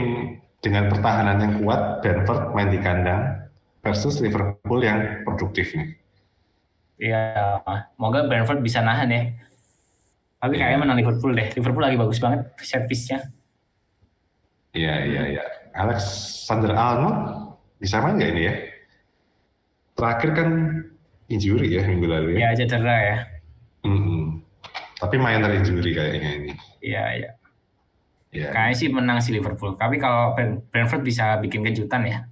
dengan 0.61 0.93
pertahanan 0.93 1.41
yang 1.41 1.53
kuat, 1.65 2.05
Brentford 2.05 2.53
main 2.53 2.69
di 2.69 2.77
kandang 2.77 3.38
versus 3.79 4.19
Liverpool 4.19 4.79
yang 4.79 5.23
produktif 5.23 5.71
nih. 5.73 5.95
Iya, 6.99 7.63
moga 7.95 8.27
Brentford 8.27 8.59
bisa 8.59 8.83
nahan 8.83 9.07
ya. 9.07 9.23
Tapi 10.39 10.55
Iya. 10.55 10.59
kayaknya 10.67 10.79
menang 10.79 10.97
Liverpool 10.99 11.31
deh. 11.31 11.47
Liverpool 11.55 11.83
lagi 11.83 11.95
bagus 11.95 12.19
banget 12.19 12.47
servisnya. 12.59 13.19
Iya, 14.71 14.95
iya, 15.03 15.21
iya. 15.35 15.43
Alexander 15.75 16.75
Arnold 16.75 17.17
bisa 17.79 18.03
main 18.03 18.19
nggak 18.19 18.31
ini 18.35 18.41
ya? 18.43 18.55
Terakhir 19.95 20.29
kan 20.35 20.49
injury 21.27 21.75
ya 21.75 21.83
minggu 21.87 22.07
lalu 22.07 22.29
ya. 22.39 22.51
Ya 22.51 22.63
cedera 22.63 22.97
ya. 22.99 23.17
Mm-mm. 23.87 24.43
Tapi 24.99 25.15
minor 25.15 25.51
injury 25.55 25.95
kayaknya 25.95 26.29
ini. 26.35 26.51
Iya, 26.83 27.03
iya. 27.15 27.29
Iya. 28.29 28.47
Kayaknya 28.51 28.75
sih 28.75 28.87
menang 28.91 29.19
si 29.23 29.31
Liverpool. 29.31 29.73
Tapi 29.75 29.95
kalau 29.97 30.35
Brent- 30.35 30.67
Brentford 30.67 31.01
bisa 31.01 31.39
bikin 31.39 31.63
kejutan 31.63 32.03
ya. 32.05 32.27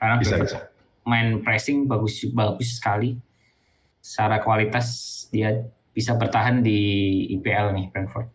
Karena 0.00 0.16
Bisa, 0.18 0.36
Brentford 0.36 0.64
bisa. 0.64 0.75
Main 1.06 1.40
pressing 1.40 1.86
bagus 1.86 2.26
bagus 2.34 2.76
sekali. 2.76 3.16
Secara 4.02 4.42
kualitas 4.42 4.86
dia 5.30 5.66
bisa 5.94 6.12
bertahan 6.18 6.60
di 6.60 6.78
IPL 7.38 7.72
nih 7.72 7.86
Brentford. 7.94 8.28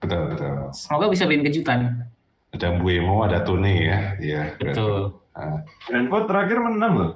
Betul, 0.00 0.32
betul. 0.32 0.72
Semoga 0.72 1.06
bisa 1.12 1.28
bikin 1.28 1.44
kejutan. 1.44 2.08
Ada 2.50 2.80
Buemo, 2.80 3.22
ada 3.22 3.44
Tune 3.44 3.70
ya. 3.86 3.98
Iya. 4.18 4.42
Betul. 4.58 5.20
Ah. 5.36 5.62
Brentford 5.86 6.24
terakhir 6.26 6.58
menang 6.58 6.92
loh. 6.96 7.12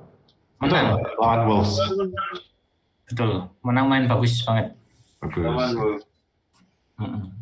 Betul. 0.61 0.79
Menang. 0.79 0.87
Lawan 1.19 1.41
Wolves. 1.49 1.75
Betul. 3.11 3.33
Menang 3.65 3.87
main 3.91 4.05
bagus 4.07 4.45
banget. 4.47 4.77
Lawan 5.21 5.57
Bagus. 5.59 5.75
Wolves. 5.81 6.05
Mm-mm. 6.95 7.35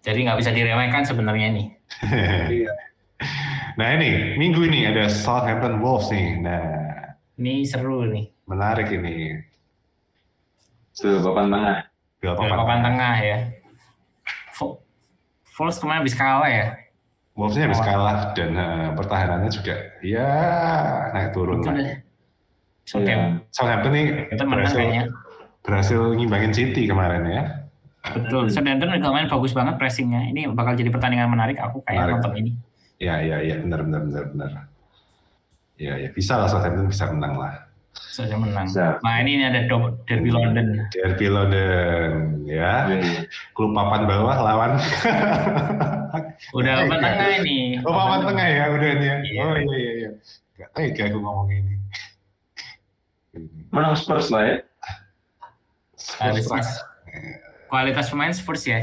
Jadi 0.00 0.18
nggak 0.22 0.38
bisa 0.38 0.50
diremehkan 0.54 1.02
sebenarnya 1.04 1.48
nih. 1.52 1.66
Iya. 2.56 2.72
Nah 3.76 3.88
ini 3.92 4.34
minggu 4.36 4.60
ini 4.64 4.88
ada 4.88 5.06
Southampton 5.06 5.80
Wolves 5.80 6.08
nih. 6.08 6.40
Nah 6.40 6.64
Ini 7.36 7.68
seru 7.68 8.08
nih. 8.08 8.32
menarik 8.48 8.88
ini. 8.88 9.36
Tuh, 10.96 11.20
papan 11.20 11.52
tengah. 11.52 11.78
Dua 12.24 12.32
papan 12.32 12.56
papan 12.56 12.78
tengah 12.80 13.14
ya. 13.20 13.38
Wolves 15.56 15.78
kemarin 15.80 16.00
habis 16.04 16.16
kalah 16.16 16.48
ya. 16.48 16.66
Wolves-nya 17.36 17.68
habis 17.68 17.80
kalah 17.84 18.32
dan 18.32 18.56
eh, 18.56 18.88
pertahanannya 18.96 19.50
juga 19.52 19.76
ya 20.00 20.28
naik 21.12 21.36
turun 21.36 21.60
lah. 21.60 21.76
deh. 21.76 22.00
Southampton 22.88 23.44
Southampton 23.52 23.90
nih 23.92 24.04
menang 24.40 24.48
berhasil, 24.52 24.76
kayaknya. 24.78 25.04
berhasil 25.60 26.00
ngimbangin 26.16 26.52
City 26.56 26.82
kemarin 26.88 27.22
ya. 27.28 27.42
Betul. 28.08 28.48
Southampton 28.48 28.88
juga 28.96 29.12
main 29.12 29.28
bagus 29.28 29.52
banget 29.52 29.76
pressingnya. 29.76 30.24
Ini 30.32 30.48
bakal 30.56 30.80
jadi 30.80 30.88
pertandingan 30.88 31.28
menarik. 31.28 31.60
Aku 31.60 31.84
kayak 31.84 32.08
Menarik. 32.08 32.12
nonton 32.20 32.32
ini. 32.40 32.52
Ya, 32.96 33.20
ya, 33.20 33.36
ya, 33.44 33.60
benar, 33.60 33.84
benar, 33.84 34.00
benar, 34.08 34.24
benar. 34.32 34.50
Ya, 35.76 36.00
ya, 36.00 36.08
bisa 36.08 36.40
lah 36.40 36.48
Southampton 36.48 36.88
bisa 36.88 37.12
menang 37.12 37.36
lah. 37.36 37.66
Saja 37.96 38.36
menang. 38.36 38.68
Bisa. 38.68 38.96
Nah 39.00 39.20
ini 39.20 39.40
ada 39.40 39.64
Dob- 39.68 40.04
Derby 40.08 40.32
London. 40.32 40.88
Derby 40.92 41.28
London, 41.28 42.12
ya. 42.48 42.88
Iya. 42.88 43.28
Klub 43.52 43.72
papan 43.76 44.08
bawah 44.08 44.36
lawan. 44.40 44.72
Udah 46.56 46.72
papan 46.84 46.98
tengah 47.00 47.28
ini. 47.44 47.80
oh, 47.84 47.92
papan 47.92 48.20
tengah 48.32 48.46
ya, 48.48 48.64
udah 48.72 48.90
nih 49.00 49.06
ya. 49.08 49.16
Iya. 49.20 49.40
Oh 49.44 49.54
iya, 49.56 49.76
iya, 49.76 49.92
iya. 49.96 50.10
Gak 50.56 50.68
tega 50.76 51.02
aku 51.12 51.18
ngomong 51.20 51.48
ini. 51.52 51.74
Menang 53.72 53.96
Spurs 53.96 54.32
lah 54.32 54.44
ya. 54.44 54.56
Spurs 55.96 56.68
Kualitas 57.68 58.08
pemain 58.08 58.32
Spurs 58.32 58.64
ya. 58.64 58.80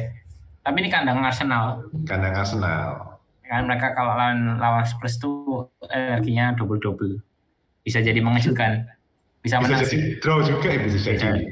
Tapi 0.62 0.78
ini 0.82 0.90
kandang 0.94 1.22
Arsenal. 1.22 1.86
kandang 2.06 2.34
Arsenal. 2.38 3.13
Kan 3.54 3.70
mereka 3.70 3.94
kalau 3.94 4.18
lawan 4.18 4.58
lawan 4.58 4.82
Spurs 4.82 5.22
tuh 5.22 5.70
energinya 5.94 6.58
double 6.58 6.82
double. 6.82 7.22
Bisa 7.86 8.02
jadi 8.02 8.18
mengejutkan. 8.18 8.90
Bisa 9.46 9.62
Bisa 9.62 9.70
menang. 9.70 9.86
jadi 9.86 10.00
draw 10.18 10.42
juga 10.42 10.68
ya, 10.74 10.80
bisa 10.82 10.98
jadi. 11.14 11.44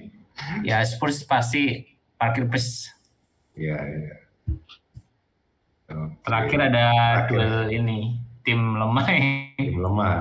Ya 0.66 0.82
Spurs 0.82 1.22
pasti 1.22 1.94
parkir 2.18 2.50
bus. 2.50 2.90
Iya, 3.54 3.78
iya. 3.78 4.16
Oke. 5.92 6.16
Terakhir 6.26 6.60
ada 6.64 6.86
Terakhir. 6.88 7.30
duel 7.30 7.58
ini 7.70 8.18
tim 8.42 8.58
lemah. 8.80 9.06
Tim 9.60 9.76
lemah. 9.78 10.14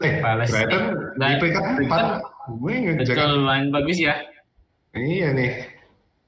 Eh, 0.00 0.18
Palace. 0.18 0.50
Brighton 0.50 0.84
di 1.14 1.34
peringkat 1.38 1.64
empat. 1.84 2.02
Gue. 2.48 2.74
Betul, 2.96 3.44
main 3.44 3.68
bagus 3.68 3.98
ya. 4.00 4.16
Iya 4.96 5.30
nih. 5.36 5.68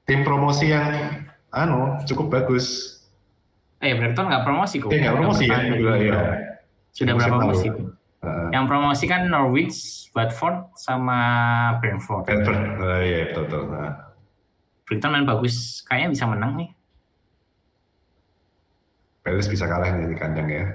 Tim 0.05 0.21
promosi 0.21 0.69
yang 0.71 1.25
anu 1.51 1.99
cukup 2.05 2.29
bagus. 2.31 3.00
Eh, 3.81 3.97
Brighton 3.97 4.29
nggak 4.29 4.45
promosi 4.45 4.75
kok. 4.77 4.93
Eh 4.93 5.01
nggak 5.01 5.15
promosi 5.17 5.43
ya 5.49 5.57
juga 5.73 5.93
ya. 5.97 6.21
Sudah 6.93 7.13
berapa 7.17 7.37
musim? 7.49 7.73
Heeh. 8.21 8.47
Yang 8.53 8.65
promosi 8.69 9.03
kan 9.09 9.21
Norwich, 9.25 9.77
Watford, 10.13 10.69
sama 10.77 11.19
Brentford. 11.81 12.29
Brentford. 12.29 12.77
Oh, 12.77 13.01
iya 13.01 13.33
betul 13.33 13.43
betul. 13.49 13.63
Nah, 13.73 13.93
Brighton 14.85 15.09
main 15.09 15.25
bagus, 15.25 15.81
kayaknya 15.89 16.13
bisa 16.13 16.25
menang 16.29 16.53
nih. 16.61 16.69
Palace 19.21 19.49
bisa 19.49 19.65
kalah 19.69 19.89
nih 19.93 20.09
di 20.09 20.17
kandang 20.17 20.49
ya. 20.49 20.65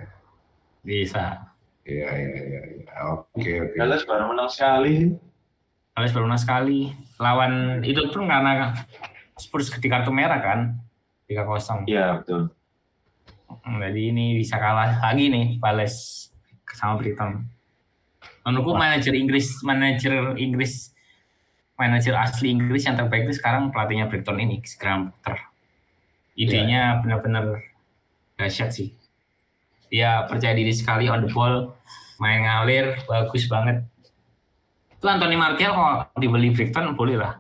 Bisa. 0.87 1.51
Iya 1.87 2.09
iya 2.15 2.31
iya. 2.47 2.61
iya. 2.79 2.95
Oke 3.11 3.53
oke. 3.63 3.75
Dallas 3.79 4.03
baru 4.07 4.31
menang 4.31 4.51
sekali. 4.51 5.15
Palace 5.95 6.15
baru 6.15 6.25
menang 6.31 6.43
sekali. 6.43 6.79
Lawan 7.19 7.83
itu 7.83 8.07
pun 8.11 8.27
karena 8.27 8.75
Spurs 9.39 9.71
di 9.71 9.89
kartu 9.91 10.15
merah 10.15 10.39
kan. 10.39 10.79
3-0. 11.27 11.91
Iya 11.91 12.23
betul. 12.23 12.56
Hmm, 13.47 13.79
Jadi 13.83 14.11
ini 14.11 14.27
bisa 14.39 14.59
kalah 14.59 14.99
lagi 15.03 15.31
nih 15.31 15.59
Palace 15.63 16.31
sama 16.77 16.99
Brighton. 16.99 17.47
Menurutku 18.47 18.79
manajer 18.79 19.15
Inggris, 19.17 19.63
manajer 19.67 20.39
Inggris, 20.39 20.95
manajer 21.75 22.15
asli 22.15 22.55
Inggris 22.55 22.87
yang 22.87 22.95
terbaik 22.95 23.27
itu 23.27 23.43
sekarang 23.43 23.75
pelatihnya 23.75 24.07
Brighton 24.07 24.39
ini, 24.39 24.63
Graham 24.79 25.11
Potter. 25.11 25.41
Idenya 26.37 27.01
benar-benar 27.01 27.65
dahsyat 28.37 28.71
sih. 28.71 28.93
Dia 29.89 30.29
percaya 30.29 30.53
diri 30.53 30.71
sekali 30.75 31.09
on 31.09 31.25
the 31.25 31.31
ball, 31.33 31.75
main 32.21 32.45
ngalir, 32.45 33.03
bagus 33.09 33.49
banget. 33.49 33.83
Itu 34.95 35.07
Anthony 35.09 35.39
Martial 35.39 35.73
kalau 35.73 36.07
dibeli 36.19 36.53
Brighton 36.53 36.95
boleh 36.95 37.17
lah. 37.19 37.35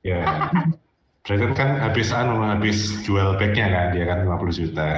Ya. 0.00 0.22
Brighton 1.26 1.52
kan 1.58 1.82
habis 1.82 2.14
anu 2.14 2.38
habis 2.38 3.02
jual 3.02 3.34
backnya 3.34 3.66
kan 3.66 3.86
dia 3.90 4.04
kan 4.06 4.22
50 4.22 4.62
juta. 4.62 4.90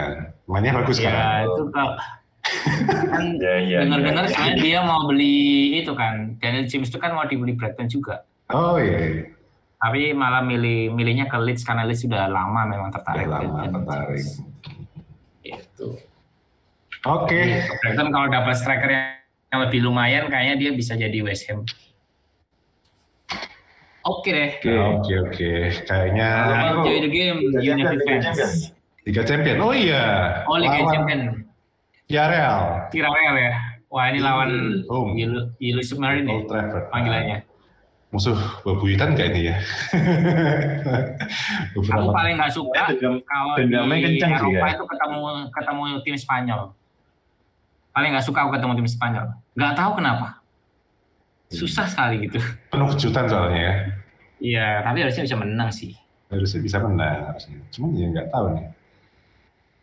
Mainnya 0.44 0.76
bagus 0.76 1.00
kan. 1.00 1.12
Ya 1.18 1.44
itu 1.44 1.62
kalau 1.72 1.92
kan 1.96 3.24
Iya 3.36 3.54
iya. 3.60 3.78
dengar-dengar 3.84 4.24
iya. 4.24 4.32
sebenarnya 4.32 4.56
dia 4.68 4.78
mau 4.80 5.00
beli 5.04 5.36
itu 5.84 5.92
kan 5.92 6.36
Daniel 6.40 6.64
James 6.64 6.88
itu 6.88 6.96
kan 6.96 7.12
mau 7.12 7.28
dibeli 7.28 7.52
Brighton 7.52 7.88
juga 7.88 8.24
Oh 8.48 8.80
iya. 8.80 8.98
iya. 9.04 9.24
tapi 9.76 10.16
malah 10.16 10.40
milih 10.40 10.90
milihnya 10.96 11.28
ke 11.28 11.36
Leeds 11.36 11.60
karena 11.62 11.84
Leeds 11.84 12.08
sudah 12.08 12.24
lama 12.24 12.64
memang 12.64 12.88
tertarik 12.88 13.28
lama 13.28 13.44
dengan 13.44 13.52
Daniel 13.52 13.74
tertarik. 13.84 14.24
James. 14.24 14.28
itu 15.44 15.88
Oke. 17.04 17.40
Brighton 17.84 18.08
kalau 18.10 18.26
dapat 18.32 18.54
striker 18.56 18.90
yang 18.90 19.18
yang 19.48 19.60
lebih 19.64 19.80
lumayan 19.84 20.24
kayaknya 20.28 20.56
dia 20.60 20.70
bisa 20.72 20.92
jadi 20.96 21.18
West 21.24 21.48
Ham 21.48 21.64
oke 24.08 24.24
deh 24.26 24.50
Oke. 24.56 24.72
Oke 24.72 25.12
oke. 25.20 25.50
Kayaknya 25.84 26.28
enjoy 26.72 26.96
the 26.98 27.10
game 27.10 27.38
Liga 27.52 27.60
United 27.70 28.00
Champions, 28.02 28.72
Liga 29.04 29.22
Champion. 29.22 29.56
Oh 29.58 29.70
iya. 29.70 30.04
oh 30.44 30.56
Liga 30.56 30.78
Lawan 30.78 30.90
Champion 30.90 31.20
Villarreal. 32.04 32.58
Villarreal 32.88 33.36
ya 33.38 33.52
wah 33.86 34.04
ini 34.06 34.18
lawan 34.18 34.50
Oh. 34.86 35.12
Yellow, 35.12 35.48
Yellow 35.56 35.80
Submarine 35.80 36.24
ya 36.24 36.34
Old 36.34 36.44
Trafford. 36.46 36.84
panggilannya 36.88 37.38
Musuh 38.08 38.32
bebuyutan 38.62 39.12
gak 39.12 39.28
ini 39.30 39.48
ya? 39.48 39.56
aku 41.76 42.08
paling 42.10 42.34
nggak 42.36 42.48
suka 42.50 42.80
Eh, 42.82 42.88
dendam- 42.94 43.20
kalau 43.22 43.52
dendamnya 43.54 43.96
di 43.98 44.04
kencang 44.16 44.30
sih 44.30 44.40
Eropa 44.42 44.56
ya. 44.62 44.72
itu 44.72 44.84
ketemu 44.86 45.18
ketemu 45.50 45.82
tim 46.02 46.16
Spanyol 46.16 46.60
paling 47.90 48.10
nggak 48.12 48.24
suka 48.24 48.38
aku 48.40 48.50
ketemu 48.54 48.72
tim 48.76 48.88
Spanyol 48.88 49.26
nggak 49.52 49.72
tahu 49.74 49.90
kenapa 49.96 50.28
susah 51.48 51.84
sekali 51.84 52.16
gitu 52.22 52.40
Penuh 52.68 52.88
kejutan 52.88 53.24
soalnya 53.24 53.56
ya. 53.58 53.72
Iya 54.38 54.80
tapi 54.80 55.02
harusnya 55.02 55.24
bisa 55.26 55.38
menang 55.38 55.70
sih 55.70 55.92
Harusnya 56.28 56.60
bisa 56.60 56.76
menang. 56.84 57.24
Harusnya. 57.32 57.56
Cuman 57.72 57.96
ya 57.96 58.04
nggak 58.12 58.28
tahu 58.28 58.52
nih. 58.52 58.66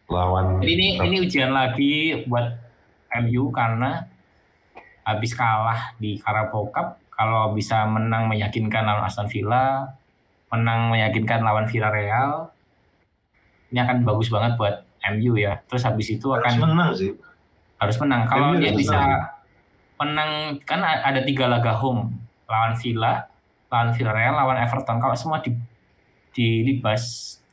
Lawan. 0.06 0.62
jadi 0.62 0.72
ini 0.78 0.88
ini 1.02 1.16
ujian 1.26 1.50
lagi 1.50 1.94
buat 2.30 2.54
MU 3.26 3.50
karena 3.50 4.06
habis 5.02 5.34
kalah 5.34 5.98
di 5.98 6.22
Carabao 6.22 6.70
Cup 6.70 7.02
kalau 7.10 7.58
bisa 7.58 7.90
menang 7.90 8.30
meyakinkan 8.30 8.86
lawan 8.86 9.10
Aston 9.10 9.26
Villa 9.26 9.90
menang 10.54 10.94
meyakinkan 10.94 11.42
lawan 11.42 11.66
Villarreal 11.66 12.54
ini 13.74 13.82
akan 13.82 14.06
bagus 14.06 14.30
banget 14.30 14.54
buat 14.62 14.86
MU 15.18 15.42
ya 15.42 15.58
terus 15.66 15.82
habis 15.82 16.14
itu 16.14 16.30
Harus 16.30 16.46
akan 16.46 16.54
menang 16.62 16.90
sih. 16.94 17.10
harus 17.76 17.98
menang. 17.98 18.22
Kalau 18.30 18.54
dia 18.56 18.72
bisa 18.78 18.94
menang. 18.94 19.26
menang 19.98 20.32
kan 20.62 20.80
ada 20.86 21.26
tiga 21.26 21.50
laga 21.50 21.74
home 21.74 22.14
lawan 22.46 22.78
Villa, 22.78 23.26
lawan 23.76 23.92
Villarreal, 23.92 24.32
lawan 24.34 24.56
Everton. 24.58 24.98
Kalau 24.98 25.12
semua 25.14 25.38
di 25.40 25.52
dilibas 26.32 27.04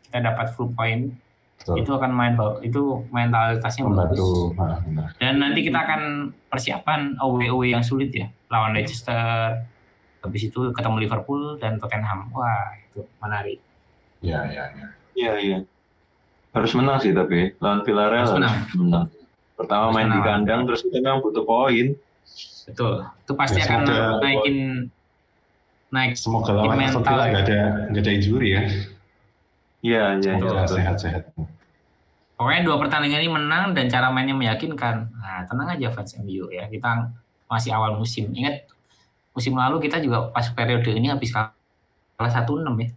kita 0.04 0.22
dapat 0.22 0.50
full 0.50 0.70
point 0.70 1.10
Betul. 1.56 1.78
itu 1.78 1.90
akan 1.90 2.10
main 2.10 2.34
itu 2.60 2.82
mentalitasnya 3.08 3.82
membantu. 3.84 4.50
bagus. 4.52 4.58
Nah, 4.58 4.78
benar. 4.80 5.08
Dan 5.16 5.34
nanti 5.38 5.60
kita 5.60 5.78
akan 5.78 6.00
persiapan 6.46 7.00
away 7.18 7.46
away 7.46 7.70
yang 7.70 7.82
sulit 7.82 8.10
ya 8.10 8.26
lawan 8.48 8.70
Leicester. 8.72 9.62
Habis 10.18 10.42
itu 10.44 10.70
ketemu 10.70 10.96
Liverpool 11.00 11.58
dan 11.58 11.78
Tottenham. 11.78 12.30
Wah 12.30 12.70
itu 12.78 13.02
menarik. 13.18 13.58
Iya, 14.20 14.38
iya, 14.48 14.64
iya. 14.72 14.86
Iya, 15.12 15.32
iya. 15.36 15.58
Harus 16.50 16.74
menang 16.74 16.98
sih 16.98 17.10
tapi 17.10 17.54
lawan 17.58 17.82
Villarreal 17.82 18.22
Harus 18.22 18.30
harus 18.32 18.42
menang. 18.42 18.56
menang. 18.76 19.06
Pertama 19.54 19.82
Harus 19.84 19.94
main 19.94 20.04
di 20.04 20.10
menang. 20.12 20.26
kandang 20.26 20.60
terus 20.66 20.80
kita 20.82 20.98
memang 20.98 21.22
butuh 21.22 21.42
poin. 21.42 21.86
Betul. 22.62 22.94
Itu 23.20 23.32
pasti 23.34 23.58
Ya, 23.58 23.66
akan 23.68 23.80
naikin 24.18 24.56
naik 25.92 26.16
Semoga 26.16 26.56
lawan 26.56 26.80
Aston 26.80 27.04
Villa 27.04 27.24
nggak 27.28 27.44
ada 27.46 27.60
nggak 27.92 28.02
ada 28.02 28.10
injury 28.10 28.48
ya. 28.56 28.62
Iya, 29.82 30.04
iya, 30.18 30.32
iya. 30.32 30.32
Semoga 30.40 30.64
sehat-sehat. 30.64 31.22
Pokoknya 32.38 32.62
dua 32.66 32.76
pertandingan 32.80 33.20
ini 33.22 33.30
menang 33.30 33.76
dan 33.76 33.86
cara 33.86 34.08
mainnya 34.10 34.34
meyakinkan. 34.34 35.10
Nah, 35.14 35.46
tenang 35.46 35.68
aja 35.78 35.92
fans 35.94 36.16
MU 36.18 36.50
ya. 36.50 36.66
Kita 36.66 37.12
masih 37.46 37.70
awal 37.70 37.94
musim. 37.94 38.32
Ingat 38.32 38.66
musim 39.36 39.52
lalu 39.54 39.78
kita 39.84 40.00
juga 40.00 40.32
pas 40.32 40.48
periode 40.50 40.90
ini 40.90 41.12
habis 41.12 41.30
kalah 41.30 41.52
1-6 42.18 42.66
ya. 42.82 42.88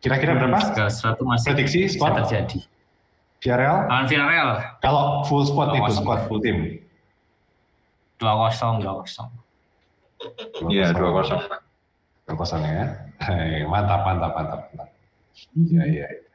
Kira-kira 0.00 0.32
berapa? 0.36 0.58
Segala 0.64 0.90
sesuatu 0.90 1.22
masih 1.28 1.48
Prediksi 1.52 1.80
skor 1.92 2.12
terjadi. 2.24 2.60
Villarreal? 3.40 3.88
Lawan 3.88 4.04
Villarreal 4.08 4.50
Kalau 4.84 5.24
full 5.24 5.44
squad 5.48 5.72
itu, 5.76 5.92
2-0. 5.92 6.00
squad 6.00 6.20
full 6.28 6.40
tim. 6.40 6.80
2-0, 8.20 8.84
2-0. 8.84 9.49
Iya, 10.68 10.92
2-0. 10.92 11.40
Dua 12.28 12.34
kosong 12.36 12.62
ya. 12.62 12.84
Hai, 13.20 13.64
mantap, 13.66 14.04
mantap, 14.06 14.32
mantap, 14.36 14.60
mantap. 14.70 14.88
Iya, 15.56 15.82
iya. 15.88 16.06
iya. 16.06 16.28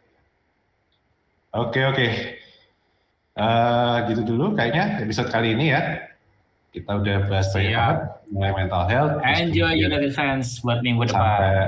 Oke, 1.56 1.80
oke. 1.88 2.08
Eh, 3.36 3.96
gitu 4.12 4.22
dulu 4.24 4.56
kayaknya 4.56 5.04
episode 5.04 5.32
kali 5.32 5.56
ini 5.56 5.72
ya. 5.72 5.82
Kita 6.76 7.00
udah 7.00 7.32
bahas 7.32 7.48
banyak 7.56 7.72
Siap. 7.72 7.80
banget 7.80 8.00
mengenai 8.32 8.56
mental 8.60 8.84
health. 8.92 9.14
Enjoy 9.24 9.72
United 9.72 10.12
fans 10.12 10.60
buat 10.60 10.84
minggu 10.84 11.08
sampai 11.08 11.16
depan. 11.16 11.68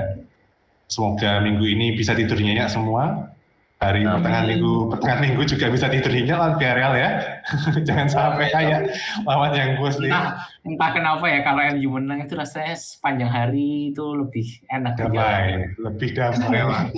semoga 0.88 1.30
minggu 1.40 1.64
ini 1.64 1.96
bisa 1.96 2.12
tidur 2.12 2.36
nyenyak 2.36 2.68
semua. 2.68 3.32
Hari 3.78 4.02
Amin. 4.02 4.10
pertengahan 4.18 4.46
minggu, 4.50 4.74
pertengahan 4.90 5.20
minggu 5.22 5.42
juga 5.46 5.66
bisa 5.70 5.86
tidur 5.86 6.10
nyenyak 6.10 6.34
lawan 6.34 6.54
Villarreal 6.58 6.94
ya. 6.98 7.10
Jangan 7.86 8.08
sampai 8.10 8.50
kayak 8.50 8.90
lawan 9.22 9.54
yang 9.54 9.78
gue 9.78 9.90
sendiri. 9.94 10.10
Entah, 10.10 10.34
entah 10.66 10.90
kenapa 10.90 11.24
ya 11.30 11.40
kalau 11.46 11.62
MU 11.78 11.88
menang 11.94 12.26
itu 12.26 12.34
rasanya 12.34 12.74
sepanjang 12.74 13.30
hari 13.30 13.94
itu 13.94 14.02
lebih 14.02 14.46
enak 14.74 14.98
Damai, 14.98 15.78
lebih 15.78 16.10
damai. 16.10 16.90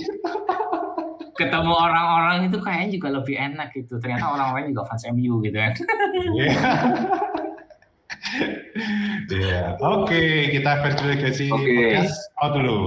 Ketemu 1.37 1.73
orang-orang 1.73 2.49
itu 2.49 2.57
kayaknya 2.57 2.89
juga 2.97 3.07
lebih 3.13 3.35
enak 3.37 3.69
gitu. 3.77 4.01
Ternyata 4.01 4.25
orang-orang 4.33 4.73
juga 4.73 4.81
fans 4.89 5.05
MU 5.13 5.37
gitu 5.45 5.57
kan. 5.61 5.73
Iya. 6.33 6.53
Iya. 9.31 9.75
Oke, 9.83 10.51
kita 10.55 10.71
versi 10.83 11.03
legasi 11.03 11.45
Oke. 11.51 11.67
podcast 11.67 12.15
out 12.39 12.53
dulu. 12.55 12.79